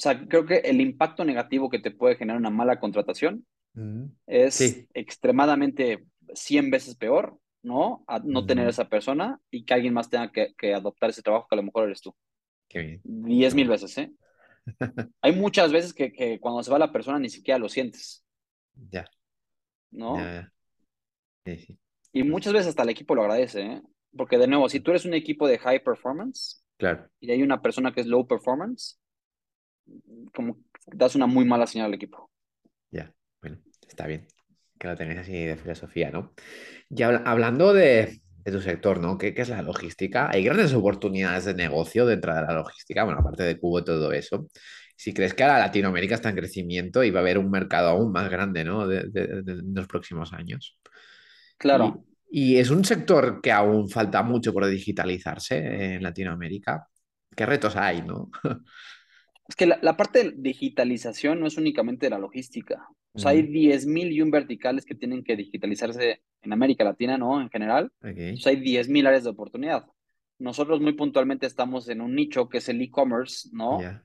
O 0.03 0.09
sea, 0.11 0.27
creo 0.27 0.45
que 0.45 0.57
el 0.57 0.81
impacto 0.81 1.25
negativo 1.25 1.71
que 1.71 1.79
te 1.79 1.93
puede 1.93 2.17
generar 2.17 2.37
una 2.37 2.51
mala 2.51 2.81
contratación 2.81 3.47
mm, 3.75 4.07
es 4.27 4.85
extremadamente 4.95 6.05
100 6.35 6.73
veces 6.73 6.97
peor, 6.97 7.39
¿no? 7.63 8.03
A 8.09 8.19
no 8.19 8.45
tener 8.45 8.67
esa 8.67 8.89
persona 8.89 9.39
y 9.49 9.65
que 9.65 9.75
alguien 9.75 9.95
más 9.95 10.11
tenga 10.11 10.33
que, 10.33 10.55
que, 10.59 10.75
adoptar 10.75 11.11
ese 11.11 11.23
trabajo 11.23 11.47
que 11.49 11.55
a 11.55 11.59
lo 11.59 11.63
mejor 11.63 11.85
eres 11.85 12.01
tú. 12.01 12.13
Qué 12.69 12.81
bien. 12.81 13.01
10 13.05 13.55
mil 13.55 13.69
veces, 13.69 13.97
¿eh? 13.97 14.13
Hay 15.23 15.37
muchas 15.37 15.71
veces 15.71 15.95
que, 15.95 16.13
que, 16.13 16.41
cuando 16.41 16.65
se 16.65 16.73
va 16.73 16.81
la 16.81 16.91
persona 16.91 17.21
ni 17.21 17.29
siquiera 17.29 17.61
lo 17.61 17.69
sientes. 17.69 18.25
Ya. 18.91 19.05
¿No? 19.93 20.17
Ya, 20.17 20.53
Sí, 21.45 21.59
sí. 21.59 21.79
Y 22.13 22.25
muchas 22.25 22.53
veces 22.53 22.71
hasta 22.71 22.83
el 22.83 22.89
equipo 22.89 23.15
lo 23.15 23.23
agradece, 23.23 23.63
¿eh? 23.63 23.83
Porque 24.17 24.37
de 24.37 24.49
nuevo, 24.49 24.69
si 24.69 24.81
tú 24.81 24.91
eres 24.91 25.05
un 25.05 25.15
equipo 25.15 25.47
de 25.47 25.59
high 25.59 25.85
performance 25.85 26.65
claro. 26.77 27.09
y 27.21 27.31
hay 27.31 27.45
una 27.45 27.63
persona 27.63 27.93
que 27.93 28.01
es 28.01 28.09
low 28.09 28.27
performance, 28.27 28.99
como 30.35 30.59
das 30.87 31.15
una 31.15 31.27
muy 31.27 31.45
mala 31.45 31.67
señal 31.67 31.87
al 31.87 31.95
equipo. 31.95 32.31
Ya, 32.91 33.13
bueno, 33.41 33.59
está 33.89 34.07
bien 34.07 34.27
que 34.83 34.89
lo 34.89 34.97
tenéis 34.97 35.21
así 35.21 35.33
de 35.33 35.57
filosofía, 35.57 36.11
¿no? 36.11 36.35
Y 36.91 37.03
hablando 37.03 37.73
de, 37.73 38.21
de, 38.39 38.53
tu 38.53 38.61
sector, 38.61 39.01
¿no? 39.01 39.17
¿Qué, 39.17 39.33
¿Qué, 39.33 39.43
es 39.43 39.49
la 39.49 39.63
logística? 39.63 40.29
Hay 40.29 40.43
grandes 40.43 40.75
oportunidades 40.75 41.45
de 41.45 41.55
negocio 41.55 42.05
dentro 42.05 42.35
de 42.35 42.43
la 42.43 42.53
logística, 42.53 43.05
bueno, 43.05 43.21
aparte 43.21 43.45
de 43.45 43.61
Cubo 43.61 43.79
y 43.79 43.85
todo 43.85 44.11
eso. 44.13 44.49
Si 44.97 45.15
crees 45.15 45.35
que 45.35 45.45
ahora 45.45 45.61
Latinoamérica 45.61 46.17
está 46.17 46.31
en 46.31 46.37
crecimiento 46.37 47.05
y 47.05 47.13
va 47.13 47.21
a 47.21 47.23
haber 47.23 47.39
un 47.39 47.49
mercado 47.49 47.91
aún 47.91 48.11
más 48.11 48.29
grande, 48.29 48.65
¿no? 48.65 48.89
De, 48.89 49.05
de, 49.05 49.43
de 49.43 49.63
los 49.73 49.87
próximos 49.87 50.33
años. 50.33 50.77
Claro. 51.59 52.05
Y, 52.29 52.55
y, 52.55 52.59
es 52.59 52.71
un 52.71 52.85
sector 52.85 53.41
que 53.41 53.53
aún 53.53 53.89
falta 53.89 54.25
mucho 54.25 54.53
por 54.53 54.67
digitalizarse 54.67 55.95
en 55.95 56.03
Latinoamérica. 56.03 56.89
¿Qué 57.37 57.47
retos 57.47 57.77
hay, 57.77 58.03
no? 58.03 58.33
Es 59.49 59.57
que 59.57 59.67
la, 59.67 59.79
la, 59.83 59.97
parte 59.97 60.25
de 60.25 60.33
digitalización 60.37 61.41
no 61.41 61.47
es 61.47 61.57
únicamente 61.57 62.07
de 62.07 62.11
la 62.11 62.19
logística. 62.19 62.89
O 63.15 63.19
sea, 63.19 63.33
hay 63.33 63.43
10.000 63.43 64.13
y 64.13 64.23
un 64.23 64.31
verticales 64.31 64.87
que 64.87 64.95
tienen 64.95 65.23
que 65.23 65.37
digitalizarse 65.37 66.23
en 66.41 66.53
América 66.53 66.85
Latina, 66.85 67.19
¿no? 67.19 67.41
En 67.41 67.51
general. 67.51 67.93
Okay. 68.03 68.35
O 68.35 68.37
sea, 68.39 68.53
hay 68.53 68.61
10.000 68.63 69.07
áreas 69.07 69.25
de 69.25 69.31
oportunidad. 69.31 69.87
Nosotros 70.39 70.81
muy 70.81 70.95
puntualmente 70.95 71.47
estamos 71.47 71.89
en 71.89 72.01
un 72.01 72.15
nicho 72.15 72.49
que 72.49 72.59
es 72.59 72.69
el 72.69 72.81
e-commerce, 72.81 73.51
¿no? 73.53 73.81
Yeah. 73.81 74.05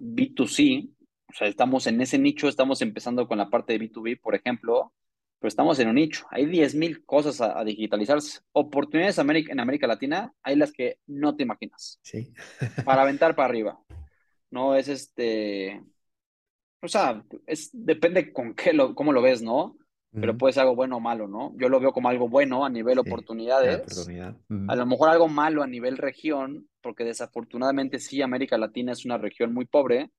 B2C. 0.00 0.90
O 1.28 1.32
sea, 1.32 1.46
estamos 1.46 1.86
en 1.86 2.00
ese 2.00 2.18
nicho, 2.18 2.48
estamos 2.48 2.82
empezando 2.82 3.28
con 3.28 3.38
la 3.38 3.48
parte 3.48 3.78
de 3.78 3.88
B2B, 3.88 4.20
por 4.20 4.34
ejemplo, 4.34 4.92
pero 5.38 5.48
estamos 5.48 5.78
en 5.78 5.88
un 5.88 5.94
nicho. 5.94 6.26
Hay 6.30 6.46
10.000 6.46 7.04
cosas 7.04 7.40
a, 7.40 7.58
a, 7.58 7.64
digitalizarse. 7.64 8.40
Oportunidades 8.52 9.20
América, 9.20 9.52
en 9.52 9.60
América 9.60 9.86
Latina, 9.86 10.32
hay 10.42 10.56
las 10.56 10.72
que 10.72 10.98
no 11.06 11.36
te 11.36 11.44
imaginas. 11.44 12.00
Sí. 12.02 12.32
para 12.84 13.02
aventar 13.02 13.34
para 13.36 13.48
arriba. 13.48 13.78
No 14.50 14.74
es 14.76 14.88
este. 14.88 15.82
O 16.80 16.88
sea, 16.88 17.24
es, 17.46 17.70
depende 17.72 18.32
con 18.32 18.54
qué 18.54 18.72
lo, 18.72 18.94
cómo 18.94 19.12
lo 19.12 19.20
ves, 19.22 19.42
¿no? 19.42 19.76
Pero 20.10 20.32
uh 20.32 20.34
-huh. 20.34 20.38
puede 20.38 20.52
ser 20.54 20.62
algo 20.62 20.76
bueno 20.76 20.96
o 20.96 21.00
malo, 21.00 21.28
¿no? 21.28 21.54
Yo 21.58 21.68
lo 21.68 21.80
veo 21.80 21.92
como 21.92 22.08
algo 22.08 22.28
bueno 22.28 22.64
a 22.64 22.70
nivel 22.70 22.94
Sí, 22.94 23.00
oportunidades. 23.00 23.80
oportunidad. 23.82 24.36
A 24.68 24.76
lo 24.76 24.86
mejor 24.86 25.08
algo 25.10 25.28
malo 25.28 25.62
a 25.62 25.66
nivel 25.66 25.96
región, 25.98 26.68
porque 26.80 27.04
desafortunadamente 27.04 27.98
sí, 27.98 28.22
América 28.22 28.56
Latina 28.56 28.92
es 28.92 29.04
una 29.04 29.18
región 29.18 29.52
muy 29.52 29.66
pobre. 29.66 30.10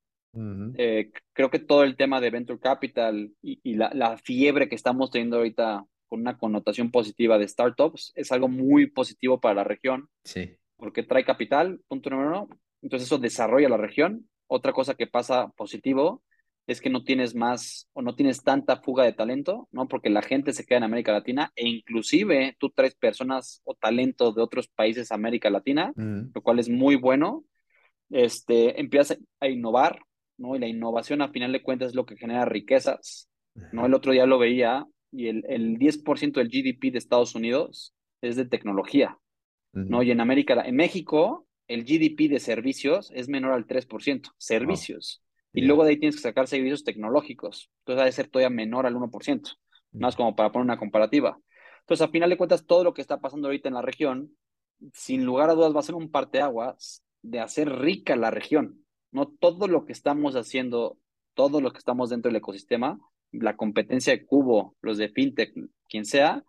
Eh, 0.77 1.11
creo 1.33 1.49
que 1.49 1.57
todo 1.59 1.83
el 1.83 1.95
tema 1.97 2.21
de 2.21 2.29
Venture 2.29 2.59
Capital 2.59 3.31
y, 3.41 3.59
y 3.63 3.73
la, 3.75 3.89
la 3.95 4.17
fiebre 4.17 4.69
que 4.69 4.75
estamos 4.75 5.09
teniendo 5.09 5.37
ahorita 5.37 5.83
con 6.07 6.19
una 6.21 6.37
connotación 6.37 6.91
positiva 6.91 7.37
de 7.39 7.47
startups 7.47 8.11
es 8.15 8.31
algo 8.31 8.47
muy 8.47 8.87
positivo 8.87 9.39
para 9.39 9.55
la 9.55 9.63
región, 9.63 10.07
Sí. 10.23 10.55
porque 10.77 11.01
trae 11.03 11.25
capital, 11.25 11.79
punto 11.87 12.09
número 12.11 12.29
uno. 12.29 12.49
Entonces 12.81 13.07
eso 13.07 13.17
desarrolla 13.17 13.69
la 13.69 13.77
región. 13.77 14.29
Otra 14.47 14.73
cosa 14.73 14.95
que 14.95 15.07
pasa 15.07 15.49
positivo 15.55 16.23
es 16.67 16.81
que 16.81 16.89
no 16.91 17.03
tienes 17.03 17.33
más 17.35 17.87
o 17.93 18.01
no 18.03 18.15
tienes 18.15 18.43
tanta 18.43 18.77
fuga 18.81 19.03
de 19.03 19.13
talento, 19.13 19.67
¿no? 19.71 19.87
Porque 19.87 20.09
la 20.11 20.21
gente 20.21 20.53
se 20.53 20.65
queda 20.65 20.77
en 20.77 20.83
América 20.83 21.11
Latina 21.11 21.51
e 21.55 21.67
inclusive 21.67 22.55
tú 22.59 22.69
traes 22.69 22.93
personas 22.95 23.61
o 23.63 23.73
talento 23.73 24.31
de 24.31 24.41
otros 24.43 24.67
países 24.67 25.11
a 25.11 25.15
América 25.15 25.49
Latina, 25.49 25.91
Mm. 25.95 26.31
lo 26.33 26.41
cual 26.41 26.59
es 26.59 26.69
muy 26.69 26.95
bueno. 26.95 27.43
Este, 28.09 28.79
empiezas 28.79 29.19
a 29.39 29.47
innovar, 29.47 29.99
¿no? 30.37 30.55
Y 30.55 30.59
la 30.59 30.67
innovación 30.67 31.21
a 31.21 31.29
final 31.29 31.51
de 31.51 31.61
cuentas 31.63 31.89
es 31.89 31.95
lo 31.95 32.05
que 32.05 32.17
genera 32.17 32.45
riquezas, 32.45 33.29
¿no? 33.71 33.85
El 33.85 33.93
otro 33.93 34.11
día 34.11 34.25
lo 34.25 34.37
veía 34.39 34.85
y 35.11 35.27
el, 35.27 35.43
el 35.49 35.77
10% 35.77 36.39
del 36.39 36.49
GDP 36.49 36.91
de 36.91 36.97
Estados 36.99 37.35
Unidos 37.35 37.93
es 38.21 38.35
de 38.35 38.45
tecnología, 38.45 39.17
¿no? 39.73 40.03
Y 40.03 40.11
en 40.11 40.21
América, 40.21 40.61
en 40.65 40.75
México, 40.75 41.47
el 41.69 41.83
GDP 41.83 42.29
de 42.29 42.39
servicios 42.39 43.11
es 43.13 43.29
menor 43.29 43.53
al 43.53 43.67
3%, 43.67 44.33
servicios. 44.37 45.23
Y 45.53 45.61
luego 45.61 45.83
de 45.83 45.91
ahí 45.91 45.99
tienes 45.99 46.15
que 46.15 46.23
sacar 46.23 46.47
servicios 46.47 46.83
tecnológicos. 46.83 47.71
Entonces 47.79 48.01
ha 48.01 48.05
de 48.05 48.11
ser 48.11 48.27
todavía 48.27 48.49
menor 48.49 48.87
al 48.87 48.95
1%. 48.95 49.57
Nada 49.91 50.07
más 50.07 50.15
como 50.15 50.35
para 50.35 50.51
poner 50.51 50.65
una 50.65 50.79
comparativa. 50.79 51.39
Entonces, 51.81 52.07
a 52.07 52.11
final 52.11 52.29
de 52.29 52.37
cuentas, 52.37 52.65
todo 52.65 52.83
lo 52.83 52.93
que 52.93 53.01
está 53.01 53.19
pasando 53.19 53.47
ahorita 53.47 53.67
en 53.67 53.75
la 53.75 53.81
región, 53.81 54.31
sin 54.93 55.25
lugar 55.25 55.49
a 55.49 55.53
dudas, 55.53 55.75
va 55.75 55.79
a 55.79 55.83
ser 55.83 55.95
un 55.95 56.11
parteaguas 56.11 57.03
de 57.21 57.39
hacer 57.39 57.69
rica 57.69 58.15
la 58.15 58.31
región. 58.31 58.85
No 59.11 59.27
todo 59.27 59.67
lo 59.67 59.85
que 59.85 59.93
estamos 59.93 60.35
haciendo, 60.35 60.97
todo 61.35 61.61
lo 61.61 61.71
que 61.71 61.79
estamos 61.79 62.09
dentro 62.09 62.29
del 62.29 62.37
ecosistema, 62.37 62.99
la 63.31 63.55
competencia 63.55 64.13
de 64.13 64.25
Cubo, 64.25 64.75
los 64.81 64.97
de 64.97 65.09
FinTech, 65.09 65.53
quien 65.87 66.05
sea, 66.05 66.43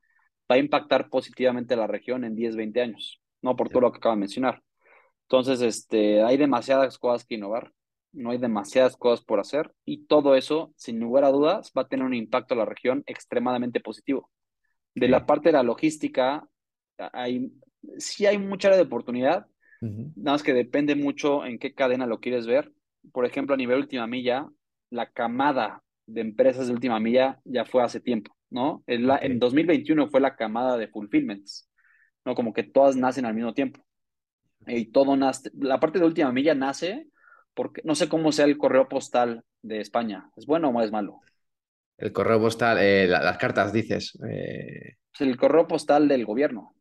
va 0.51 0.57
a 0.57 0.59
impactar 0.59 1.11
positivamente 1.11 1.75
a 1.75 1.79
la 1.79 1.87
región 1.87 2.25
en 2.25 2.35
10, 2.35 2.57
20 2.57 2.81
años, 2.81 3.21
no 3.43 3.57
por 3.57 3.68
todo 3.68 3.83
lo 3.83 3.93
que 3.93 3.99
acabo 3.99 4.14
de 4.14 4.21
mencionar. 4.21 4.62
Entonces, 5.31 5.61
este, 5.62 6.24
hay 6.24 6.37
demasiadas 6.37 6.99
cosas 6.99 7.24
que 7.24 7.37
innovar, 7.37 7.72
no 8.12 8.33
hay 8.33 8.39
demasiadas 8.39 8.97
cosas 8.97 9.24
por 9.24 9.39
hacer 9.39 9.72
y 9.85 10.07
todo 10.07 10.35
eso, 10.35 10.74
sin 10.74 10.99
lugar 10.99 11.22
a 11.22 11.31
dudas, 11.31 11.70
va 11.78 11.83
a 11.83 11.89
tener 11.89 12.05
un 12.05 12.14
impacto 12.14 12.55
a 12.55 12.57
la 12.57 12.64
región 12.64 13.05
extremadamente 13.07 13.78
positivo. 13.78 14.28
De 14.93 15.07
la 15.07 15.26
parte 15.26 15.51
de 15.51 15.53
la 15.53 15.62
logística, 15.62 16.49
hay, 17.12 17.53
sí 17.99 18.26
hay 18.26 18.39
mucha 18.39 18.68
área 18.68 18.78
de 18.78 18.87
oportunidad, 18.87 19.47
nada 19.81 20.33
más 20.33 20.43
que 20.43 20.53
depende 20.53 20.97
mucho 20.97 21.47
en 21.47 21.61
qué 21.61 21.74
cadena 21.74 22.07
lo 22.07 22.18
quieres 22.18 22.49
ver. 22.49 22.72
Por 23.12 23.24
ejemplo, 23.24 23.55
a 23.55 23.57
nivel 23.57 23.78
última 23.78 24.09
milla, 24.09 24.49
la 24.91 25.12
camada 25.12 25.85
de 26.07 26.22
empresas 26.22 26.66
de 26.66 26.72
última 26.72 26.99
milla 26.99 27.41
ya 27.45 27.64
fue 27.64 27.85
hace 27.85 28.01
tiempo, 28.01 28.37
¿no? 28.51 28.83
En, 28.89 29.07
la, 29.07 29.16
en 29.18 29.39
2021 29.39 30.09
fue 30.09 30.20
la 30.20 30.35
camada 30.35 30.76
de 30.76 30.89
fulfillments, 30.89 31.70
¿no? 32.24 32.35
Como 32.35 32.53
que 32.53 32.64
todas 32.64 32.97
nacen 32.97 33.26
al 33.26 33.35
mismo 33.35 33.55
tiempo. 33.55 33.81
Y 34.66 34.86
todo 34.86 35.16
nace, 35.16 35.50
la 35.58 35.80
parte 35.80 35.98
de 35.98 36.04
última 36.04 36.32
milla 36.32 36.54
nace 36.54 37.08
porque 37.54 37.82
no 37.84 37.94
sé 37.94 38.08
cómo 38.08 38.32
sea 38.32 38.44
el 38.44 38.58
correo 38.58 38.88
postal 38.88 39.44
de 39.62 39.80
España. 39.80 40.30
¿Es 40.36 40.46
bueno 40.46 40.68
o 40.70 40.82
es 40.82 40.92
malo? 40.92 41.20
El 41.98 42.12
correo 42.12 42.40
postal, 42.40 42.78
eh, 42.78 43.06
la- 43.06 43.22
las 43.22 43.38
cartas, 43.38 43.72
dices. 43.72 44.18
eh, 44.28 44.96
el 45.18 45.36
correo 45.36 45.66
postal 45.68 46.08
del 46.08 46.24
gobierno. 46.24 46.74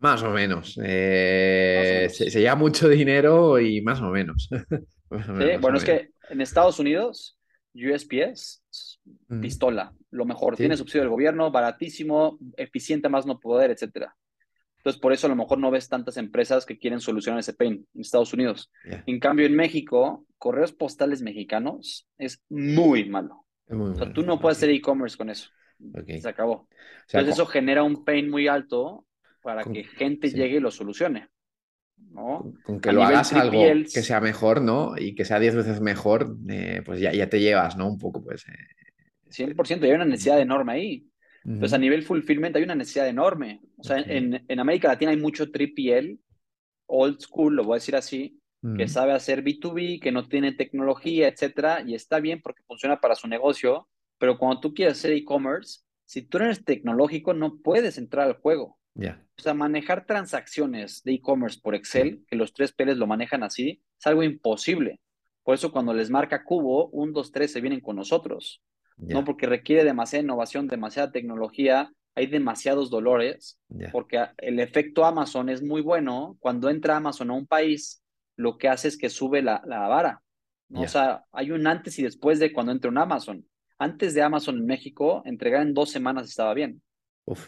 más 0.00 0.22
o 0.22 0.30
menos. 0.30 0.78
eh, 0.82 1.76
Más 1.78 1.90
o 1.90 1.94
menos. 1.94 2.16
se, 2.16 2.30
se 2.30 2.40
lleva 2.40 2.54
mucho 2.54 2.88
dinero 2.88 3.58
y 3.58 3.80
más 3.82 4.00
o 4.00 4.10
menos. 4.10 4.48
bueno, 5.60 5.76
es 5.76 5.84
que 5.84 6.10
en 6.30 6.40
Estados 6.40 6.78
Unidos, 6.78 7.38
USPS, 7.74 8.62
pistola, 9.40 9.92
lo 10.10 10.24
mejor. 10.24 10.56
Tiene 10.56 10.76
subsidio 10.76 11.02
del 11.02 11.10
gobierno, 11.10 11.50
baratísimo, 11.50 12.38
eficiente 12.56 13.08
más 13.08 13.26
no 13.26 13.38
poder, 13.40 13.70
etcétera. 13.70 14.14
Entonces, 14.78 15.00
por 15.00 15.12
eso 15.12 15.26
a 15.26 15.30
lo 15.30 15.36
mejor 15.36 15.58
no 15.58 15.70
ves 15.70 15.88
tantas 15.88 16.16
empresas 16.16 16.64
que 16.64 16.78
quieren 16.78 17.00
solucionar 17.00 17.40
ese 17.40 17.52
pain 17.52 17.86
en 17.94 18.00
Estados 18.00 18.32
Unidos. 18.32 18.70
En 19.06 19.18
cambio, 19.18 19.46
en 19.46 19.54
México, 19.54 20.24
correos 20.38 20.72
postales 20.72 21.20
mexicanos 21.20 22.08
es 22.16 22.42
muy 22.48 23.08
malo. 23.08 23.44
o 23.68 23.94
sea, 23.94 24.12
tú 24.12 24.22
no 24.22 24.40
puedes 24.40 24.58
hacer 24.58 24.70
e-commerce 24.70 25.16
con 25.16 25.30
eso. 25.30 25.50
Se 26.06 26.28
acabó. 26.28 26.68
Entonces, 27.12 27.34
eso 27.34 27.46
genera 27.46 27.82
un 27.82 28.04
pain 28.04 28.30
muy 28.30 28.48
alto 28.48 29.04
para 29.42 29.64
que 29.64 29.84
gente 29.84 30.30
llegue 30.30 30.56
y 30.56 30.60
lo 30.60 30.70
solucione. 30.70 31.28
¿no? 32.10 32.54
Con, 32.62 32.80
que 32.80 32.92
lo 32.92 33.02
hagas 33.02 33.32
algo 33.32 33.60
que 33.60 34.02
sea 34.02 34.20
mejor, 34.20 34.62
¿no? 34.62 34.94
Y 34.96 35.14
que 35.14 35.24
sea 35.24 35.40
10 35.40 35.56
veces 35.56 35.80
mejor, 35.80 36.36
eh, 36.48 36.82
pues 36.84 37.00
ya, 37.00 37.12
ya 37.12 37.28
te 37.28 37.40
llevas, 37.40 37.76
¿no? 37.76 37.88
Un 37.88 37.98
poco, 37.98 38.22
pues. 38.22 38.46
Eh, 38.48 38.54
100%, 39.30 39.82
hay 39.82 39.92
una 39.92 40.04
necesidad 40.04 40.40
enorme 40.40 40.72
ahí. 40.72 41.06
Entonces, 41.48 41.72
a 41.72 41.78
nivel 41.78 42.02
fulfillment 42.02 42.54
hay 42.56 42.62
una 42.62 42.74
necesidad 42.74 43.08
enorme. 43.08 43.62
O 43.78 43.82
sea, 43.82 43.98
en, 43.98 44.44
en, 44.46 44.60
América 44.60 44.88
Latina 44.88 45.12
hay 45.12 45.16
mucho 45.16 45.50
triple 45.50 46.18
old 46.86 47.20
school, 47.20 47.56
lo 47.56 47.64
voy 47.64 47.74
a 47.74 47.80
decir 47.80 47.96
así, 47.96 48.38
que 48.76 48.88
sabe 48.88 49.12
hacer 49.12 49.44
B2B, 49.44 50.00
que 50.00 50.10
no 50.10 50.28
tiene 50.28 50.52
tecnología, 50.52 51.28
etcétera, 51.28 51.82
y 51.86 51.94
está 51.94 52.18
bien 52.18 52.42
porque 52.42 52.64
funciona 52.66 53.00
para 53.00 53.14
su 53.14 53.28
negocio, 53.28 53.88
pero 54.18 54.36
cuando 54.36 54.60
tú 54.60 54.74
quieres 54.74 54.98
hacer 54.98 55.12
e-commerce, 55.12 55.82
si 56.04 56.22
tú 56.22 56.38
eres 56.38 56.64
tecnológico, 56.64 57.34
no 57.34 57.58
puedes 57.58 57.98
entrar 57.98 58.26
al 58.26 58.34
juego. 58.34 58.78
O 58.96 59.42
sea, 59.42 59.54
manejar 59.54 60.06
transacciones 60.06 61.04
de 61.04 61.12
e-commerce 61.12 61.60
por 61.62 61.76
Excel, 61.76 62.24
que 62.26 62.34
los 62.34 62.52
tres 62.52 62.72
P's 62.72 62.96
lo 62.96 63.06
manejan 63.06 63.44
así, 63.44 63.80
es 63.96 64.06
algo 64.06 64.24
imposible. 64.24 64.98
Por 65.44 65.54
eso 65.54 65.70
cuando 65.70 65.94
les 65.94 66.10
marca 66.10 66.42
Cubo, 66.42 66.88
un, 66.88 67.12
dos, 67.12 67.30
tres 67.30 67.52
se 67.52 67.60
vienen 67.60 67.80
con 67.80 67.94
nosotros. 67.94 68.60
¿No? 68.98 69.24
Porque 69.24 69.46
requiere 69.46 69.84
demasiada 69.84 70.22
innovación, 70.24 70.66
demasiada 70.66 71.12
tecnología, 71.12 71.92
hay 72.14 72.26
demasiados 72.26 72.90
dolores, 72.90 73.58
porque 73.92 74.24
el 74.38 74.58
efecto 74.60 75.04
Amazon 75.04 75.48
es 75.48 75.62
muy 75.62 75.82
bueno. 75.82 76.36
Cuando 76.40 76.68
entra 76.68 76.96
Amazon 76.96 77.30
a 77.30 77.34
un 77.34 77.46
país, 77.46 78.02
lo 78.36 78.58
que 78.58 78.68
hace 78.68 78.88
es 78.88 78.98
que 78.98 79.08
sube 79.08 79.40
la, 79.42 79.62
la 79.64 79.86
vara. 79.86 80.22
O 80.74 80.86
sea, 80.88 81.24
hay 81.32 81.50
un 81.50 81.66
antes 81.66 81.98
y 81.98 82.02
después 82.02 82.38
de 82.38 82.52
cuando 82.52 82.72
entra 82.72 82.90
un 82.90 82.98
Amazon. 82.98 83.46
Antes 83.78 84.14
de 84.14 84.22
Amazon 84.22 84.58
en 84.58 84.66
México, 84.66 85.22
entregar 85.24 85.62
en 85.62 85.72
dos 85.72 85.90
semanas 85.90 86.28
estaba 86.28 86.52
bien. 86.54 86.82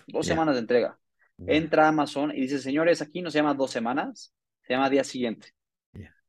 dos 0.06 0.26
semanas 0.26 0.54
de 0.54 0.60
entrega. 0.60 0.98
Entra 1.46 1.88
Amazon 1.88 2.30
y 2.30 2.40
dice, 2.42 2.58
señores, 2.58 3.02
aquí 3.02 3.22
no 3.22 3.30
se 3.30 3.38
llama 3.38 3.54
dos 3.54 3.70
semanas, 3.70 4.32
se 4.62 4.74
llama 4.74 4.90
día 4.90 5.04
siguiente. 5.04 5.48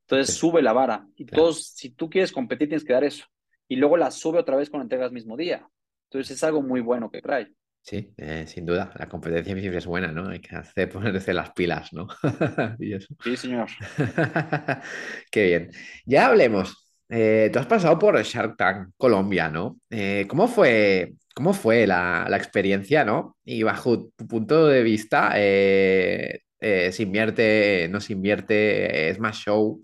Entonces 0.08 0.36
sube 0.36 0.62
la 0.62 0.74
vara. 0.74 1.08
Y 1.16 1.26
todos, 1.26 1.68
si 1.68 1.92
tú 1.92 2.10
quieres 2.10 2.32
competir, 2.32 2.68
tienes 2.70 2.84
que 2.84 2.94
dar 2.94 3.04
eso. 3.04 3.26
Y 3.72 3.78
luego 3.78 3.96
la 3.96 4.12
sube 4.12 4.38
otra 4.38 4.58
vez 4.58 4.70
cuando 4.70 4.84
entregas 4.84 5.14
mismo 5.14 5.38
día. 5.38 5.66
Entonces 6.10 6.36
es 6.36 6.44
algo 6.44 6.62
muy 6.62 6.82
bueno 6.82 7.10
que 7.10 7.22
trae. 7.22 7.54
Sí, 7.80 8.14
eh, 8.18 8.44
sin 8.46 8.66
duda. 8.66 8.92
La 9.00 9.08
competencia 9.08 9.56
siempre 9.56 9.78
es 9.78 9.86
buena, 9.86 10.12
¿no? 10.12 10.28
Hay 10.28 10.42
que 10.42 10.54
hacer, 10.58 10.90
ponerse 10.92 11.34
las 11.34 11.52
pilas, 11.52 11.94
¿no? 11.94 12.10
Sí, 13.24 13.38
señor. 13.38 13.70
Qué 15.32 15.44
bien. 15.46 15.72
Ya 16.06 16.26
hablemos. 16.26 16.86
Eh, 17.08 17.50
tú 17.54 17.60
has 17.60 17.66
pasado 17.66 17.98
por 17.98 18.22
Shark 18.22 18.58
Tank 18.58 18.90
Colombia, 18.98 19.48
¿no? 19.48 19.80
Eh, 19.90 20.26
¿cómo 20.28 20.50
fue 20.50 21.14
¿Cómo 21.34 21.54
fue 21.54 21.88
la, 21.88 22.28
experiencia, 22.34 23.06
no? 23.06 23.38
Y 23.46 23.64
bajo 23.64 24.10
tu 24.18 24.28
punto 24.28 24.68
de 24.68 24.84
vista, 24.84 25.32
eh, 25.36 26.42
¿se 26.60 27.04
invierte, 27.04 27.88
no 27.90 28.02
se 28.02 28.12
invierte, 28.12 29.10
es 29.10 29.18
más 29.18 29.38
show? 29.38 29.82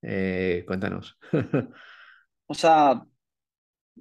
Cuéntanos. 0.00 1.16
o 2.46 2.54
sea, 2.54 3.00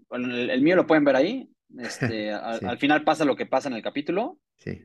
el, 0.09 0.61
mío 0.61 0.75
lo 0.75 0.87
pueden 0.87 1.03
ver 1.03 1.15
ahí. 1.15 1.49
Este, 1.77 2.31
al, 2.33 2.77
final 2.77 3.03
pasa 3.03 3.25
lo 3.25 3.35
que 3.35 3.45
pasa 3.45 3.69
en 3.69 3.75
el 3.75 3.83
capítulo. 3.83 4.39
Sí. 4.57 4.81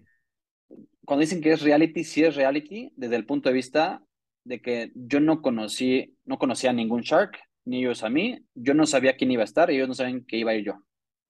Cuando 1.05 1.21
dicen 1.21 1.41
que 1.41 1.53
es 1.53 1.63
reality, 1.63 2.05
sí 2.05 2.25
es 2.25 2.35
reality, 2.35 2.93
desde 2.97 3.17
el 3.17 3.27
punto 3.27 3.49
de 3.49 3.55
vista 3.55 4.03
de 4.45 4.61
que 4.61 4.93
yo 4.95 5.21
no 5.21 5.43
conocí, 5.43 6.17
no 6.25 6.39
conocía 6.39 6.71
a 6.71 6.73
ningún 6.73 7.03
Shark, 7.03 7.39
ni 7.65 7.81
ellos 7.81 8.03
a 8.03 8.09
mí. 8.09 8.45
Yo 8.55 8.75
no 8.75 8.87
sabía 8.87 9.17
quién 9.17 9.31
iba 9.31 9.43
a 9.43 9.45
estar 9.45 9.71
y 9.71 9.77
ellos 9.77 9.89
no 9.89 9.95
saben 9.95 10.25
que 10.25 10.37
iba 10.37 10.53
a 10.53 10.55
ir 10.55 10.65
yo. 10.65 10.83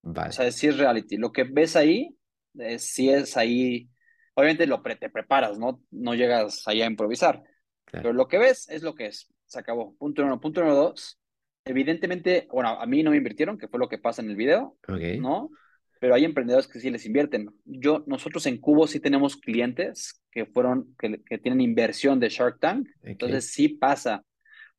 O 0.03 0.33
sea, 0.33 0.51
sí 0.53 0.69
es 0.69 0.79
reality. 0.79 1.17
Lo 1.17 1.33
que 1.33 1.45
ves 1.45 1.75
ahí, 1.75 2.17
es, 2.55 2.85
sí 2.85 3.11
es 3.11 3.37
ahí. 3.37 3.89
Obviamente 4.35 4.67
lo 4.67 4.83
te 4.83 5.11
preparas, 5.11 5.59
¿no? 5.59 5.83
No 5.91 6.15
llegas 6.15 6.63
ahí 6.69 6.83
a 6.83 6.87
improvisar. 6.87 7.43
Pero 7.91 8.13
lo 8.13 8.29
que 8.29 8.39
ves 8.39 8.69
es 8.69 8.83
lo 8.83 8.95
que 8.95 9.07
es. 9.07 9.29
Se 9.47 9.59
acabó. 9.59 9.97
Punto 9.97 10.23
uno. 10.23 10.41
Punto 10.41 10.61
número 10.61 10.77
dos. 10.77 11.19
Evidentemente, 11.67 12.47
bueno, 12.51 12.81
a 12.81 12.87
mí 12.87 13.03
no 13.03 13.11
me 13.11 13.17
invirtieron, 13.17 13.59
que 13.59 13.69
fue 13.69 13.81
lo 13.81 13.89
que 13.89 13.99
pasa 13.99 14.23
en 14.23 14.31
el 14.31 14.37
video, 14.37 14.77
¿no? 15.21 15.51
Pero 15.99 16.15
hay 16.15 16.25
emprendedores 16.25 16.69
que 16.69 16.79
sí 16.79 16.91
les 16.91 17.05
invierten. 17.07 17.51
Yo, 17.65 18.05
nosotros 18.07 18.47
en 18.47 18.59
Cubo 18.59 18.87
sí 18.87 19.01
tenemos 19.01 19.37
clientes 19.37 20.23
que 20.31 20.47
fueron, 20.47 20.95
que, 20.99 21.21
que 21.25 21.39
tienen 21.39 21.61
inversión 21.61 22.21
de 22.21 22.29
Shark 22.29 22.61
Tank. 22.61 22.89
Entonces 23.03 23.51
sí 23.51 23.69
pasa. 23.69 24.23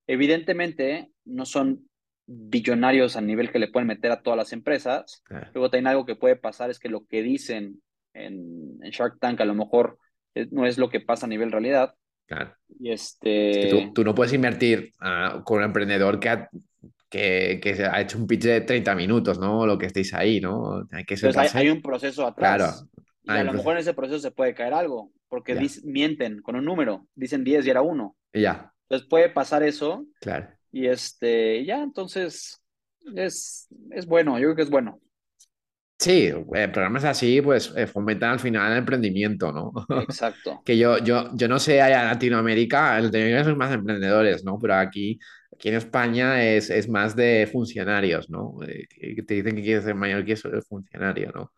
Evidentemente, 0.07 1.09
no 1.25 1.45
son 1.45 1.87
billonarios 2.27 3.15
a 3.15 3.21
nivel 3.21 3.51
que 3.51 3.59
le 3.59 3.69
pueden 3.69 3.87
meter 3.87 4.11
a 4.11 4.21
todas 4.21 4.37
las 4.37 4.53
empresas. 4.53 5.23
Luego 5.53 5.69
también 5.69 5.87
algo 5.87 6.05
que 6.05 6.15
puede 6.15 6.35
pasar 6.35 6.69
es 6.69 6.77
que 6.77 6.89
lo 6.89 7.05
que 7.05 7.21
dicen 7.21 7.81
en, 8.13 8.79
Shark 8.91 9.19
Tank 9.19 9.41
a 9.41 9.45
lo 9.45 9.55
mejor 9.55 9.97
eh, 10.35 10.47
no 10.51 10.65
es 10.65 10.77
lo 10.77 10.89
que 10.89 10.99
pasa 10.99 11.25
a 11.25 11.29
nivel 11.29 11.51
realidad. 11.51 11.93
Claro. 12.25 12.53
Y 12.79 12.91
este... 12.91 13.89
tú, 13.93 14.03
no 14.03 14.13
puedes 14.13 14.33
invertir 14.33 14.91
ah, 14.99 15.41
con 15.45 15.59
un 15.59 15.63
emprendedor 15.63 16.19
que 16.19 16.29
ha, 16.29 16.49
que, 17.09 17.59
que 17.61 17.85
ha 17.85 18.01
hecho 18.01 18.17
un 18.17 18.27
pitch 18.27 18.43
de 18.43 18.61
30 18.61 18.95
minutos, 18.95 19.39
¿no? 19.39 19.65
Lo 19.65 19.77
que 19.77 19.85
estéis 19.85 20.13
ahí, 20.13 20.39
¿no? 20.39 20.87
Hay 20.91 21.05
que 21.05 21.17
ser 21.17 21.33
hay, 21.37 21.69
un 21.69 21.81
proceso 21.81 22.25
atrás. 22.25 22.57
Claro. 22.57 22.73
Y 23.23 23.31
a 23.31 23.43
lo 23.43 23.53
mejor 23.53 23.73
en 23.73 23.79
ese 23.79 23.93
proceso 23.93 24.19
se 24.19 24.31
puede 24.31 24.53
caer 24.53 24.73
algo, 24.73 25.11
porque 25.27 25.55
mienten 25.83 26.41
con 26.41 26.55
un 26.55 26.65
número, 26.65 27.07
dicen 27.15 27.43
10 27.43 27.65
y 27.65 27.69
era 27.69 27.81
1. 27.81 28.15
Ya. 28.33 28.73
Entonces 28.83 29.07
puede 29.09 29.29
pasar 29.29 29.63
eso. 29.63 30.05
Claro. 30.21 30.47
Y 30.71 30.87
este, 30.87 31.65
ya, 31.65 31.81
entonces, 31.81 32.61
es, 33.15 33.67
es 33.91 34.05
bueno, 34.05 34.37
yo 34.37 34.45
creo 34.45 34.55
que 34.55 34.61
es 34.63 34.69
bueno. 34.69 34.99
Sí, 35.99 36.31
eh, 36.53 36.67
programas 36.67 37.05
así 37.05 37.41
pues 37.41 37.73
eh, 37.75 37.87
fomentan 37.87 38.33
al 38.33 38.39
final 38.39 38.71
el 38.71 38.77
emprendimiento, 38.77 39.51
¿no? 39.51 39.71
Exacto. 40.03 40.61
que 40.63 40.77
yo, 40.77 40.99
yo, 40.99 41.31
yo 41.33 41.47
no 41.47 41.57
sé, 41.57 41.81
allá 41.81 42.03
en 42.03 42.07
Latinoamérica, 42.09 42.99
el 42.99 43.09
de 43.09 43.43
son 43.43 43.57
más 43.57 43.73
emprendedores, 43.73 44.43
¿no? 44.43 44.59
Pero 44.59 44.75
aquí, 44.75 45.19
aquí 45.57 45.69
en 45.69 45.75
España 45.75 46.43
es, 46.43 46.69
es 46.69 46.87
más 46.87 47.15
de 47.15 47.49
funcionarios, 47.51 48.29
¿no? 48.29 48.55
Eh, 48.65 48.87
que 49.15 49.23
te 49.23 49.33
dicen 49.33 49.55
que 49.55 49.63
quieres 49.63 49.83
ser 49.83 49.95
mayor 49.95 50.23
que 50.23 50.33
eso, 50.33 50.49
funcionario, 50.61 51.31
¿no? 51.33 51.51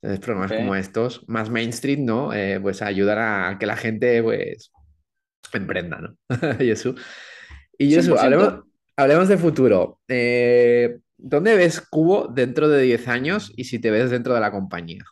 Entonces, 0.00 0.20
programas 0.24 0.52
como 0.52 0.74
estos, 0.74 1.24
más 1.28 1.48
mainstream, 1.48 2.04
¿no? 2.04 2.30
pues 2.60 2.82
ayudar 2.82 3.18
a 3.18 3.56
que 3.58 3.64
la 3.64 3.76
gente, 3.76 4.22
pues, 4.22 4.70
emprenda, 5.52 5.98
¿no? 5.98 6.16
eso. 6.58 6.94
Y 7.78 7.94
eso, 7.94 8.16
hablemos, 8.96 9.28
de 9.28 9.38
futuro. 9.38 10.00
Eh, 10.08 10.98
¿Dónde 11.16 11.56
ves 11.56 11.80
Cubo 11.80 12.28
dentro 12.28 12.68
de 12.68 12.82
10 12.82 13.08
años 13.08 13.52
y 13.56 13.64
si 13.64 13.78
te 13.78 13.90
ves 13.90 14.10
dentro 14.10 14.34
de 14.34 14.40
la 14.40 14.50
compañía? 14.50 15.04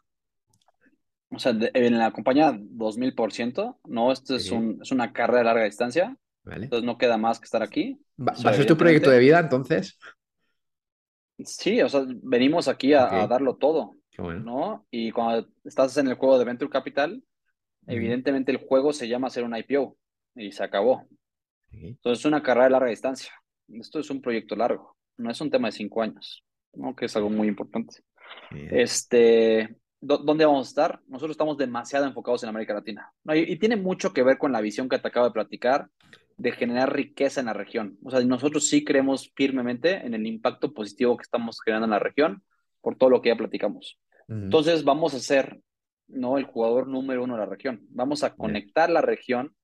O 1.30 1.38
sea, 1.38 1.54
en 1.58 1.98
la 1.98 2.10
compañía 2.10 2.52
2000%, 2.52 3.78
¿no? 3.86 4.12
Esto 4.12 4.36
es, 4.36 4.50
un, 4.50 4.78
es 4.82 4.92
una 4.92 5.12
carrera 5.12 5.38
de 5.38 5.44
larga 5.44 5.64
distancia. 5.64 6.16
Entonces 6.44 6.84
no 6.84 6.98
queda 6.98 7.16
más 7.16 7.38
que 7.38 7.44
estar 7.44 7.62
aquí. 7.62 8.00
¿Va, 8.18 8.32
a 8.32 8.54
ser 8.54 8.66
tu 8.66 8.76
proyecto 8.76 9.10
de 9.10 9.18
vida 9.18 9.38
entonces? 9.38 9.98
Sí, 11.44 11.80
o 11.82 11.88
sea, 11.88 12.04
venimos 12.22 12.68
aquí 12.68 12.94
a, 12.94 13.26
darlo 13.26 13.56
todo. 13.56 13.94
¿no? 14.18 14.86
Y 14.90 15.10
cuando 15.10 15.48
estás 15.64 15.96
en 15.96 16.08
el 16.08 16.14
juego 16.14 16.38
de 16.38 16.44
Venture 16.44 16.70
Capital, 16.70 17.22
evidentemente 17.86 18.52
el 18.52 18.58
juego 18.58 18.92
se 18.92 19.08
llama 19.08 19.28
hacer 19.28 19.44
un 19.44 19.56
IPO 19.56 19.96
y 20.34 20.52
se 20.52 20.62
acabó. 20.62 21.06
Entonces 21.70 22.20
es 22.20 22.24
una 22.26 22.42
carrera 22.42 22.66
de 22.66 22.70
larga 22.70 22.90
distancia. 22.90 23.32
Esto 23.68 24.00
es 24.00 24.10
un 24.10 24.20
proyecto 24.20 24.54
largo, 24.54 24.96
no 25.16 25.30
es 25.30 25.40
un 25.40 25.50
tema 25.50 25.68
de 25.68 25.72
cinco 25.72 26.02
años, 26.02 26.44
¿no? 26.74 26.94
que 26.94 27.06
es 27.06 27.16
algo 27.16 27.30
muy 27.30 27.48
importante. 27.48 28.02
Este, 28.70 29.76
¿Dónde 30.00 30.44
vamos 30.44 30.66
a 30.66 30.68
estar? 30.68 31.00
Nosotros 31.06 31.30
estamos 31.30 31.56
demasiado 31.56 32.06
enfocados 32.06 32.42
en 32.42 32.50
América 32.50 32.74
Latina. 32.74 33.10
Y, 33.32 33.56
tiene 33.56 33.76
mucho 33.76 34.12
que 34.12 34.22
ver 34.22 34.36
con 34.36 34.52
la 34.52 34.60
visión 34.60 34.88
que 34.88 34.98
te 34.98 35.08
acabo 35.08 35.26
de 35.26 35.32
platicar 35.32 35.88
de 36.42 36.50
generar 36.50 36.92
riqueza 36.92 37.38
en 37.38 37.46
la 37.46 37.52
región. 37.52 37.98
O 38.02 38.10
sea, 38.10 38.20
nosotros 38.24 38.68
sí 38.68 38.84
creemos 38.84 39.30
firmemente 39.36 40.04
en 40.04 40.12
el 40.12 40.26
impacto 40.26 40.72
positivo 40.72 41.16
que 41.16 41.22
estamos 41.22 41.60
generando 41.64 41.84
en 41.84 41.92
la 41.92 42.00
región 42.00 42.42
por 42.80 42.96
todo 42.96 43.10
lo 43.10 43.22
que 43.22 43.28
ya 43.28 43.36
platicamos. 43.36 44.00
Entonces 44.28 44.82
vamos 44.82 45.14
a 45.14 45.20
ser 45.20 45.60
¿no? 46.08 46.38
el 46.38 46.44
jugador 46.44 46.88
número 46.88 47.22
uno 47.22 47.34
de 47.34 47.40
la 47.40 47.46
región. 47.46 47.82
Vamos 47.90 48.24
a 48.24 48.34
conectar 48.34 48.90
la 48.90 49.02
región 49.02 49.54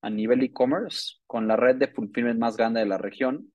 a 0.00 0.10
nivel 0.10 0.42
e-commerce 0.44 1.16
con 1.26 1.48
la 1.48 1.56
red 1.56 1.74
de 1.74 1.88
fulfillment 1.88 2.38
más 2.38 2.56
grande 2.56 2.80
de 2.80 2.86
la 2.86 2.98
región, 2.98 3.52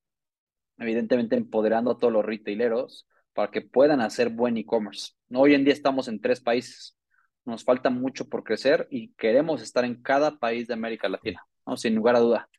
evidentemente 0.77 1.37
empoderando 1.37 1.91
a 1.91 1.97
todos 1.97 2.11
los 2.11 2.25
retaileros 2.25 3.07
para 3.33 3.49
que 3.49 3.61
puedan 3.61 4.01
hacer 4.01 4.27
buen 4.27 4.57
e-commerce. 4.57 5.13
Hoy 5.33 5.53
en 5.53 5.63
día 5.63 5.73
estamos 5.73 6.09
en 6.09 6.19
tres 6.19 6.41
países, 6.41 6.97
nos 7.45 7.63
falta 7.63 7.89
mucho 7.89 8.27
por 8.27 8.43
crecer 8.43 8.87
y 8.91 9.13
queremos 9.13 9.61
estar 9.61 9.85
en 9.85 10.01
cada 10.01 10.37
país 10.37 10.67
de 10.67 10.73
América 10.73 11.07
Latina, 11.07 11.45
sin 11.77 11.95
lugar 11.95 12.17
a 12.17 12.19
duda. 12.19 12.49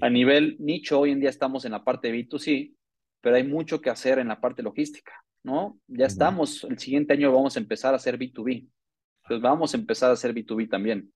A 0.00 0.10
nivel 0.10 0.56
nicho, 0.58 1.00
hoy 1.00 1.10
en 1.10 1.20
día 1.20 1.30
estamos 1.30 1.64
en 1.64 1.72
la 1.72 1.84
parte 1.84 2.10
de 2.10 2.18
B2C, 2.18 2.74
pero 3.20 3.36
hay 3.36 3.44
mucho 3.44 3.80
que 3.80 3.90
hacer 3.90 4.18
en 4.18 4.28
la 4.28 4.40
parte 4.40 4.62
logística, 4.62 5.12
¿no? 5.42 5.78
Ya 5.86 6.06
estamos, 6.06 6.64
el 6.64 6.78
siguiente 6.78 7.12
año 7.12 7.32
vamos 7.32 7.56
a 7.56 7.60
empezar 7.60 7.92
a 7.92 7.96
hacer 7.96 8.18
B2B. 8.18 8.68
Entonces 9.24 9.42
vamos 9.42 9.74
a 9.74 9.76
empezar 9.76 10.10
a 10.10 10.14
hacer 10.14 10.34
B2B 10.34 10.68
también, 10.68 11.12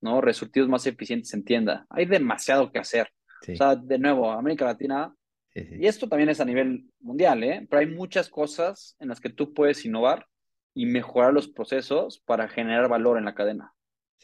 ¿no? 0.00 0.20
Resurtidos 0.20 0.68
más 0.68 0.86
eficientes 0.86 1.32
en 1.34 1.44
tienda. 1.44 1.86
Hay 1.90 2.06
demasiado 2.06 2.72
que 2.72 2.78
hacer. 2.78 3.08
O 3.42 3.56
sea, 3.56 3.76
de 3.76 3.98
nuevo, 3.98 4.30
América 4.30 4.64
Latina, 4.64 5.14
y 5.54 5.86
esto 5.86 6.08
también 6.08 6.30
es 6.30 6.40
a 6.40 6.44
nivel 6.44 6.86
mundial, 7.00 7.42
¿eh? 7.44 7.66
Pero 7.68 7.80
hay 7.80 7.86
muchas 7.86 8.30
cosas 8.30 8.96
en 9.00 9.08
las 9.08 9.20
que 9.20 9.28
tú 9.28 9.52
puedes 9.52 9.84
innovar 9.84 10.26
y 10.74 10.86
mejorar 10.86 11.34
los 11.34 11.48
procesos 11.48 12.20
para 12.20 12.48
generar 12.48 12.88
valor 12.88 13.18
en 13.18 13.26
la 13.26 13.34
cadena, 13.34 13.74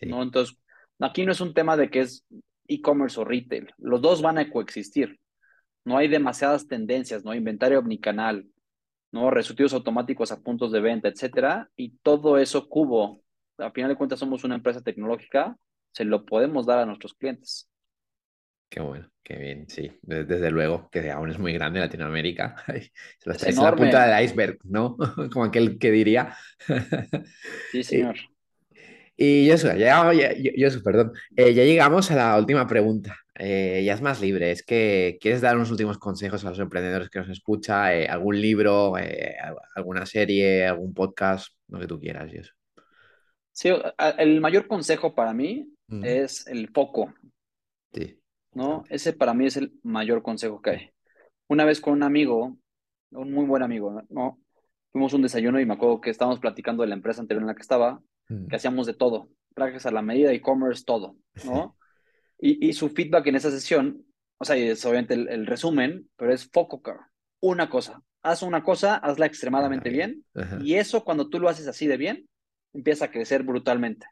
¿no? 0.02 0.22
Entonces, 0.22 0.56
aquí 1.00 1.26
no 1.26 1.32
es 1.32 1.40
un 1.40 1.52
tema 1.52 1.76
de 1.76 1.90
que 1.90 2.00
es 2.00 2.24
e-commerce 2.68 3.18
o 3.18 3.24
retail. 3.24 3.72
Los 3.78 4.00
dos 4.00 4.22
van 4.22 4.38
a 4.38 4.50
coexistir. 4.50 5.18
No 5.84 5.96
hay 5.96 6.08
demasiadas 6.08 6.68
tendencias, 6.68 7.24
¿no? 7.24 7.34
Inventario 7.34 7.78
omnicanal, 7.78 8.46
¿no? 9.10 9.30
Resultados 9.30 9.72
automáticos 9.72 10.30
a 10.30 10.40
puntos 10.40 10.70
de 10.70 10.80
venta, 10.80 11.08
etcétera. 11.08 11.68
Y 11.76 11.96
todo 11.98 12.38
eso, 12.38 12.68
Cubo, 12.68 13.22
a 13.58 13.70
final 13.70 13.90
de 13.90 13.96
cuentas 13.96 14.18
somos 14.18 14.44
una 14.44 14.54
empresa 14.54 14.82
tecnológica, 14.82 15.56
se 15.92 16.04
lo 16.04 16.24
podemos 16.24 16.66
dar 16.66 16.78
a 16.78 16.86
nuestros 16.86 17.14
clientes. 17.14 17.68
Qué 18.68 18.80
bueno, 18.80 19.10
qué 19.22 19.36
bien, 19.36 19.68
sí. 19.68 19.90
Desde, 20.02 20.50
luego, 20.50 20.90
que 20.90 21.10
aún 21.10 21.30
es 21.30 21.38
muy 21.38 21.54
grande 21.54 21.80
Latinoamérica. 21.80 22.54
Se 22.66 22.90
lo 23.24 23.32
estáis 23.32 23.56
en 23.56 23.64
la 23.64 23.74
punta 23.74 24.06
del 24.06 24.24
iceberg, 24.24 24.58
¿no? 24.64 24.96
Como 25.32 25.46
aquel 25.46 25.78
que 25.78 25.90
diría. 25.90 26.36
Sí, 27.72 27.82
señor. 27.82 28.16
Y 29.20 29.50
Josu, 29.50 29.76
ya, 29.76 30.08
perdón, 30.84 31.12
eh, 31.36 31.52
ya 31.52 31.64
llegamos 31.64 32.08
a 32.12 32.14
la 32.14 32.38
última 32.38 32.68
pregunta. 32.68 33.16
Eh, 33.34 33.82
ya 33.84 33.94
es 33.94 34.00
más 34.00 34.20
libre. 34.20 34.52
Es 34.52 34.62
que 34.62 35.18
quieres 35.20 35.40
dar 35.40 35.56
unos 35.56 35.72
últimos 35.72 35.98
consejos 35.98 36.44
a 36.44 36.50
los 36.50 36.58
emprendedores 36.60 37.10
que 37.10 37.18
nos 37.18 37.28
escuchan, 37.28 37.94
eh, 37.94 38.06
algún 38.06 38.40
libro, 38.40 38.92
alguna 39.74 40.06
serie, 40.06 40.68
algún 40.68 40.94
podcast, 40.94 41.48
lo 41.66 41.80
que 41.80 41.88
tú 41.88 41.98
quieras, 41.98 42.30
Josu. 42.32 42.52
Sí, 43.50 43.70
el 44.18 44.40
mayor 44.40 44.68
consejo 44.68 45.16
para 45.16 45.34
mí 45.34 45.68
es 46.04 46.46
el 46.46 46.68
foco. 46.68 47.12
Sí. 47.92 48.20
¿No? 48.52 48.84
Ese 48.88 49.14
para 49.14 49.34
mí 49.34 49.46
es 49.46 49.56
el 49.56 49.72
mayor 49.82 50.22
consejo 50.22 50.62
que 50.62 50.70
hay. 50.70 50.90
Una 51.48 51.64
vez 51.64 51.80
con 51.80 51.94
un 51.94 52.04
amigo, 52.04 52.56
un 53.10 53.32
muy 53.32 53.46
buen 53.46 53.64
amigo, 53.64 54.00
¿no? 54.10 54.38
Fuimos 54.92 55.12
un 55.12 55.22
desayuno 55.22 55.58
y 55.58 55.66
me 55.66 55.74
acuerdo 55.74 56.00
que 56.00 56.10
estábamos 56.10 56.38
platicando 56.38 56.84
de 56.84 56.90
la 56.90 56.94
empresa 56.94 57.20
anterior 57.20 57.42
en 57.42 57.48
la 57.48 57.56
que 57.56 57.62
estaba 57.62 58.00
que 58.28 58.56
hacíamos 58.56 58.86
de 58.86 58.94
todo, 58.94 59.30
trajes 59.54 59.86
a 59.86 59.90
la 59.90 60.02
medida, 60.02 60.32
e-commerce, 60.32 60.84
todo, 60.84 61.16
¿no? 61.44 61.76
Y, 62.38 62.68
y, 62.68 62.72
su 62.72 62.90
feedback 62.90 63.26
en 63.26 63.36
esa 63.36 63.50
sesión, 63.50 64.04
o 64.38 64.44
sea, 64.44 64.56
es 64.56 64.84
obviamente 64.84 65.14
el, 65.14 65.46
resumen, 65.46 66.08
pero 66.16 66.32
es 66.32 66.48
foco, 66.52 66.80
una 67.40 67.68
cosa, 67.68 68.02
haz 68.22 68.42
una 68.42 68.62
cosa, 68.62 68.96
hazla 68.96 69.26
extremadamente 69.26 69.90
bien, 69.90 70.24
y 70.60 70.74
eso 70.74 71.04
cuando 71.04 71.28
tú 71.28 71.40
lo 71.40 71.48
haces 71.48 71.66
así 71.66 71.86
de 71.86 71.96
bien, 71.96 72.28
empieza 72.72 73.06
a 73.06 73.10
crecer 73.10 73.42
brutalmente. 73.42 74.06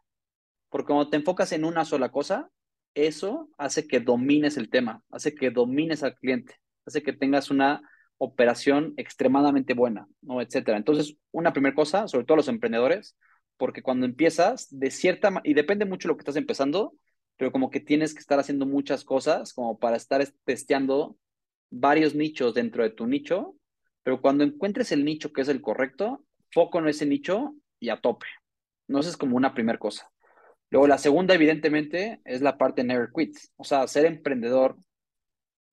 Porque 0.71 0.87
cuando 0.87 1.09
te 1.09 1.17
enfocas 1.17 1.53
en 1.53 1.65
una 1.65 1.85
sola 1.85 2.11
cosa, 2.11 2.51
eso 2.95 3.49
hace 3.59 3.87
que 3.87 4.01
domines 4.01 4.57
el 4.57 4.71
tema, 4.71 5.03
hace 5.11 5.35
que 5.35 5.51
domines 5.51 6.03
al 6.03 6.17
cliente, 6.17 6.57
hace 6.87 7.03
que 7.03 7.13
tengas 7.13 7.51
una 7.51 7.83
operación 8.19 8.95
extremadamente 8.97 9.75
buena, 9.75 10.09
¿no? 10.23 10.41
Etcétera. 10.41 10.79
Entonces, 10.79 11.17
una 11.31 11.53
primera 11.53 11.75
cosa, 11.75 12.09
sobre 12.09 12.25
todo 12.25 12.39
los 12.39 12.49
emprendedores, 12.49 13.15
porque 13.57 13.83
cuando 13.83 14.07
empiezas, 14.07 14.69
de 14.71 14.91
cierta, 14.91 15.41
y 15.45 15.55
depende 15.55 15.85
mucho 15.85 16.09
de 16.09 16.13
lo 16.13 16.17
que 16.17 16.23
estás 16.23 16.37
empezando, 16.37 16.95
pero 17.37 17.53
como 17.53 17.71
que 17.71 17.81
tienes 17.81 18.15
que 18.15 18.21
estar 18.21 18.39
haciendo 18.39 18.67
muchas 18.67 19.05
cosas 19.05 19.53
como 19.53 19.79
para 19.79 19.97
estar 19.97 20.27
testeando 20.45 21.17
varios 21.71 22.15
nichos 22.15 22.55
dentro 22.55 22.83
de 22.83 22.91
tu 22.91 23.07
nicho, 23.07 23.57
pero 24.03 24.21
cuando 24.21 24.45
encuentres 24.45 24.93
el 24.93 25.05
nicho 25.05 25.33
que 25.33 25.43
es 25.43 25.49
el 25.49 25.61
correcto, 25.61 26.25
foco 26.51 26.79
en 26.79 26.89
ese 26.89 27.07
nicho 27.07 27.55
y 27.81 27.89
a 27.89 28.01
tope. 28.01 28.27
No, 28.89 29.01
eso 29.01 29.09
es 29.09 29.17
como 29.17 29.37
una 29.37 29.55
primera 29.55 29.79
cosa. 29.79 30.11
Luego 30.71 30.87
la 30.87 30.99
segunda, 30.99 31.35
evidentemente, 31.35 32.21
es 32.25 32.41
la 32.41 32.57
parte 32.57 32.85
never 32.85 33.09
quit. 33.15 33.37
O 33.57 33.65
sea, 33.65 33.87
ser 33.87 34.05
emprendedor 34.05 34.77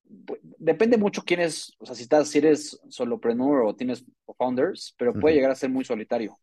depende 0.04 0.98
mucho 0.98 1.24
quién 1.24 1.40
es, 1.40 1.74
o 1.80 1.86
sea, 1.86 1.96
si 1.96 2.04
estás, 2.04 2.30
si 2.30 2.38
eres 2.38 2.80
solopreneur 2.90 3.66
o 3.66 3.76
tienes 3.76 4.06
founders, 4.38 4.94
pero 4.98 5.14
puede 5.14 5.36
llegar 5.36 5.52
a 5.52 5.56
ser 5.56 5.70
muy 5.70 5.86
solitario. 5.86 6.38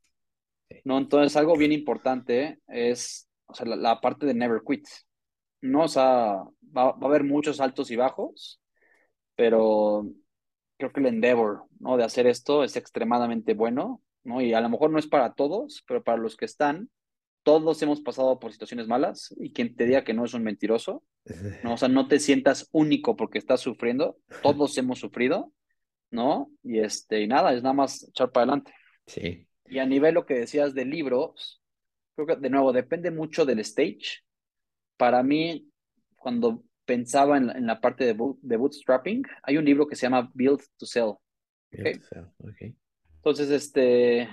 ¿No? 0.85 0.99
Entonces, 0.99 1.37
algo 1.37 1.57
bien 1.57 1.73
importante 1.73 2.61
es, 2.69 3.29
o 3.47 3.55
sea, 3.55 3.67
la, 3.67 4.01
parte 4.01 4.27
de 4.27 4.35
never 4.35 4.61
quit, 4.67 4.87
¿no? 5.61 5.85
O 5.85 5.89
sea, 5.89 6.37
va, 6.77 6.91
a 6.91 7.07
haber 7.07 7.25
muchos 7.25 7.61
altos 7.61 7.91
y 7.91 7.97
bajos, 7.97 8.61
pero 9.37 10.07
creo 10.79 10.93
que 10.93 11.01
el 11.01 11.07
endeavor, 11.07 11.65
¿no? 11.79 11.97
De 11.97 12.05
hacer 12.05 12.27
esto 12.27 12.65
es 12.65 12.77
extremadamente 12.77 13.55
bueno, 13.55 14.03
¿no? 14.25 14.41
Y 14.41 14.55
a 14.55 14.61
lo 14.61 14.69
mejor 14.69 14.91
no 14.91 14.99
es 14.99 15.07
para 15.07 15.35
todos, 15.35 15.85
pero 15.87 16.03
para 16.03 16.19
los 16.19 16.37
que 16.37 16.45
están, 16.45 16.91
todos 17.43 17.81
hemos 17.83 18.01
pasado 18.01 18.39
por 18.39 18.53
situaciones 18.53 18.87
malas 18.87 19.35
y 19.39 19.53
quien 19.53 19.75
te 19.75 19.87
diga 19.87 20.05
que 20.05 20.15
no 20.15 20.25
es 20.25 20.35
un 20.35 20.43
mentiroso, 20.43 21.03
¿no? 21.63 21.75
O 21.75 21.77
sea, 21.77 21.89
no 21.89 22.09
te 22.09 22.19
sientas 22.19 22.69
único 22.73 23.17
porque 23.17 23.39
estás 23.39 23.61
sufriendo, 23.61 24.19
todos 24.43 24.77
hemos 24.79 24.99
sufrido, 24.99 25.53
¿no? 26.11 26.51
Y 26.63 26.81
este, 26.81 27.23
y 27.23 27.27
nada, 27.27 27.55
es 27.55 27.63
nada 27.63 27.75
más 27.75 28.09
echar 28.09 28.31
para 28.31 28.45
adelante. 28.45 28.75
Sí, 29.07 29.47
y 29.71 29.79
a 29.79 29.87
nivel 29.87 30.15
lo 30.15 30.27
que 30.27 30.35
decías 30.35 30.75
de 30.75 30.85
libros, 30.85 31.63
creo 32.15 32.27
que 32.27 32.37
de 32.37 32.51
nuevo 32.51 32.73
depende 32.73 33.11
mucho 33.11 33.47
del 33.47 33.61
stage. 33.61 34.23
Para 34.97 35.23
mí, 35.23 35.71
cuando 36.17 36.65
pensaba 36.85 37.39
en, 37.39 37.67
la 37.67 37.81
parte 37.81 38.05
de, 38.05 38.17
de, 38.43 38.57
bootstrapping, 38.57 39.23
hay 39.43 39.57
un 39.57 39.65
libro 39.65 39.87
que 39.87 39.97
se 39.97 40.03
llama 40.03 40.31
Build 40.35 40.61
to 40.77 40.87
Sell. 40.87 41.15
Entonces, 41.71 43.51
este, 43.51 44.29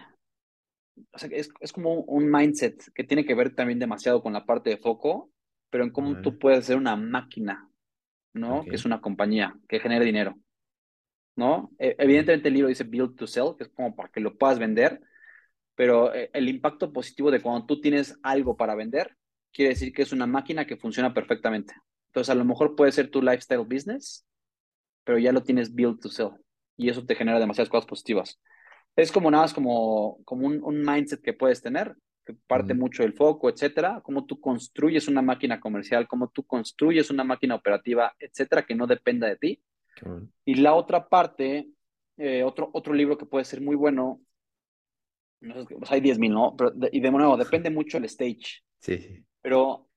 es, 1.32 1.50
es, 1.60 1.72
como 1.72 2.02
un 2.02 2.32
mindset 2.32 2.92
que 2.94 3.04
tiene 3.04 3.26
que 3.26 3.36
ver 3.36 3.54
también 3.54 3.80
demasiado 3.80 4.24
con 4.24 4.34
la 4.34 4.46
parte 4.46 4.72
de 4.72 4.78
foco, 4.78 5.32
pero 5.70 5.84
en 5.84 5.92
cómo 5.92 6.22
tú 6.22 6.40
puedes 6.40 6.66
ser 6.66 6.78
una 6.78 6.96
máquina, 6.96 7.70
¿no? 8.34 8.64
Que 8.64 8.76
es 8.76 8.86
una 8.86 9.02
compañía 9.02 9.56
que 9.68 9.80
genere 9.80 10.06
dinero, 10.06 10.36
¿no? 11.36 11.72
E, 11.78 11.96
evidentemente 12.00 12.48
el 12.48 12.54
libro 12.56 12.70
dice 12.70 12.86
Build 12.86 13.16
to 13.16 13.28
Sell, 13.28 13.56
que 13.58 13.66
es 13.66 13.70
como 13.70 13.96
para 13.96 14.10
que 14.10 14.20
lo 14.20 14.38
puedas 14.38 14.58
vender, 14.58 15.02
pero 15.78 16.12
eh, 16.12 16.32
el 16.34 16.50
impacto 16.50 16.92
positivo 16.92 17.30
de 17.30 17.40
cuando 17.40 17.68
tú 17.68 17.80
tienes 17.80 18.18
algo 18.24 18.58
para 18.58 18.74
vender, 18.74 19.16
quiere 19.54 19.70
decir 19.70 19.94
que 19.94 20.02
es 20.02 20.12
una 20.12 20.26
máquina 20.26 20.66
que 20.66 20.76
funciona 20.76 21.14
perfectamente. 21.14 21.76
Entonces, 22.08 22.32
a 22.32 22.36
lo 22.36 22.44
mejor 22.44 22.76
puede 22.76 22.92
ser 22.92 23.12
tu 23.12 23.22
lifestyle 23.22 23.64
business, 23.64 24.26
pero 25.04 25.20
ya 25.20 25.32
lo 25.32 25.44
tienes 25.44 25.74
built 25.74 26.02
to 26.02 26.10
sell 26.10 26.32
y 26.78 26.90
eso 26.90 27.06
te 27.06 27.14
genera 27.14 27.40
demasiadas 27.40 27.70
cosas 27.70 27.86
positivas. 27.86 28.42
Es 28.96 29.12
como 29.12 29.30
nada 29.30 29.44
más 29.44 29.54
como, 29.54 30.18
como 30.26 30.48
un, 30.48 30.82
mindset 30.84 31.22
que 31.22 31.34
puedes 31.34 31.62
tener, 31.62 31.96
que 32.26 32.34
parte 32.48 32.74
mucho 32.74 33.04
del 33.04 33.14
foco, 33.14 33.48
etcétera, 33.48 34.02
cómo 34.04 34.26
tú 34.26 34.42
construyes 34.42 35.08
una 35.08 35.22
máquina 35.22 35.60
comercial, 35.60 36.08
cómo 36.08 36.30
tú 36.30 36.44
construyes 36.44 37.12
una 37.12 37.24
máquina 37.24 37.54
operativa, 37.54 38.16
etcétera, 38.18 38.66
que 38.66 38.74
no 38.74 38.88
dependa 38.88 39.28
de 39.28 39.36
ti. 39.38 39.62
Y 40.44 40.56
la 40.56 40.74
otra 40.74 41.08
parte, 41.08 41.70
eh, 42.18 42.42
otro, 42.42 42.72
otro 42.74 42.96
libro 42.96 43.16
que 43.16 43.28
puede 43.28 43.46
ser 43.46 43.62
muy 43.62 43.76
bueno 43.76 44.22
no 45.42 45.54
sé, 45.66 45.76
pues 45.76 45.92
hay 45.92 46.02
10.000, 46.02 46.32
¿no? 46.32 46.56
Pero, 46.56 46.74
y 46.92 47.00
de 47.00 47.12
nuevo, 47.12 47.38
depende 47.38 47.70
mucho 47.70 47.98
el 47.98 48.06
stage. 48.06 48.64
Sí, 48.80 48.98
sí. 48.98 49.24
Pero 49.42 49.88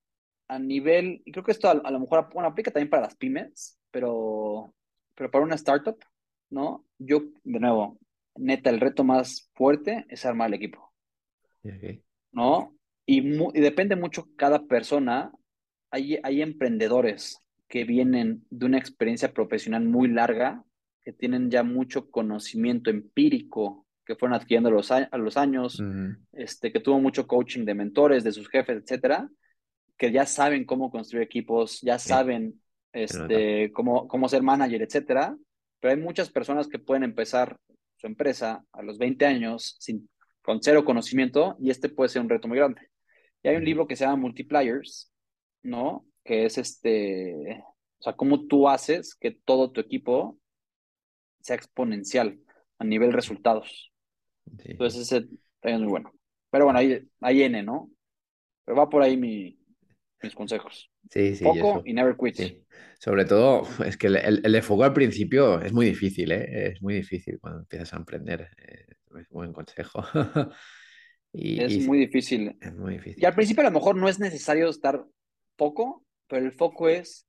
a 0.49 0.59
nivel, 0.59 1.23
y 1.25 1.33
creo 1.33 1.45
que 1.45 1.53
esto 1.53 1.69
a, 1.69 1.75
lo 1.75 2.01
mejor 2.01 2.29
bueno, 2.33 2.49
aplica 2.49 2.71
también 2.71 2.91
para 2.91 3.03
las 3.03 3.17
pymes, 3.17 3.79
pero, 3.91 4.75
pero 5.15 5.31
para 5.31 5.45
una 5.45 5.55
startup, 5.55 5.97
¿no? 6.51 6.85
Yo, 6.99 7.23
de 7.45 7.61
nuevo, 7.61 7.99
neta, 8.37 8.71
el 8.71 8.81
reto 8.81 9.05
más 9.05 9.51
fuerte 9.55 10.07
es 10.09 10.25
armar 10.27 10.49
el 10.49 10.55
equipo. 10.55 10.93
¿No? 12.33 12.77
Y, 13.07 13.21
y, 13.21 13.61
depende 13.61 13.97
mucho 13.97 14.29
cada 14.37 14.67
persona. 14.67 15.33
Hay, 15.91 16.19
hay 16.23 16.43
emprendedores 16.43 17.43
que 17.69 17.85
vienen 17.85 18.45
de 18.51 18.67
una 18.67 18.79
experiencia 18.79 19.33
profesional 19.33 19.85
muy 19.85 20.09
larga, 20.09 20.65
que 21.03 21.13
tienen 21.13 21.51
ya 21.51 21.63
mucho 21.63 22.11
conocimiento 22.11 22.91
empírico 22.91 23.87
que 24.11 24.17
fueron 24.17 24.35
adquiriendo 24.35 24.71
a 24.71 24.73
los, 24.73 24.91
a 24.91 25.19
los 25.19 25.37
años, 25.37 25.81
este, 26.33 26.73
que 26.73 26.81
tuvo 26.81 26.99
mucho 26.99 27.29
coaching 27.29 27.65
de 27.65 27.75
mentores, 27.75 28.25
de 28.25 28.33
sus 28.33 28.49
jefes, 28.49 28.83
etcétera, 28.83 29.31
que 29.97 30.11
ya 30.11 30.27
saben 30.27 30.65
cómo 30.65 30.91
construir 30.91 31.23
equipos, 31.23 31.81
ya 31.81 31.97
saben 32.01 32.61
este, 32.93 33.71
cómo, 33.71 34.09
cómo 34.09 34.29
ser 34.29 34.43
manager, 34.43 34.83
etcétera. 34.83 35.37
Pero 35.79 35.95
hay 35.95 36.01
muchas 36.01 36.29
personas 36.29 36.67
que 36.67 36.81
pueden 36.81 37.05
empezar 37.05 37.57
su 37.99 38.09
empresa 38.09 38.65
a 38.73 38.83
los 38.83 38.99
20 38.99 39.25
años 39.27 39.77
sin, 39.79 40.11
con 40.43 40.61
cero 40.61 40.85
conocimiento 40.85 41.57
y 41.61 41.71
este 41.71 41.89
puede 41.89 42.09
ser 42.09 42.23
un 42.23 42.31
reto 42.31 42.49
muy 42.49 42.59
grande. 42.59 42.91
Y 43.45 43.49
hay 43.49 43.57
un 43.57 43.65
libro 43.65 43.87
que 43.87 43.95
se 43.95 44.05
llama 44.05 44.17
Multipliers, 44.17 45.13
¿no? 45.63 46.05
Que 46.25 46.47
es 46.47 46.59
este, 46.59 47.63
o 48.01 48.03
sea, 48.03 48.15
cómo 48.15 48.49
tú 48.49 48.69
haces 48.69 49.15
que 49.15 49.31
todo 49.31 49.71
tu 49.71 49.81
equipo 49.81 50.37
sea 51.43 51.55
exponencial 51.55 52.41
a 52.81 52.85
nivel 52.85 53.13
resultados. 53.13 53.93
Entonces 54.59 55.03
ese 55.03 55.21
también 55.61 55.77
es 55.77 55.81
muy 55.81 55.89
bueno. 55.91 56.13
Pero 56.51 56.65
bueno, 56.65 56.79
hay, 56.79 57.09
hay 57.21 57.43
N, 57.43 57.63
¿no? 57.63 57.91
Pero 58.65 58.79
va 58.79 58.89
por 58.91 59.03
ahí 59.03 59.17
mi, 59.17 59.59
mis 60.23 60.35
consejos. 60.35 60.91
Sí, 61.11 61.35
sí, 61.37 61.45
eso. 61.47 61.83
y 61.85 61.93
never 61.95 62.17
quit. 62.17 62.37
Sí. 62.37 62.65
Sobre 63.01 63.25
todo, 63.25 63.63
es 63.85 63.97
que 63.97 64.09
el, 64.09 64.17
el- 64.17 64.41
el 64.45 64.53
de 64.53 64.63
foco 64.63 64.85
al 64.85 64.93
principio 64.93 65.61
es 65.61 65.73
muy 65.73 65.87
difícil, 65.87 66.31
¿eh? 66.33 66.69
Es 66.73 66.83
muy 66.83 66.95
difícil 66.95 67.39
cuando 67.41 67.61
empiezas 67.61 67.93
a 67.95 67.97
emprender. 67.97 68.49
eh, 68.59 68.87
es 69.19 69.31
un 69.31 69.37
buen 69.39 69.53
consejo. 69.53 70.03
Y, 71.33 71.61
Es 71.63 71.73
y 71.73 71.81
muy 71.81 71.99
difícil. 71.99 72.61
es 72.61 72.75
muy 72.75 72.95
Y 72.95 72.99
difícil. 72.99 73.27
al 73.27 73.35
principio 73.35 73.63
a 73.63 73.65
lo 73.67 73.73
mejor 73.73 73.97
no 73.97 74.09
es 74.09 74.19
necesario 74.19 74.69
estar 74.69 75.05
foco, 75.57 76.05
pero 76.29 76.45
el 76.47 76.53
foco 76.53 76.89
es 76.89 77.27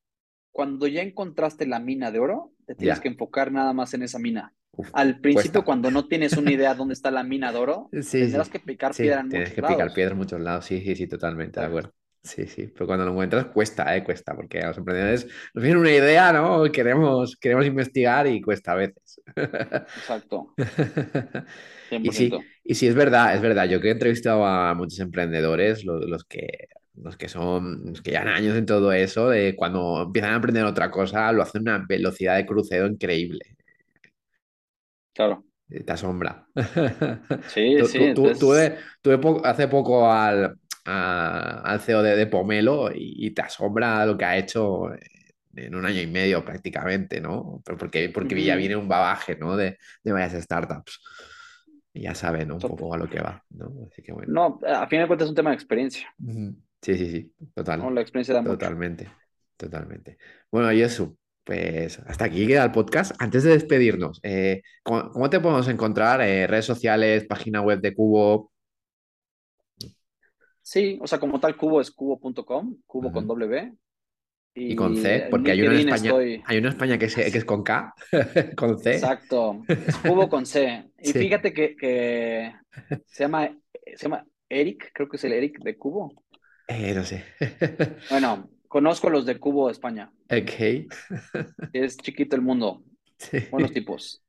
cuando 0.51 0.87
ya 0.87 1.01
encontraste 1.01 1.67
la 1.67 1.79
mina 1.79 2.11
de 2.11 2.19
oro, 2.19 2.53
te 2.65 2.75
tienes 2.75 2.99
Ya. 2.99 3.01
que 3.01 3.09
enfocar 3.09 3.51
nada 3.51 3.73
más 3.73 3.93
en 3.93 4.03
esa 4.03 4.19
mina. 4.19 4.53
Uf, 4.73 4.91
Al 4.93 5.19
principio, 5.21 5.63
cuesta. 5.63 5.65
cuando 5.65 5.91
no 5.91 6.07
tienes 6.07 6.37
una 6.37 6.51
idea 6.51 6.75
dónde 6.75 6.93
está 6.93 7.11
la 7.11 7.23
mina 7.23 7.51
de 7.51 7.59
oro, 7.59 7.91
Sí, 8.01 8.03
tendrás 8.17 8.49
sí. 8.49 8.49
que 8.49 8.59
picar 8.59 8.97
Sí, 8.97 8.99
piedra 8.99 9.21
en 9.21 9.29
tienes 9.29 9.51
muchos 9.51 9.53
que 9.53 9.63
picar 9.63 9.93
piedra 9.93 10.11
en 10.11 10.17
muchos 10.17 10.39
lados. 10.41 10.65
Sí, 10.65 10.81
sí, 10.81 10.95
sí, 10.95 11.07
totalmente, 11.07 11.59
de 11.59 11.65
acuerdo. 11.65 11.93
Sí, 12.23 12.45
sí. 12.47 12.67
Pero 12.67 12.85
cuando 12.87 13.05
lo 13.05 13.11
encuentras 13.11 13.45
cuesta, 13.47 13.95
¿eh? 13.95 14.03
Cuesta, 14.03 14.35
porque 14.35 14.59
a 14.59 14.67
los 14.67 14.77
emprendedores 14.77 15.27
nos 15.53 15.63
viene 15.63 15.79
una 15.79 15.91
idea, 15.91 16.31
¿no? 16.33 16.63
Queremos, 16.71 17.35
queremos 17.37 17.65
investigar 17.65 18.27
y 18.27 18.41
cuesta 18.41 18.73
a 18.73 18.75
veces. 18.75 19.21
Exacto, 19.95 20.57
Y 22.01 22.11
sí, 22.11 22.35
100%. 22.35 22.49
y 22.63 22.75
sí, 22.75 22.87
es 22.87 22.95
verdad, 22.95 23.35
es 23.35 23.41
verdad. 23.41 23.65
Yo 23.69 23.79
que 23.81 23.89
he 23.89 23.91
entrevistado 23.91 24.45
a 24.45 24.73
muchos 24.75 24.99
emprendedores, 24.99 25.85
lo- 25.85 25.99
los, 25.99 26.25
que, 26.25 26.47
los 26.95 27.17
que 27.17 27.29
son, 27.29 27.85
los 27.85 28.01
que 28.01 28.11
llevan 28.11 28.27
años 28.29 28.57
en 28.57 28.65
todo 28.65 28.91
eso, 28.93 29.29
de 29.29 29.55
cuando 29.55 30.03
empiezan 30.03 30.33
a 30.33 30.37
aprender 30.37 30.65
otra 30.65 30.91
cosa, 30.91 31.31
lo 31.31 31.43
hacen 31.43 31.67
a 31.69 31.75
una 31.77 31.85
velocidad 31.87 32.37
de 32.37 32.45
crucero 32.45 32.87
increíble. 32.87 33.41
Claro. 35.21 35.43
Eh, 35.69 35.83
Te 35.83 35.93
asombra. 35.93 36.47
Sí, 37.45 37.61
Tu- 37.75 37.89
sí, 37.91 38.03
tu- 38.13 38.37
entonces, 38.37 38.37
Tuve, 38.37 38.77
tuve 39.01 39.17
po- 39.17 39.41
hace 39.45 39.67
poco 39.67 40.11
al, 40.11 40.57
a- 40.85 41.61
al 41.63 41.79
CEO 41.81 42.03
de, 42.03 42.15
de 42.15 42.27
Pomelo 42.27 42.91
y, 42.93 43.27
y 43.27 43.31
te 43.31 43.41
asombra 43.41 44.05
lo 44.05 44.17
que 44.17 44.25
ha 44.25 44.37
hecho 44.37 44.89
en 45.55 45.75
un 45.75 45.85
año 45.85 46.01
y 46.01 46.07
medio 46.07 46.43
prácticamente, 46.45 47.21
¿no? 47.21 47.61
Pero 47.65 47.77
porque, 47.77 48.09
porque 48.09 48.43
ya 48.43 48.55
ujú, 48.55 48.57
viene 48.57 48.75
un 48.75 48.87
bagaje, 48.87 49.35
¿no? 49.37 49.55
De, 49.57 49.77
de 50.03 50.11
varias 50.11 50.33
startups. 50.43 50.99
Y 51.93 52.03
ya 52.03 52.15
saben, 52.15 52.47
¿no? 52.49 52.55
Un 52.57 52.65
poco 52.65 52.93
a 52.93 52.97
lo 52.97 53.09
que 53.09 53.21
va, 53.21 53.43
¿no? 53.51 53.73
Así 53.91 54.01
que 54.03 54.13
bueno. 54.13 54.33
No, 54.37 54.45
a 54.65 54.87
fin 54.87 54.99
de 55.01 55.07
cuentas 55.07 55.25
es 55.27 55.29
un 55.29 55.35
tema 55.35 55.51
de 55.51 55.55
experiencia. 55.57 56.07
Sí, 56.81 56.97
sí, 56.97 57.11
sí, 57.11 57.35
¿no? 57.77 57.89
total, 57.89 57.91
La 57.91 58.01
experiencia 58.01 58.33
da 58.35 58.41
mucho. 58.41 58.73
totalmente, 58.75 59.19
totalmente. 59.57 60.17
Bueno, 60.51 60.69
Jesús, 60.71 61.09
pues 61.51 61.99
hasta 62.07 62.23
aquí 62.25 62.47
queda 62.47 62.63
el 62.63 62.71
podcast. 62.71 63.11
Antes 63.19 63.43
de 63.43 63.51
despedirnos, 63.51 64.21
eh, 64.23 64.61
¿cómo, 64.83 65.11
cómo 65.11 65.29
te 65.29 65.41
podemos 65.41 65.67
encontrar? 65.67 66.21
Eh, 66.21 66.47
redes 66.47 66.63
sociales, 66.63 67.25
página 67.25 67.59
web 67.61 67.81
de 67.81 67.93
Cubo. 67.93 68.53
Sí, 70.61 70.97
o 71.01 71.07
sea, 71.07 71.19
como 71.19 71.41
tal, 71.41 71.57
Cubo 71.57 71.81
es 71.81 71.91
cubo.com, 71.91 72.77
cubo 72.85 73.11
con. 73.11 73.27
W. 73.27 73.73
Y 74.53 74.75
con 74.77 74.95
C, 74.95 75.27
porque 75.29 75.51
hay 75.51 75.61
uno 75.61 75.71
en 75.73 75.79
España, 75.79 76.09
estoy, 76.09 76.43
hay 76.45 76.57
uno 76.57 76.67
en 76.67 76.73
España 76.73 76.97
que 76.97 77.05
es, 77.05 77.15
que 77.15 77.37
es 77.37 77.45
con 77.45 77.63
K, 77.63 77.93
con 78.55 78.79
C. 78.79 78.93
exacto, 78.93 79.61
es 79.67 79.97
Cubo 79.97 80.29
con 80.29 80.45
C. 80.45 80.89
Y 80.99 81.07
Sí. 81.11 81.19
fíjate 81.19 81.51
que, 81.53 81.75
que 81.75 82.53
se 83.07 83.23
llama, 83.23 83.49
se 83.95 84.03
llama 84.03 84.25
Eric, 84.47 84.91
creo 84.93 85.09
que 85.09 85.17
es 85.17 85.23
el 85.25 85.33
Eric 85.33 85.59
de 85.59 85.77
Cubo. 85.77 86.13
Eh, 86.67 86.93
no 86.93 87.03
sé. 87.03 87.25
Bueno, 88.09 88.49
conozco 88.71 89.09
los 89.09 89.25
de 89.25 89.37
Cubo 89.37 89.69
España. 89.69 90.11
Ok. 90.29 90.87
Es 91.73 91.97
chiquito 91.97 92.37
el 92.37 92.41
mundo, 92.41 92.83
Sí. 93.17 93.39
buenos 93.51 93.73
tipos. 93.73 94.23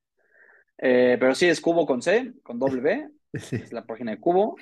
Eh, 0.79 1.17
pero 1.21 1.35
sí, 1.37 1.47
es 1.47 1.61
Cubo 1.61 1.87
con 1.87 2.03
C, 2.03 2.33
con 2.43 2.59
W, 2.59 3.09
Sí. 3.35 3.57
es 3.57 3.73
la 3.73 3.87
página 3.87 4.11
de 4.11 4.19
Cubo. 4.19 4.57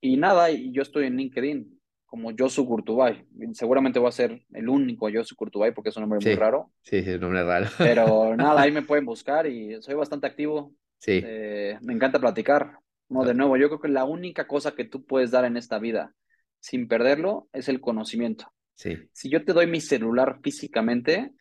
Y 0.00 0.16
nada, 0.16 0.50
y 0.50 0.72
yo 0.72 0.80
estoy 0.80 1.06
en 1.06 1.16
LinkedIn 1.16 1.78
como 2.06 2.30
Josu 2.36 2.66
Kurtubay. 2.66 3.26
Seguramente 3.52 3.98
voy 3.98 4.08
a 4.08 4.12
ser 4.12 4.42
el 4.54 4.68
único 4.68 5.10
Josu 5.12 5.36
Kurtubay 5.36 5.74
porque 5.74 5.90
es 5.90 5.96
un 5.96 6.02
nombre 6.04 6.20
muy 6.24 6.32
Sí. 6.32 6.38
raro. 6.38 6.72
Sí, 6.82 7.02
sí, 7.02 7.10
es 7.10 7.16
un 7.16 7.20
nombre 7.20 7.44
raro. 7.44 7.66
Pero 7.76 8.34
nada, 8.36 8.62
ahí 8.62 8.72
me 8.72 8.80
pueden 8.82 9.04
buscar 9.04 9.46
y 9.46 9.80
soy 9.82 9.94
bastante 9.94 10.26
activo. 10.26 10.72
Sí, 10.98 11.20
Eh, 11.22 11.78
me 11.82 11.92
encanta 11.92 12.18
platicar. 12.18 12.78
No, 13.10 13.24
de 13.24 13.34
nuevo, 13.34 13.58
yo 13.58 13.68
creo 13.68 13.80
que 13.80 13.88
la 13.88 14.04
única 14.04 14.46
cosa 14.46 14.74
que 14.74 14.84
tú 14.86 15.04
puedes 15.04 15.30
dar 15.30 15.44
en 15.44 15.58
esta 15.58 15.78
vida 15.78 16.14
sin 16.60 16.88
perderlo 16.88 17.48
es 17.52 17.68
el 17.68 17.80
conocimiento. 17.80 18.50
Sí, 18.78 19.10
Si 19.12 19.30
yo 19.30 19.44
te 19.44 19.52
doy 19.52 19.66
mi 19.66 19.80
celular 19.80 20.40
físicamente, 20.42 21.32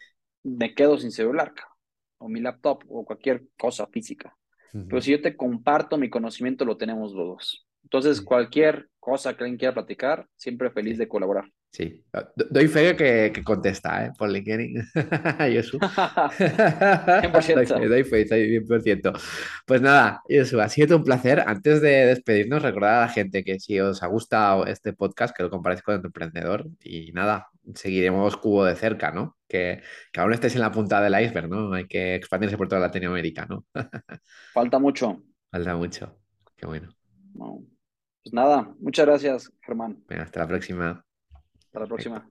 me 0.44 0.74
quedo 0.76 0.98
sin 0.98 1.12
celular, 1.12 1.54
o 2.18 2.28
mi 2.30 2.42
laptop, 2.42 2.84
o 2.90 3.06
cualquier 3.06 3.44
cosa 3.58 3.88
física. 3.88 4.36
Pero 4.88 5.02
si 5.02 5.12
yo 5.12 5.22
te 5.22 5.36
comparto 5.38 5.98
mi 5.98 6.10
conocimiento, 6.10 6.66
lo 6.66 6.78
tenemos 6.78 7.14
los 7.14 7.28
dos. 7.28 7.68
Entonces, 7.84 8.22
Sí. 8.22 8.24
cualquier 8.24 8.90
cosa 9.00 9.36
que 9.38 9.44
alguien 9.44 9.58
quiera 9.60 9.74
platicar, 9.74 10.28
siempre 10.36 10.72
feliz 10.72 10.98
Sí. 10.98 11.00
de 11.00 11.08
colaborar. 11.08 11.52
Sí. 11.78 12.04
Do- 12.14 12.46
Doy 12.50 12.68
fe 12.68 12.96
que, 12.96 13.32
que 13.34 13.44
contesta, 13.44 14.06
¿eh? 14.06 14.12
Por 14.18 14.30
LinkedIn. 14.30 14.84
Jesús. 15.40 15.84
100%. 17.20 17.56
Doy 17.56 17.68
fe, 17.68 17.88
doy 17.88 18.04
fe, 18.04 18.22
estoy 18.22 18.50
100%. 18.50 19.14
Pues 19.66 19.82
nada, 19.82 20.22
eso 20.28 20.62
ha 20.62 20.70
sido 20.70 20.98
un 20.98 21.04
placer. 21.04 21.44
Antes 21.48 21.82
de 21.82 22.06
despedirnos, 22.08 22.62
recordar 22.64 22.94
a 22.96 23.02
la 23.02 23.10
gente 23.10 23.44
que 23.44 23.60
si 23.60 23.80
os 23.80 24.04
ha 24.04 24.08
gustado 24.08 24.66
este 24.68 24.94
podcast, 24.94 25.36
que 25.36 25.44
lo 25.44 25.50
comparéis 25.50 25.82
con 25.84 25.96
el 25.96 26.06
emprendedor 26.06 26.68
y 26.84 27.12
nada, 27.14 27.48
seguiremos 27.76 28.38
Cubo 28.38 28.66
de 28.66 28.76
cerca, 28.76 29.12
¿no? 29.12 29.38
Que, 29.48 29.82
que 30.12 30.20
aún 30.20 30.34
estéis 30.34 30.56
en 30.56 30.62
la 30.62 30.72
punta 30.72 31.02
del 31.02 31.20
iceberg, 31.22 31.50
¿no? 31.50 31.74
Hay 31.74 31.88
que 31.88 32.16
expandirse 32.16 32.58
por 32.58 32.68
toda 32.68 32.82
Latinoamérica, 32.82 33.46
¿no? 33.50 33.66
Falta 34.54 34.80
mucho. 34.80 35.24
Falta 35.52 35.76
mucho. 35.76 36.20
Qué 36.56 36.66
bueno. 36.66 36.90
No. 37.34 37.64
Pues 38.24 38.34
nada, 38.34 38.74
muchas 38.80 39.06
gracias, 39.06 39.52
Germán. 39.62 40.04
Hasta 40.10 40.42
la 40.42 40.48
próxima. 40.48 41.07
Hasta 41.78 41.86
la 41.86 41.88
próxima. 41.90 42.28